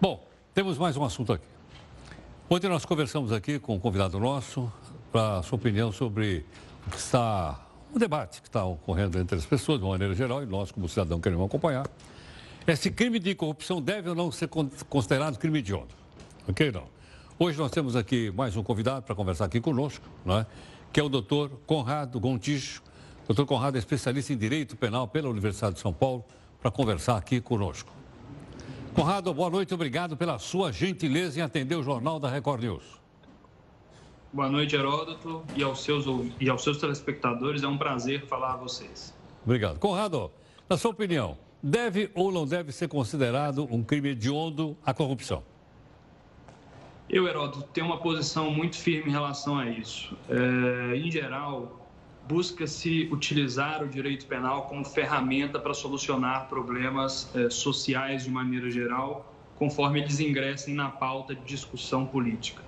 Bom, 0.00 0.24
temos 0.54 0.78
mais 0.78 0.96
um 0.96 1.04
assunto 1.04 1.32
aqui. 1.32 1.46
Ontem 2.48 2.68
nós 2.68 2.84
conversamos 2.84 3.32
aqui 3.32 3.58
com 3.58 3.74
um 3.74 3.80
convidado 3.80 4.20
nosso 4.20 4.72
para 5.10 5.38
a 5.38 5.42
sua 5.42 5.56
opinião 5.56 5.90
sobre 5.90 6.46
o 6.86 6.90
que 6.90 6.98
está, 6.98 7.60
o 7.92 7.98
debate 7.98 8.40
que 8.40 8.46
está 8.46 8.64
ocorrendo 8.64 9.18
entre 9.18 9.36
as 9.36 9.44
pessoas, 9.44 9.80
de 9.80 9.84
uma 9.84 9.90
maneira 9.90 10.14
geral, 10.14 10.40
e 10.40 10.46
nós, 10.46 10.70
como 10.70 10.88
cidadão, 10.88 11.20
queremos 11.20 11.44
acompanhar. 11.46 11.86
Esse 12.64 12.92
crime 12.92 13.18
de 13.18 13.34
corrupção 13.34 13.82
deve 13.82 14.08
ou 14.08 14.14
não 14.14 14.30
ser 14.30 14.48
considerado 14.88 15.36
crime 15.36 15.60
de 15.60 15.74
onda? 15.74 15.94
Ok, 16.46 16.70
não? 16.70 16.84
Hoje 17.40 17.56
nós 17.56 17.70
temos 17.70 17.94
aqui 17.94 18.32
mais 18.32 18.56
um 18.56 18.64
convidado 18.64 19.02
para 19.02 19.14
conversar 19.14 19.44
aqui 19.44 19.60
conosco, 19.60 20.04
é? 20.26 20.44
que 20.92 20.98
é 20.98 21.02
o 21.04 21.08
doutor 21.08 21.48
Conrado 21.68 22.18
Gontijo. 22.18 22.82
Doutor 23.28 23.46
Conrado 23.46 23.76
é 23.76 23.78
especialista 23.78 24.32
em 24.32 24.36
Direito 24.36 24.76
Penal 24.76 25.06
pela 25.06 25.28
Universidade 25.28 25.76
de 25.76 25.80
São 25.80 25.92
Paulo, 25.92 26.24
para 26.60 26.68
conversar 26.68 27.16
aqui 27.16 27.40
conosco. 27.40 27.92
Conrado, 28.92 29.32
boa 29.32 29.48
noite, 29.48 29.72
obrigado 29.72 30.16
pela 30.16 30.36
sua 30.40 30.72
gentileza 30.72 31.38
em 31.38 31.42
atender 31.44 31.76
o 31.76 31.82
Jornal 31.84 32.18
da 32.18 32.28
Record 32.28 32.60
News. 32.60 32.82
Boa 34.32 34.48
noite, 34.48 34.74
Heródoto, 34.74 35.44
e 35.54 35.62
aos 35.62 35.84
seus, 35.84 36.06
e 36.40 36.50
aos 36.50 36.64
seus 36.64 36.78
telespectadores, 36.78 37.62
é 37.62 37.68
um 37.68 37.78
prazer 37.78 38.26
falar 38.26 38.54
a 38.54 38.56
vocês. 38.56 39.14
Obrigado. 39.44 39.78
Conrado, 39.78 40.32
na 40.68 40.76
sua 40.76 40.90
opinião, 40.90 41.38
deve 41.62 42.10
ou 42.16 42.32
não 42.32 42.44
deve 42.44 42.72
ser 42.72 42.88
considerado 42.88 43.64
um 43.70 43.84
crime 43.84 44.08
hediondo 44.08 44.76
a 44.84 44.92
corrupção? 44.92 45.44
Eu, 47.10 47.26
Heródoto, 47.26 47.62
tenho 47.72 47.86
uma 47.86 47.96
posição 47.96 48.50
muito 48.50 48.76
firme 48.76 49.08
em 49.08 49.12
relação 49.12 49.56
a 49.58 49.66
isso. 49.66 50.14
É, 50.28 50.94
em 50.94 51.10
geral, 51.10 51.90
busca-se 52.28 53.08
utilizar 53.10 53.82
o 53.82 53.88
direito 53.88 54.26
penal 54.26 54.66
como 54.66 54.84
ferramenta 54.84 55.58
para 55.58 55.72
solucionar 55.72 56.48
problemas 56.50 57.34
é, 57.34 57.48
sociais 57.48 58.24
de 58.24 58.30
maneira 58.30 58.70
geral, 58.70 59.34
conforme 59.56 60.00
eles 60.00 60.20
ingressem 60.20 60.74
na 60.74 60.90
pauta 60.90 61.34
de 61.34 61.42
discussão 61.46 62.04
política. 62.04 62.62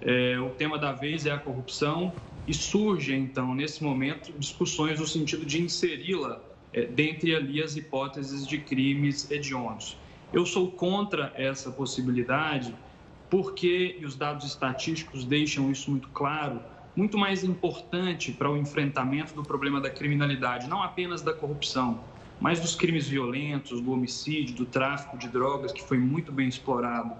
É, 0.00 0.38
o 0.38 0.50
tema 0.50 0.78
da 0.78 0.92
vez 0.92 1.26
é 1.26 1.32
a 1.32 1.38
corrupção 1.38 2.12
e 2.46 2.54
surge, 2.54 3.12
então, 3.12 3.56
nesse 3.56 3.82
momento, 3.82 4.32
discussões 4.38 5.00
no 5.00 5.06
sentido 5.06 5.44
de 5.44 5.60
inseri-la 5.60 6.40
é, 6.72 6.86
dentre 6.86 7.34
ali 7.34 7.60
as 7.60 7.74
hipóteses 7.74 8.46
de 8.46 8.58
crimes 8.58 9.28
hediondos. 9.32 9.98
Eu 10.32 10.46
sou 10.46 10.70
contra 10.70 11.32
essa 11.34 11.72
possibilidade 11.72 12.72
porque, 13.30 13.96
e 13.98 14.04
os 14.04 14.16
dados 14.16 14.44
estatísticos 14.44 15.24
deixam 15.24 15.70
isso 15.70 15.90
muito 15.90 16.08
claro, 16.08 16.60
muito 16.96 17.18
mais 17.18 17.42
importante 17.42 18.32
para 18.32 18.50
o 18.50 18.56
enfrentamento 18.56 19.34
do 19.34 19.42
problema 19.42 19.80
da 19.80 19.90
criminalidade, 19.90 20.68
não 20.68 20.82
apenas 20.82 21.22
da 21.22 21.32
corrupção, 21.32 22.04
mas 22.40 22.60
dos 22.60 22.74
crimes 22.74 23.08
violentos, 23.08 23.80
do 23.80 23.92
homicídio, 23.92 24.54
do 24.54 24.66
tráfico 24.66 25.16
de 25.16 25.28
drogas, 25.28 25.72
que 25.72 25.82
foi 25.82 25.98
muito 25.98 26.30
bem 26.30 26.48
explorado 26.48 27.14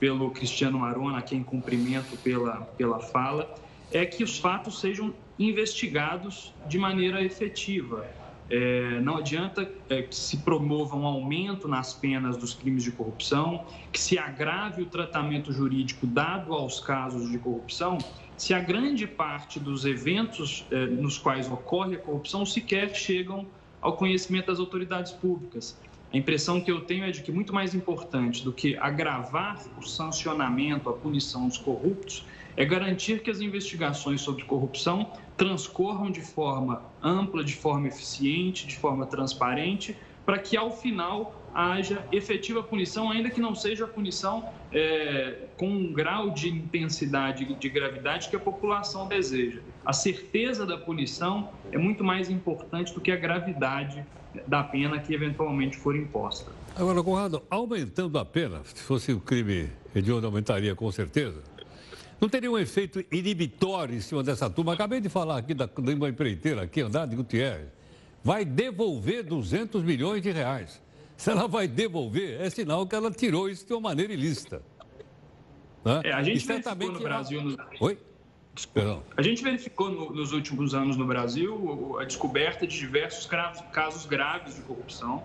pelo 0.00 0.30
Cristiano 0.30 0.80
Marona, 0.80 1.18
aqui 1.18 1.36
em 1.36 1.42
cumprimento 1.42 2.16
pela, 2.18 2.62
pela 2.76 2.98
fala, 2.98 3.54
é 3.92 4.04
que 4.04 4.24
os 4.24 4.38
fatos 4.38 4.80
sejam 4.80 5.14
investigados 5.38 6.52
de 6.66 6.78
maneira 6.78 7.22
efetiva, 7.22 8.06
é, 8.54 9.00
não 9.00 9.16
adianta 9.16 9.66
é, 9.88 10.02
que 10.02 10.14
se 10.14 10.36
promova 10.36 10.94
um 10.94 11.06
aumento 11.06 11.66
nas 11.66 11.94
penas 11.94 12.36
dos 12.36 12.52
crimes 12.52 12.84
de 12.84 12.92
corrupção, 12.92 13.64
que 13.90 13.98
se 13.98 14.18
agrave 14.18 14.82
o 14.82 14.86
tratamento 14.86 15.50
jurídico 15.50 16.06
dado 16.06 16.52
aos 16.52 16.78
casos 16.78 17.30
de 17.30 17.38
corrupção, 17.38 17.96
se 18.36 18.52
a 18.52 18.60
grande 18.60 19.06
parte 19.06 19.58
dos 19.58 19.86
eventos 19.86 20.66
é, 20.70 20.84
nos 20.84 21.16
quais 21.16 21.50
ocorre 21.50 21.94
a 21.94 21.98
corrupção 21.98 22.44
sequer 22.44 22.94
chegam 22.94 23.46
ao 23.80 23.96
conhecimento 23.96 24.48
das 24.48 24.60
autoridades 24.60 25.12
públicas. 25.12 25.80
A 26.12 26.16
impressão 26.18 26.60
que 26.60 26.70
eu 26.70 26.82
tenho 26.82 27.04
é 27.04 27.10
de 27.10 27.22
que 27.22 27.32
muito 27.32 27.54
mais 27.54 27.74
importante 27.74 28.44
do 28.44 28.52
que 28.52 28.76
agravar 28.76 29.64
o 29.78 29.82
sancionamento, 29.82 30.90
a 30.90 30.92
punição 30.92 31.48
dos 31.48 31.56
corruptos, 31.56 32.26
é 32.56 32.64
garantir 32.64 33.22
que 33.22 33.30
as 33.30 33.40
investigações 33.40 34.20
sobre 34.20 34.44
corrupção 34.44 35.12
transcorram 35.36 36.10
de 36.10 36.20
forma 36.20 36.82
ampla, 37.02 37.42
de 37.42 37.54
forma 37.54 37.88
eficiente, 37.88 38.66
de 38.66 38.76
forma 38.76 39.06
transparente, 39.06 39.96
para 40.24 40.38
que 40.38 40.56
ao 40.56 40.70
final 40.70 41.34
haja 41.54 42.06
efetiva 42.10 42.62
punição, 42.62 43.10
ainda 43.10 43.28
que 43.28 43.40
não 43.40 43.54
seja 43.54 43.84
a 43.84 43.88
punição 43.88 44.48
é, 44.72 45.48
com 45.58 45.68
um 45.68 45.92
grau 45.92 46.30
de 46.30 46.48
intensidade, 46.48 47.44
de 47.54 47.68
gravidade 47.68 48.28
que 48.28 48.36
a 48.36 48.40
população 48.40 49.06
deseja. 49.06 49.60
A 49.84 49.92
certeza 49.92 50.64
da 50.64 50.78
punição 50.78 51.50
é 51.70 51.78
muito 51.78 52.02
mais 52.02 52.30
importante 52.30 52.94
do 52.94 53.00
que 53.00 53.10
a 53.10 53.16
gravidade 53.16 54.04
da 54.46 54.62
pena 54.62 54.98
que 54.98 55.12
eventualmente 55.12 55.76
for 55.76 55.94
imposta. 55.94 56.50
Agora, 56.74 57.02
Conrado, 57.02 57.42
aumentando 57.50 58.18
a 58.18 58.24
pena, 58.24 58.62
se 58.64 58.82
fosse 58.82 59.12
um 59.12 59.20
crime 59.20 59.68
hediondo, 59.94 60.26
aumentaria 60.26 60.74
com 60.74 60.90
certeza. 60.90 61.42
Não 62.22 62.28
teria 62.28 62.48
um 62.48 62.56
efeito 62.56 63.04
inibitório 63.10 63.96
em 63.96 64.00
cima 64.00 64.22
dessa 64.22 64.48
turma? 64.48 64.74
Acabei 64.74 65.00
de 65.00 65.08
falar 65.08 65.38
aqui 65.38 65.52
da, 65.52 65.66
de 65.66 65.94
uma 65.94 66.08
empreiteira 66.08 66.62
aqui, 66.62 66.80
Andrade 66.80 67.16
Gutierrez. 67.16 67.66
Vai 68.22 68.44
devolver 68.44 69.24
200 69.24 69.82
milhões 69.82 70.22
de 70.22 70.30
reais. 70.30 70.80
Se 71.16 71.32
ela 71.32 71.48
vai 71.48 71.66
devolver, 71.66 72.40
é 72.40 72.48
sinal 72.48 72.86
que 72.86 72.94
ela 72.94 73.10
tirou 73.10 73.50
isso 73.50 73.66
de 73.66 73.72
uma 73.72 73.80
maneira 73.80 74.12
ilícita. 74.12 74.62
Né? 75.84 76.02
É, 76.04 76.12
a 76.12 76.22
gente 76.22 76.46
verificou 76.46 76.92
no 76.92 77.00
Brasil... 77.00 77.42
No... 77.42 77.58
Oi? 77.80 77.98
A 79.16 79.22
gente 79.22 79.42
verificou 79.42 79.90
no, 79.90 80.12
nos 80.12 80.30
últimos 80.30 80.74
anos 80.74 80.96
no 80.96 81.06
Brasil 81.06 81.98
a 81.98 82.04
descoberta 82.04 82.68
de 82.68 82.78
diversos 82.78 83.28
casos 83.72 84.06
graves 84.06 84.54
de 84.54 84.60
corrupção. 84.60 85.24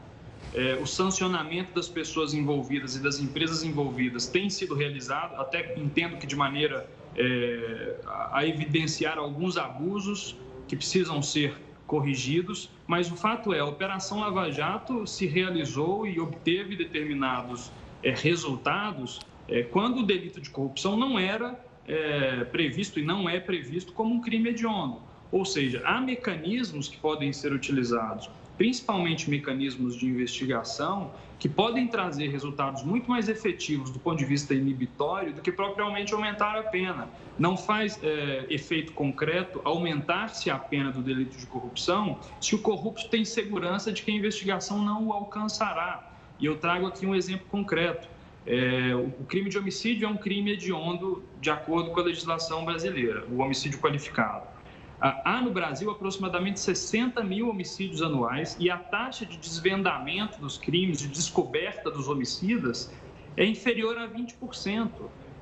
É, 0.53 0.75
o 0.75 0.85
sancionamento 0.85 1.73
das 1.73 1.89
pessoas 1.89 2.33
envolvidas 2.33 2.95
e 2.95 3.03
das 3.03 3.19
empresas 3.19 3.63
envolvidas 3.63 4.27
tem 4.27 4.49
sido 4.49 4.73
realizado, 4.73 5.39
até 5.39 5.77
entendo 5.77 6.17
que 6.17 6.25
de 6.25 6.35
maneira 6.35 6.89
é, 7.15 7.95
a 8.31 8.45
evidenciar 8.45 9.17
alguns 9.17 9.57
abusos 9.57 10.37
que 10.67 10.75
precisam 10.75 11.21
ser 11.21 11.55
corrigidos, 11.85 12.69
mas 12.85 13.09
o 13.11 13.15
fato 13.15 13.53
é, 13.53 13.59
a 13.59 13.65
Operação 13.65 14.19
Lava 14.19 14.51
Jato 14.51 15.07
se 15.07 15.25
realizou 15.25 16.05
e 16.05 16.19
obteve 16.19 16.75
determinados 16.75 17.71
é, 18.03 18.11
resultados 18.11 19.19
é, 19.47 19.63
quando 19.63 19.99
o 19.99 20.03
delito 20.03 20.41
de 20.41 20.49
corrupção 20.49 20.97
não 20.97 21.17
era 21.17 21.59
é, 21.87 22.43
previsto 22.45 22.99
e 22.99 23.03
não 23.03 23.29
é 23.29 23.39
previsto 23.39 23.93
como 23.93 24.13
um 24.13 24.21
crime 24.21 24.49
hediondo. 24.49 25.01
Ou 25.31 25.45
seja, 25.45 25.81
há 25.85 25.99
mecanismos 25.99 26.87
que 26.87 26.97
podem 26.97 27.31
ser 27.33 27.51
utilizados, 27.53 28.29
principalmente 28.58 29.30
mecanismos 29.30 29.95
de 29.95 30.08
investigação, 30.08 31.12
que 31.39 31.47
podem 31.47 31.88
trazer 31.88 32.30
resultados 32.30 32.84
muito 32.84 33.10
mais 33.10 33.30
efetivos 33.30 33.91
do 33.91 33.99
ponto 33.99 34.18
de 34.18 34.26
vista 34.26 34.53
inibitório 34.53 35.34
do 35.34 35.41
que 35.41 35.51
propriamente 35.51 36.14
aumentar 36.14 36.58
a 36.58 36.64
pena. 36.64 37.08
Não 37.38 37.55
faz 37.55 37.99
é, 38.01 38.47
efeito 38.49 38.91
concreto 38.93 39.62
aumentar-se 39.64 40.49
a 40.49 40.58
pena 40.58 40.91
do 40.91 41.01
delito 41.01 41.38
de 41.38 41.45
corrupção 41.45 42.20
se 42.41 42.55
o 42.55 42.60
corrupto 42.60 43.08
tem 43.10 43.24
segurança 43.24 43.91
de 43.91 44.01
que 44.01 44.10
a 44.10 44.14
investigação 44.14 44.84
não 44.84 45.08
o 45.08 45.14
alcançará. 45.14 46.12
E 46.39 46.45
eu 46.45 46.58
trago 46.58 46.88
aqui 46.88 47.05
um 47.05 47.14
exemplo 47.14 47.45
concreto. 47.49 48.08
É, 48.45 48.95
o 48.95 49.26
crime 49.26 49.49
de 49.49 49.58
homicídio 49.58 50.08
é 50.08 50.10
um 50.10 50.18
crime 50.18 50.53
hediondo 50.53 51.24
de 51.39 51.51
acordo 51.51 51.91
com 51.91 51.99
a 51.99 52.03
legislação 52.03 52.66
brasileira, 52.66 53.26
o 53.30 53.41
homicídio 53.41 53.80
qualificado. 53.80 54.57
Há 54.99 55.41
no 55.41 55.51
Brasil 55.51 55.91
aproximadamente 55.91 56.59
60 56.59 57.23
mil 57.23 57.49
homicídios 57.49 58.01
anuais 58.01 58.57
e 58.59 58.69
a 58.69 58.77
taxa 58.77 59.27
de 59.27 59.37
desvendamento 59.37 60.41
dos 60.41 60.57
crimes, 60.57 60.97
de 60.97 61.07
descoberta 61.07 61.91
dos 61.91 62.07
homicidas, 62.07 62.91
é 63.35 63.45
inferior 63.45 63.95
a 63.97 64.07
20%. 64.07 64.91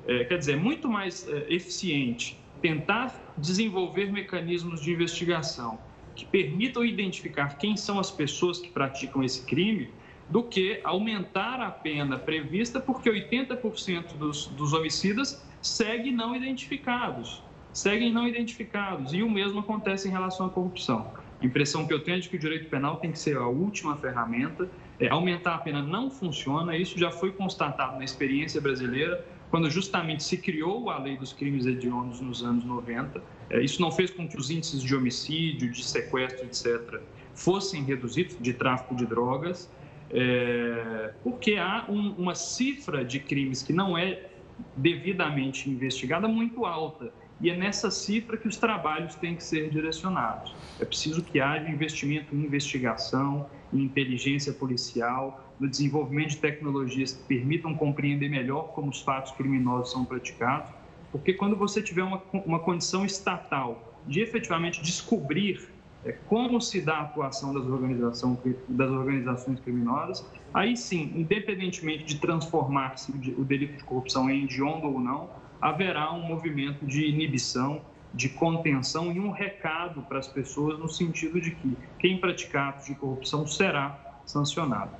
É, 0.06 0.24
quer 0.24 0.38
dizer, 0.38 0.52
é 0.52 0.56
muito 0.56 0.88
mais 0.88 1.26
é, 1.26 1.46
eficiente 1.48 2.38
tentar 2.60 3.32
desenvolver 3.36 4.12
mecanismos 4.12 4.80
de 4.80 4.92
investigação 4.92 5.78
que 6.14 6.24
permitam 6.26 6.84
identificar 6.84 7.56
quem 7.56 7.76
são 7.76 7.98
as 7.98 8.10
pessoas 8.10 8.58
que 8.58 8.68
praticam 8.68 9.22
esse 9.22 9.44
crime 9.44 9.90
do 10.28 10.42
que 10.42 10.80
aumentar 10.84 11.60
a 11.60 11.70
pena 11.70 12.18
prevista, 12.18 12.80
porque 12.80 13.08
80% 13.10 14.16
dos, 14.16 14.46
dos 14.48 14.72
homicidas 14.72 15.46
seguem 15.62 16.12
não 16.12 16.34
identificados. 16.34 17.45
Seguem 17.76 18.10
não 18.10 18.26
identificados. 18.26 19.12
E 19.12 19.22
o 19.22 19.28
mesmo 19.28 19.60
acontece 19.60 20.08
em 20.08 20.10
relação 20.10 20.46
à 20.46 20.48
corrupção. 20.48 21.12
A 21.38 21.44
impressão 21.44 21.86
que 21.86 21.92
eu 21.92 22.02
tenho 22.02 22.16
é 22.16 22.20
de 22.20 22.28
que 22.30 22.36
o 22.36 22.38
direito 22.38 22.70
penal 22.70 22.96
tem 22.96 23.12
que 23.12 23.18
ser 23.18 23.36
a 23.36 23.46
última 23.46 23.94
ferramenta. 23.96 24.66
É, 24.98 25.10
aumentar 25.10 25.56
a 25.56 25.58
pena 25.58 25.82
não 25.82 26.10
funciona, 26.10 26.74
isso 26.74 26.98
já 26.98 27.10
foi 27.10 27.32
constatado 27.32 27.98
na 27.98 28.04
experiência 28.04 28.62
brasileira, 28.62 29.22
quando 29.50 29.68
justamente 29.68 30.24
se 30.24 30.38
criou 30.38 30.88
a 30.88 30.96
lei 30.98 31.18
dos 31.18 31.34
crimes 31.34 31.66
hediondos 31.66 32.18
nos 32.18 32.42
anos 32.42 32.64
90. 32.64 33.22
É, 33.50 33.60
isso 33.60 33.82
não 33.82 33.92
fez 33.92 34.10
com 34.10 34.26
que 34.26 34.38
os 34.38 34.50
índices 34.50 34.82
de 34.82 34.96
homicídio, 34.96 35.70
de 35.70 35.84
sequestro, 35.84 36.46
etc., 36.46 37.02
fossem 37.34 37.84
reduzidos, 37.84 38.38
de 38.40 38.54
tráfico 38.54 38.96
de 38.96 39.04
drogas, 39.04 39.70
é, 40.10 41.12
porque 41.22 41.56
há 41.56 41.84
um, 41.90 42.12
uma 42.12 42.34
cifra 42.34 43.04
de 43.04 43.20
crimes 43.20 43.62
que 43.62 43.74
não 43.74 43.98
é 43.98 44.30
devidamente 44.74 45.68
investigada 45.68 46.26
muito 46.26 46.64
alta. 46.64 47.12
E 47.40 47.50
é 47.50 47.56
nessa 47.56 47.90
cifra 47.90 48.36
que 48.36 48.48
os 48.48 48.56
trabalhos 48.56 49.14
têm 49.14 49.36
que 49.36 49.44
ser 49.44 49.68
direcionados. 49.68 50.54
É 50.80 50.84
preciso 50.84 51.22
que 51.22 51.38
haja 51.38 51.68
investimento 51.68 52.34
em 52.34 52.44
investigação, 52.44 53.46
em 53.72 53.82
inteligência 53.82 54.52
policial, 54.52 55.54
no 55.60 55.68
desenvolvimento 55.68 56.30
de 56.30 56.38
tecnologias 56.38 57.12
que 57.12 57.22
permitam 57.24 57.74
compreender 57.74 58.28
melhor 58.28 58.72
como 58.74 58.90
os 58.90 59.00
fatos 59.00 59.32
criminosos 59.32 59.92
são 59.92 60.04
praticados, 60.04 60.70
porque 61.10 61.32
quando 61.32 61.56
você 61.56 61.82
tiver 61.82 62.02
uma, 62.02 62.22
uma 62.32 62.58
condição 62.58 63.04
estatal 63.04 63.94
de 64.06 64.20
efetivamente 64.20 64.82
descobrir 64.82 65.68
é, 66.04 66.12
como 66.12 66.60
se 66.60 66.80
dá 66.80 66.98
a 66.98 67.00
atuação 67.02 67.52
das, 67.52 67.64
organização, 67.64 68.40
das 68.68 68.90
organizações 68.90 69.58
criminosas, 69.60 70.24
aí 70.54 70.76
sim, 70.76 71.12
independentemente 71.16 72.04
de 72.04 72.18
transformar-se 72.18 73.10
o 73.12 73.44
delito 73.44 73.78
de 73.78 73.84
corrupção 73.84 74.30
em 74.30 74.44
hediondo 74.44 74.86
ou 74.86 75.00
não, 75.00 75.28
haverá 75.60 76.12
um 76.12 76.22
movimento 76.22 76.84
de 76.86 77.06
inibição, 77.06 77.80
de 78.12 78.28
contenção 78.28 79.12
e 79.12 79.20
um 79.20 79.30
recado 79.30 80.02
para 80.02 80.18
as 80.18 80.28
pessoas 80.28 80.78
no 80.78 80.88
sentido 80.88 81.40
de 81.40 81.50
que 81.50 81.76
quem 81.98 82.18
praticar 82.18 82.70
atos 82.70 82.86
de 82.86 82.94
corrupção 82.94 83.46
será 83.46 84.18
sancionado. 84.24 84.90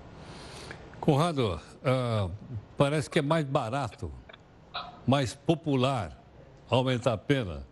Conrado, 1.00 1.60
uh, 1.82 2.30
parece 2.76 3.08
que 3.08 3.18
é 3.18 3.22
mais 3.22 3.44
barato, 3.44 4.10
mais 5.06 5.34
popular 5.34 6.20
aumentar 6.68 7.12
a 7.12 7.18
pena 7.18 7.64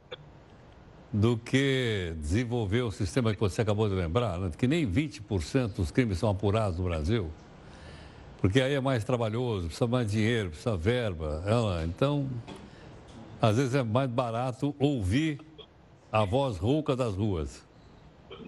do 1.12 1.37
que 1.37 2.12
desenvolver 2.18 2.82
o 2.82 2.91
sistema 2.91 3.32
que 3.32 3.41
você 3.41 3.62
acabou 3.62 3.89
de 3.89 3.95
lembrar, 3.95 4.39
né? 4.39 4.51
que 4.57 4.66
nem 4.66 4.85
20% 4.85 5.74
dos 5.74 5.91
crimes 5.91 6.18
são 6.18 6.28
apurados 6.28 6.78
no 6.78 6.85
Brasil. 6.85 7.30
Porque 8.41 8.61
aí 8.61 8.74
é 8.74 8.80
mais 8.80 9.05
trabalhoso, 9.05 9.66
precisa 9.66 9.87
mais 9.87 10.11
dinheiro, 10.11 10.51
precisa 10.51 10.76
verba. 10.76 11.43
Ela, 11.47 11.85
então, 11.85 12.28
às 13.41 13.57
vezes 13.57 13.74
é 13.74 13.82
mais 13.82 14.11
barato 14.11 14.74
ouvir 14.78 15.41
a 16.11 16.24
voz 16.24 16.57
rouca 16.57 16.95
das 16.95 17.14
ruas. 17.14 17.66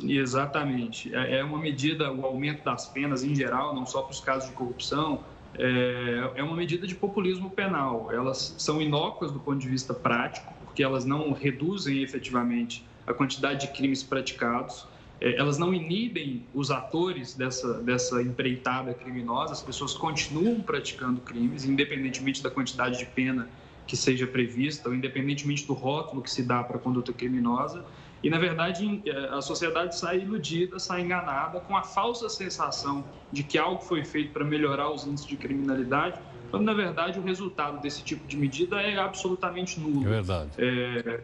Exatamente. 0.02 1.14
É, 1.14 1.38
é 1.38 1.44
uma 1.44 1.58
medida, 1.58 2.12
o 2.12 2.24
aumento 2.24 2.64
das 2.64 2.86
penas 2.86 3.24
em 3.24 3.34
geral, 3.34 3.74
não 3.74 3.86
só 3.86 4.02
para 4.02 4.12
os 4.12 4.20
casos 4.20 4.48
de 4.48 4.54
corrupção, 4.54 5.20
é, 5.58 6.32
é 6.36 6.42
uma 6.42 6.56
medida 6.56 6.86
de 6.86 6.94
populismo 6.94 7.50
penal. 7.50 8.10
Elas 8.12 8.54
são 8.58 8.80
inócuas 8.80 9.32
do 9.32 9.40
ponto 9.40 9.58
de 9.58 9.68
vista 9.68 9.94
prático, 9.94 10.52
porque 10.64 10.82
elas 10.82 11.04
não 11.04 11.32
reduzem 11.32 12.02
efetivamente 12.02 12.84
a 13.06 13.14
quantidade 13.14 13.66
de 13.66 13.72
crimes 13.72 14.02
praticados, 14.02 14.86
é, 15.20 15.36
elas 15.36 15.58
não 15.58 15.72
inibem 15.72 16.44
os 16.52 16.70
atores 16.70 17.34
dessa, 17.34 17.80
dessa 17.80 18.20
empreitada 18.20 18.92
criminosa, 18.92 19.52
as 19.52 19.62
pessoas 19.62 19.94
continuam 19.94 20.60
praticando 20.60 21.20
crimes, 21.20 21.64
independentemente 21.64 22.42
da 22.42 22.50
quantidade 22.50 22.98
de 22.98 23.06
pena 23.06 23.48
que 23.86 23.96
seja 23.96 24.26
prevista, 24.26 24.88
ou 24.88 24.94
independentemente 24.94 25.66
do 25.66 25.72
rótulo 25.72 26.22
que 26.22 26.30
se 26.30 26.42
dá 26.42 26.62
para 26.62 26.76
a 26.76 26.80
conduta 26.80 27.12
criminosa. 27.12 27.84
E, 28.22 28.30
na 28.30 28.38
verdade, 28.38 29.02
é, 29.06 29.28
a 29.28 29.40
sociedade 29.40 29.96
sai 29.96 30.20
iludida, 30.20 30.78
sai 30.78 31.02
enganada, 31.02 31.60
com 31.60 31.76
a 31.76 31.82
falsa 31.82 32.28
sensação 32.28 33.04
de 33.30 33.42
que 33.42 33.58
algo 33.58 33.80
foi 33.80 34.04
feito 34.04 34.32
para 34.32 34.44
melhorar 34.44 34.90
os 34.90 35.06
índices 35.06 35.26
de 35.26 35.36
criminalidade, 35.36 36.18
quando 36.50 36.64
na 36.64 36.74
verdade 36.74 37.18
o 37.18 37.22
resultado 37.22 37.80
desse 37.80 38.02
tipo 38.02 38.26
de 38.26 38.36
medida 38.36 38.80
é 38.80 38.98
absolutamente 38.98 39.78
nulo. 39.78 40.06
É 40.06 40.10
verdade. 40.10 40.50
É, 40.58 41.20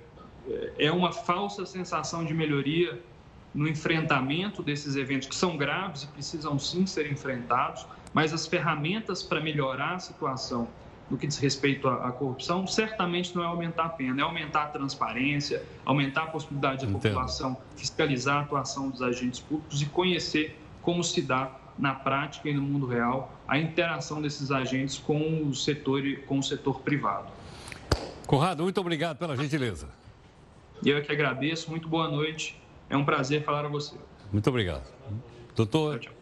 é 0.78 0.92
uma 0.92 1.12
falsa 1.12 1.64
sensação 1.64 2.24
de 2.24 2.34
melhoria 2.34 3.00
no 3.54 3.68
enfrentamento 3.68 4.62
desses 4.62 4.96
eventos 4.96 5.28
que 5.28 5.34
são 5.34 5.56
graves 5.56 6.04
e 6.04 6.06
precisam 6.08 6.58
sim 6.58 6.86
ser 6.86 7.10
enfrentados, 7.10 7.86
mas 8.12 8.32
as 8.32 8.46
ferramentas 8.46 9.22
para 9.22 9.40
melhorar 9.40 9.94
a 9.94 9.98
situação 9.98 10.68
no 11.12 11.18
que 11.18 11.26
diz 11.26 11.36
respeito 11.36 11.86
à, 11.86 12.10
corrupção 12.10 12.66
certamente 12.66 13.36
não 13.36 13.42
é 13.42 13.46
aumentar 13.46 13.84
a 13.84 13.88
pena, 13.90 14.22
é 14.22 14.24
aumentar 14.24 14.62
a 14.62 14.66
transparência, 14.68 15.62
aumentar 15.84 16.22
a 16.22 16.26
possibilidade 16.28 16.86
da 16.86 16.90
população 16.90 17.54
fiscalizar 17.76 18.38
a 18.38 18.40
atuação 18.40 18.88
dos 18.88 19.02
agentes 19.02 19.38
públicos 19.38 19.82
e 19.82 19.86
conhecer 19.86 20.58
como 20.80 21.04
se 21.04 21.20
dá 21.20 21.54
na 21.78 21.94
prática 21.94 22.48
e 22.48 22.54
no 22.54 22.62
mundo 22.62 22.86
real 22.86 23.30
a 23.46 23.58
interação 23.58 24.22
desses 24.22 24.50
agentes 24.50 24.96
com 24.96 25.42
o 25.46 25.54
setor, 25.54 26.02
com 26.26 26.38
o 26.38 26.42
setor 26.42 26.80
privado. 26.80 27.28
Conrado, 28.26 28.62
muito 28.62 28.80
obrigado 28.80 29.18
pela 29.18 29.36
gentileza. 29.36 29.90
Eu 30.82 30.96
é 30.96 31.02
que 31.02 31.12
agradeço, 31.12 31.70
muito 31.70 31.88
boa 31.88 32.08
noite. 32.08 32.58
É 32.88 32.96
um 32.96 33.04
prazer 33.04 33.44
falar 33.44 33.66
a 33.66 33.68
você. 33.68 33.96
Muito 34.32 34.48
obrigado. 34.48 34.90
Doutor 35.54 35.98
tchau, 35.98 36.10
tchau. 36.10 36.21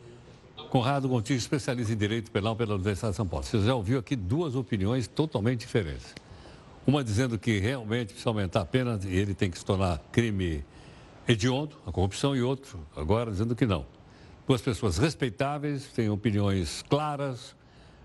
Conrado 0.71 1.09
Gontijo, 1.09 1.39
especialista 1.39 1.93
em 1.93 1.97
Direito 1.97 2.31
Penal 2.31 2.57
pela 2.57 2.75
Universidade 2.75 3.13
de 3.13 3.17
São 3.17 3.27
Paulo. 3.27 3.45
Você 3.45 3.61
já 3.61 3.75
ouviu 3.75 3.99
aqui 3.99 4.17
duas 4.17 4.55
opiniões 4.55 5.07
totalmente 5.07 5.61
diferentes. 5.61 6.15
Uma 6.87 7.05
dizendo 7.05 7.39
que 7.39 7.59
realmente 7.59 8.09
precisa 8.09 8.31
aumentar 8.31 8.63
a 8.63 8.65
pena 8.65 8.99
e 9.05 9.15
ele 9.15 9.35
tem 9.35 9.51
que 9.51 9.59
se 9.59 9.65
tornar 9.65 10.01
crime 10.11 10.65
hediondo, 11.29 11.77
a 11.87 11.93
corrupção, 11.93 12.35
e 12.35 12.43
outro 12.43 12.79
agora 12.97 13.31
dizendo 13.31 13.55
que 13.55 13.67
não 13.67 13.85
duas 14.51 14.61
pessoas 14.61 14.99
respeitáveis, 14.99 15.87
têm 15.93 16.11
opiniões 16.11 16.83
claras 16.89 17.51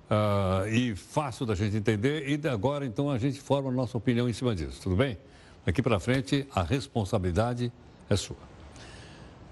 uh, 0.08 0.68
e 0.70 0.96
fácil 0.96 1.44
da 1.44 1.56
gente 1.56 1.76
entender. 1.76 2.30
E 2.30 2.48
agora, 2.48 2.86
então, 2.86 3.10
a 3.10 3.18
gente 3.18 3.42
forma 3.42 3.72
a 3.72 3.74
nossa 3.74 3.98
opinião 3.98 4.30
em 4.30 4.34
cima 4.34 4.56
disso, 4.56 4.80
tudo 4.80 4.96
bem? 4.96 5.18
Daqui 5.66 5.82
para 5.82 6.00
frente, 6.00 6.48
a 6.54 6.62
responsabilidade 6.62 7.72
é 8.08 8.16
sua. 8.16 8.55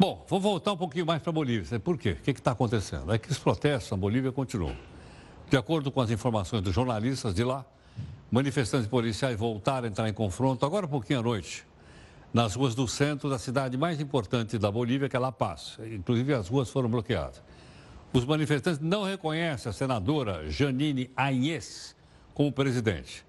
Bom, 0.04 0.22
vou 0.28 0.38
voltar 0.38 0.74
um 0.74 0.76
pouquinho 0.76 1.06
mais 1.06 1.22
para 1.22 1.30
a 1.30 1.34
Bolívia. 1.34 1.80
Por 1.80 1.97
quê? 1.97 2.12
O 2.12 2.16
que 2.18 2.32
está 2.32 2.51
acontecendo? 2.51 3.14
É 3.14 3.18
que 3.18 3.32
os 3.32 3.39
protestos 3.39 3.89
na 3.89 3.95
Bolívia 3.95 4.34
continuam. 4.34 4.76
De 5.49 5.56
acordo 5.56 5.89
com 5.89 6.01
as 6.01 6.12
informações 6.12 6.62
dos 6.62 6.76
jornalistas 6.76 7.34
de 7.34 7.41
lá, 7.41 7.66
manifestantes 8.30 8.86
policiais 8.86 9.39
voltaram 9.39 9.88
a 9.88 9.89
entrar 9.89 10.10
em 10.10 10.14
confronto 10.14 10.66
agora 10.66 10.86
um 10.86 10.89
pouquinho 10.89 11.20
à 11.20 11.24
noite, 11.24 11.66
nas 12.34 12.54
ruas 12.54 12.76
do 12.76 12.86
centro 12.86 13.30
da 13.30 13.39
cidade 13.39 13.78
mais 13.78 14.01
importante 14.01 14.58
da 14.58 14.70
Bolívia, 14.70 15.08
que 15.08 15.16
é 15.16 15.20
La 15.20 15.32
Paz. 15.32 15.78
Inclusive, 15.80 16.34
as 16.34 16.49
ruas 16.49 16.70
foram 16.70 16.89
bloqueadas. 16.89 17.41
Os 18.12 18.26
manifestantes 18.26 18.82
não 18.82 19.04
reconhecem 19.04 19.70
a 19.70 19.74
senadora 19.74 20.49
Janine 20.49 21.12
Añez 21.16 21.95
como 22.34 22.51
presidente. 22.51 23.26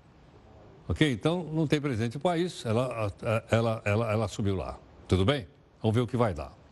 Ok? 0.89 1.09
Então, 1.13 1.45
não 1.53 1.69
tem 1.69 1.81
presidente 1.81 2.15
no 2.15 2.21
país, 2.21 2.67
ela, 2.67 3.13
ela, 3.49 3.81
ela, 3.85 4.09
ela 4.11 4.29
lá. 4.57 4.77
Tudo 5.07 5.25
bem? 5.25 5.47
Vamos 5.81 5.95
ver 5.95 6.01
o 6.01 6.07
que 6.09 6.17
vai 6.17 6.35
dar. 6.35 6.64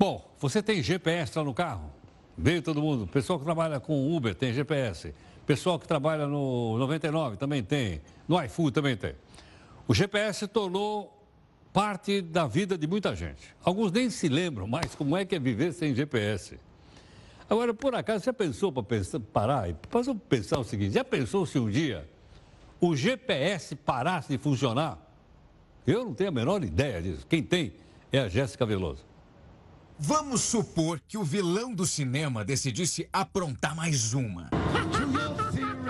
Bom, 0.00 0.34
você 0.38 0.62
tem 0.62 0.82
GPS 0.82 1.36
lá 1.36 1.44
no 1.44 1.52
carro? 1.52 1.92
Veio 2.34 2.62
todo 2.62 2.80
mundo. 2.80 3.06
Pessoal 3.06 3.38
que 3.38 3.44
trabalha 3.44 3.78
com 3.78 4.16
Uber 4.16 4.34
tem 4.34 4.50
GPS. 4.50 5.14
Pessoal 5.44 5.78
que 5.78 5.86
trabalha 5.86 6.26
no 6.26 6.78
99 6.78 7.36
também 7.36 7.62
tem. 7.62 8.00
No 8.26 8.42
iFood 8.42 8.72
também 8.72 8.96
tem. 8.96 9.14
O 9.86 9.92
GPS 9.92 10.48
tornou 10.48 11.22
parte 11.70 12.22
da 12.22 12.46
vida 12.46 12.78
de 12.78 12.86
muita 12.86 13.14
gente. 13.14 13.54
Alguns 13.62 13.92
nem 13.92 14.08
se 14.08 14.26
lembram 14.26 14.66
mais 14.66 14.94
como 14.94 15.14
é 15.18 15.26
que 15.26 15.34
é 15.34 15.38
viver 15.38 15.70
sem 15.74 15.94
GPS. 15.94 16.58
Agora, 17.50 17.74
por 17.74 17.94
acaso, 17.94 18.24
já 18.24 18.32
pensou 18.32 18.72
para 18.72 19.02
parar 19.30 19.68
e 19.68 19.76
pensar 20.30 20.60
o 20.60 20.64
seguinte: 20.64 20.94
já 20.94 21.04
pensou 21.04 21.44
se 21.44 21.58
um 21.58 21.68
dia 21.68 22.08
o 22.80 22.96
GPS 22.96 23.76
parasse 23.76 24.28
de 24.30 24.38
funcionar? 24.38 24.98
Eu 25.86 26.06
não 26.06 26.14
tenho 26.14 26.30
a 26.30 26.32
menor 26.32 26.64
ideia 26.64 27.02
disso. 27.02 27.26
Quem 27.28 27.42
tem 27.42 27.74
é 28.10 28.20
a 28.20 28.28
Jéssica 28.30 28.64
Veloso. 28.64 29.09
Vamos 30.02 30.40
supor 30.40 30.98
que 31.06 31.18
o 31.18 31.22
vilão 31.22 31.74
do 31.74 31.86
cinema 31.86 32.42
decidisse 32.42 33.06
aprontar 33.12 33.76
mais 33.76 34.14
uma. 34.14 34.48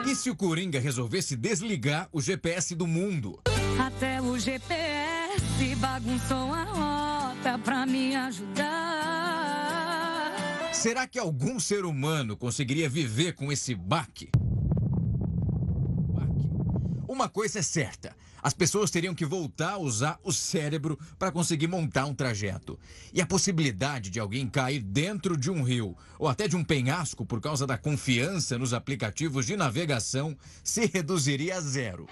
E 0.04 0.16
se 0.16 0.28
o 0.28 0.34
Coringa 0.34 0.80
resolvesse 0.80 1.36
desligar 1.36 2.08
o 2.12 2.20
GPS 2.20 2.74
do 2.74 2.88
mundo? 2.88 3.40
Até 3.78 4.20
o 4.20 4.36
GPS 4.36 5.76
bagunçou 5.76 6.52
a 6.52 6.64
rota 6.64 7.56
pra 7.61 7.86
me 7.86 8.16
ajudar. 8.16 8.70
Será 10.72 11.06
que 11.06 11.18
algum 11.18 11.61
ser 11.61 11.84
humano 11.84 12.36
conseguiria 12.36 12.88
viver 12.88 13.34
com 13.34 13.52
esse 13.52 13.76
baque? 13.76 14.28
Uma 17.06 17.28
coisa 17.28 17.61
é 17.61 17.62
certa: 17.62 18.16
as 18.43 18.55
pessoas 18.55 18.91
teriam 18.91 19.14
que 19.14 19.24
voltar 19.24 19.72
a 19.72 19.78
usar 19.78 20.18
o 20.22 20.32
cérebro 20.32 20.99
para 21.18 21.32
conseguir 21.32 21.66
montar 21.66 22.07
um 22.07 22.14
trajeto. 22.14 22.78
E 23.12 23.20
a 23.20 23.26
possibilidade 23.26 24.11
de 24.11 24.20
alguém 24.20 24.49
cair 24.49 24.82
dentro 24.82 25.36
de 25.36 25.51
um 25.51 25.62
rio 25.62 25.97
ou 26.18 26.28
até 26.28 26.49
de 26.49 26.57
um 26.57 26.64
penhasco 26.64 27.24
por 27.24 27.41
causa 27.41 27.66
da 27.66 27.78
confiança 27.78 28.59
nos 28.59 28.72
aplicativos 28.72 29.47
de 29.47 29.57
navegação 29.57 30.36
se 30.62 30.86
reduziria 30.86 31.57
a 31.57 31.61
zero. 31.61 32.07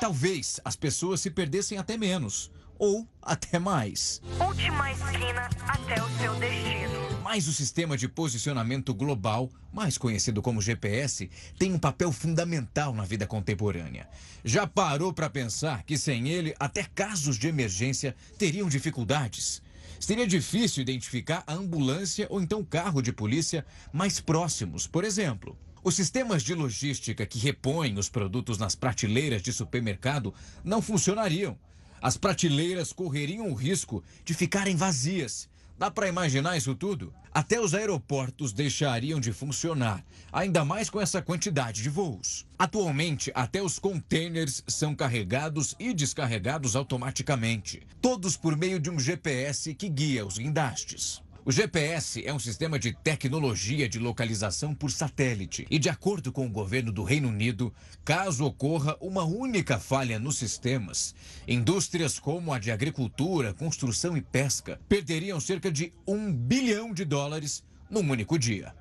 Talvez 0.00 0.60
as 0.64 0.76
pessoas 0.76 1.20
se 1.20 1.30
perdessem 1.30 1.76
até 1.76 1.96
menos 1.96 2.50
ou 2.78 3.06
até 3.20 3.58
mais. 3.58 4.22
Última 4.40 4.92
esquina 4.92 5.48
até 5.66 6.02
o 6.02 6.08
seu 6.18 6.34
destino. 6.36 6.87
Mas 7.30 7.46
o 7.46 7.52
sistema 7.52 7.94
de 7.94 8.08
posicionamento 8.08 8.94
global, 8.94 9.50
mais 9.70 9.98
conhecido 9.98 10.40
como 10.40 10.62
GPS, 10.62 11.28
tem 11.58 11.74
um 11.74 11.78
papel 11.78 12.10
fundamental 12.10 12.94
na 12.94 13.04
vida 13.04 13.26
contemporânea. 13.26 14.08
Já 14.42 14.66
parou 14.66 15.12
para 15.12 15.28
pensar 15.28 15.82
que 15.82 15.98
sem 15.98 16.30
ele, 16.30 16.54
até 16.58 16.84
casos 16.84 17.36
de 17.36 17.46
emergência 17.46 18.16
teriam 18.38 18.66
dificuldades? 18.66 19.60
Seria 20.00 20.26
difícil 20.26 20.80
identificar 20.80 21.44
a 21.46 21.52
ambulância 21.52 22.26
ou 22.30 22.40
então 22.40 22.64
carro 22.64 23.02
de 23.02 23.12
polícia 23.12 23.62
mais 23.92 24.20
próximos, 24.20 24.86
por 24.86 25.04
exemplo. 25.04 25.54
Os 25.84 25.96
sistemas 25.96 26.42
de 26.42 26.54
logística 26.54 27.26
que 27.26 27.38
repõem 27.38 27.98
os 27.98 28.08
produtos 28.08 28.56
nas 28.56 28.74
prateleiras 28.74 29.42
de 29.42 29.52
supermercado 29.52 30.32
não 30.64 30.80
funcionariam. 30.80 31.58
As 32.00 32.16
prateleiras 32.16 32.90
correriam 32.90 33.50
o 33.50 33.54
risco 33.54 34.02
de 34.24 34.32
ficarem 34.32 34.76
vazias 34.76 35.46
Dá 35.78 35.92
para 35.92 36.08
imaginar 36.08 36.56
isso 36.56 36.74
tudo? 36.74 37.14
Até 37.32 37.60
os 37.60 37.72
aeroportos 37.72 38.52
deixariam 38.52 39.20
de 39.20 39.32
funcionar, 39.32 40.04
ainda 40.32 40.64
mais 40.64 40.90
com 40.90 41.00
essa 41.00 41.22
quantidade 41.22 41.82
de 41.84 41.88
voos. 41.88 42.44
Atualmente, 42.58 43.30
até 43.32 43.62
os 43.62 43.78
containers 43.78 44.64
são 44.66 44.92
carregados 44.92 45.76
e 45.78 45.94
descarregados 45.94 46.74
automaticamente, 46.74 47.86
todos 48.02 48.36
por 48.36 48.56
meio 48.56 48.80
de 48.80 48.90
um 48.90 48.98
GPS 48.98 49.72
que 49.72 49.88
guia 49.88 50.26
os 50.26 50.36
guindastes. 50.36 51.22
O 51.48 51.50
GPS 51.50 52.22
é 52.26 52.30
um 52.30 52.38
sistema 52.38 52.78
de 52.78 52.92
tecnologia 52.92 53.88
de 53.88 53.98
localização 53.98 54.74
por 54.74 54.90
satélite. 54.90 55.66
E, 55.70 55.78
de 55.78 55.88
acordo 55.88 56.30
com 56.30 56.44
o 56.46 56.50
governo 56.50 56.92
do 56.92 57.02
Reino 57.02 57.28
Unido, 57.28 57.72
caso 58.04 58.44
ocorra 58.44 58.98
uma 59.00 59.24
única 59.24 59.78
falha 59.78 60.18
nos 60.18 60.36
sistemas, 60.36 61.14
indústrias 61.48 62.18
como 62.18 62.52
a 62.52 62.58
de 62.58 62.70
agricultura, 62.70 63.54
construção 63.54 64.14
e 64.14 64.20
pesca 64.20 64.78
perderiam 64.90 65.40
cerca 65.40 65.72
de 65.72 65.90
um 66.06 66.30
bilhão 66.30 66.92
de 66.92 67.06
dólares 67.06 67.64
num 67.88 68.06
único 68.10 68.38
dia. 68.38 68.74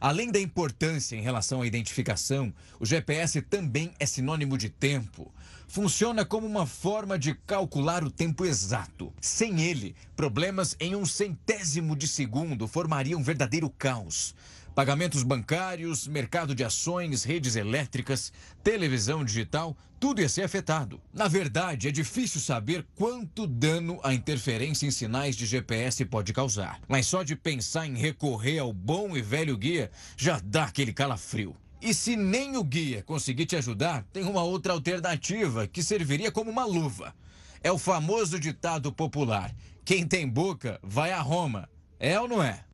Além 0.00 0.32
da 0.32 0.40
importância 0.40 1.14
em 1.14 1.20
relação 1.20 1.60
à 1.60 1.66
identificação, 1.66 2.54
o 2.80 2.86
GPS 2.86 3.42
também 3.42 3.92
é 3.98 4.06
sinônimo 4.06 4.56
de 4.56 4.70
tempo 4.70 5.30
funciona 5.74 6.24
como 6.24 6.46
uma 6.46 6.66
forma 6.66 7.18
de 7.18 7.34
calcular 7.34 8.04
o 8.04 8.10
tempo 8.10 8.44
exato. 8.44 9.12
Sem 9.20 9.60
ele, 9.60 9.96
problemas 10.14 10.76
em 10.78 10.94
um 10.94 11.04
centésimo 11.04 11.96
de 11.96 12.06
segundo 12.06 12.68
formariam 12.68 13.18
um 13.18 13.24
verdadeiro 13.24 13.68
caos. 13.68 14.36
Pagamentos 14.72 15.24
bancários, 15.24 16.06
mercado 16.06 16.54
de 16.54 16.62
ações, 16.62 17.24
redes 17.24 17.56
elétricas, 17.56 18.32
televisão 18.62 19.24
digital, 19.24 19.76
tudo 19.98 20.20
ia 20.20 20.28
ser 20.28 20.42
afetado. 20.42 21.00
Na 21.12 21.26
verdade, 21.26 21.88
é 21.88 21.90
difícil 21.90 22.40
saber 22.40 22.86
quanto 22.94 23.44
dano 23.44 23.98
a 24.04 24.14
interferência 24.14 24.86
em 24.86 24.92
sinais 24.92 25.34
de 25.34 25.44
GPS 25.44 26.04
pode 26.04 26.32
causar. 26.32 26.80
Mas 26.86 27.08
só 27.08 27.24
de 27.24 27.34
pensar 27.34 27.84
em 27.84 27.96
recorrer 27.96 28.60
ao 28.60 28.72
bom 28.72 29.16
e 29.16 29.22
velho 29.22 29.56
guia 29.56 29.90
já 30.16 30.40
dá 30.44 30.66
aquele 30.66 30.92
calafrio. 30.92 31.56
E 31.84 31.92
se 31.92 32.16
nem 32.16 32.56
o 32.56 32.64
guia 32.64 33.02
conseguir 33.02 33.44
te 33.44 33.56
ajudar, 33.56 34.06
tem 34.10 34.24
uma 34.24 34.42
outra 34.42 34.72
alternativa 34.72 35.66
que 35.66 35.82
serviria 35.82 36.32
como 36.32 36.50
uma 36.50 36.64
luva. 36.64 37.14
É 37.62 37.70
o 37.70 37.76
famoso 37.76 38.40
ditado 38.40 38.90
popular: 38.90 39.54
quem 39.84 40.06
tem 40.06 40.26
boca 40.26 40.80
vai 40.82 41.12
a 41.12 41.20
Roma. 41.20 41.68
É 42.00 42.18
ou 42.18 42.26
não 42.26 42.42
é? 42.42 42.64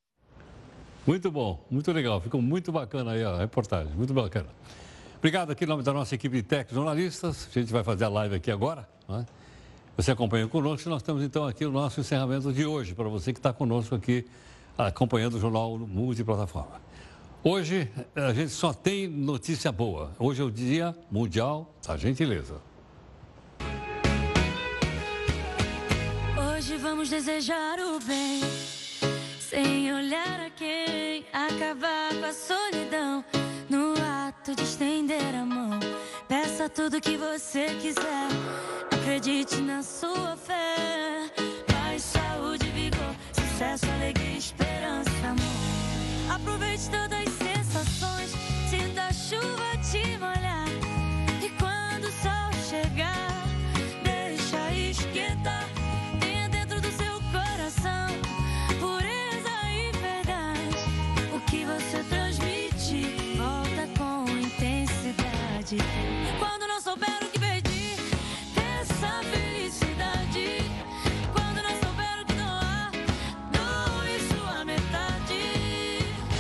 Muito 1.05 1.29
bom, 1.29 1.61
muito 1.69 1.91
legal. 1.91 2.21
Ficou 2.21 2.41
muito 2.41 2.71
bacana 2.71 3.11
aí 3.11 3.25
a 3.25 3.37
reportagem, 3.37 3.93
muito 3.95 4.15
bacana. 4.15 4.49
Obrigado 5.19 5.51
aqui 5.51 5.65
em 5.65 5.67
nome 5.67 5.83
da 5.83 5.93
nossa 5.93 6.15
equipe 6.15 6.37
de 6.37 6.45
técnicos 6.45 6.77
jornalistas. 6.77 7.49
A 7.51 7.59
gente 7.59 7.73
vai 7.73 7.83
fazer 7.83 8.05
a 8.05 8.09
live 8.09 8.37
aqui 8.37 8.53
agora. 8.53 8.89
É? 9.09 9.25
Você 9.97 10.13
acompanha 10.13 10.47
conosco 10.47 10.89
nós 10.89 11.03
temos 11.03 11.25
então 11.25 11.47
aqui 11.47 11.65
o 11.65 11.73
nosso 11.73 11.99
encerramento 11.99 12.53
de 12.53 12.65
hoje, 12.65 12.95
para 12.95 13.09
você 13.09 13.33
que 13.33 13.41
está 13.41 13.53
conosco 13.53 13.93
aqui 13.93 14.25
acompanhando 14.79 15.35
o 15.35 15.41
Jornal 15.41 15.77
Multiplataforma. 15.79 16.90
Hoje 17.43 17.91
a 18.15 18.35
gente 18.35 18.51
só 18.51 18.71
tem 18.75 19.09
notícia 19.09 19.73
boa. 19.73 20.15
Hoje 20.19 20.43
é 20.43 20.45
o 20.45 20.51
Dia 20.51 20.95
Mundial 21.11 21.75
da 21.87 21.97
Gentileza. 21.97 22.61
Hoje 26.37 26.77
vamos 26.77 27.09
desejar 27.09 27.79
o 27.79 27.99
bem, 28.05 28.43
sem 29.41 29.91
olhar 29.91 30.39
a 30.39 30.51
quem, 30.51 31.25
acabar 31.33 32.15
com 32.15 32.27
a 32.27 32.33
solidão. 32.35 33.25
No 33.71 33.95
ato 34.27 34.55
de 34.55 34.63
estender 34.63 35.35
a 35.35 35.47
mão, 35.47 35.81
peça 36.29 36.69
tudo 36.69 37.01
que 37.01 37.17
você 37.17 37.69
quiser. 37.81 38.29
Acredite 38.93 39.63
na 39.63 39.83
sua 39.83 40.37
fé. 40.37 41.31
Paz, 41.67 42.03
saúde, 42.03 42.67
vigor, 42.67 43.15
sucesso, 43.33 43.87
alegria, 43.87 44.37
esperança, 44.37 45.11
amor. 45.27 45.70
Aproveite 46.31 46.89
todas 46.91 47.13
as 47.13 47.33
sensações, 47.33 48.31
sinta 48.71 49.03
a 49.03 49.13
chuva 49.13 49.77
te 49.83 50.17
molhar. 50.19 50.40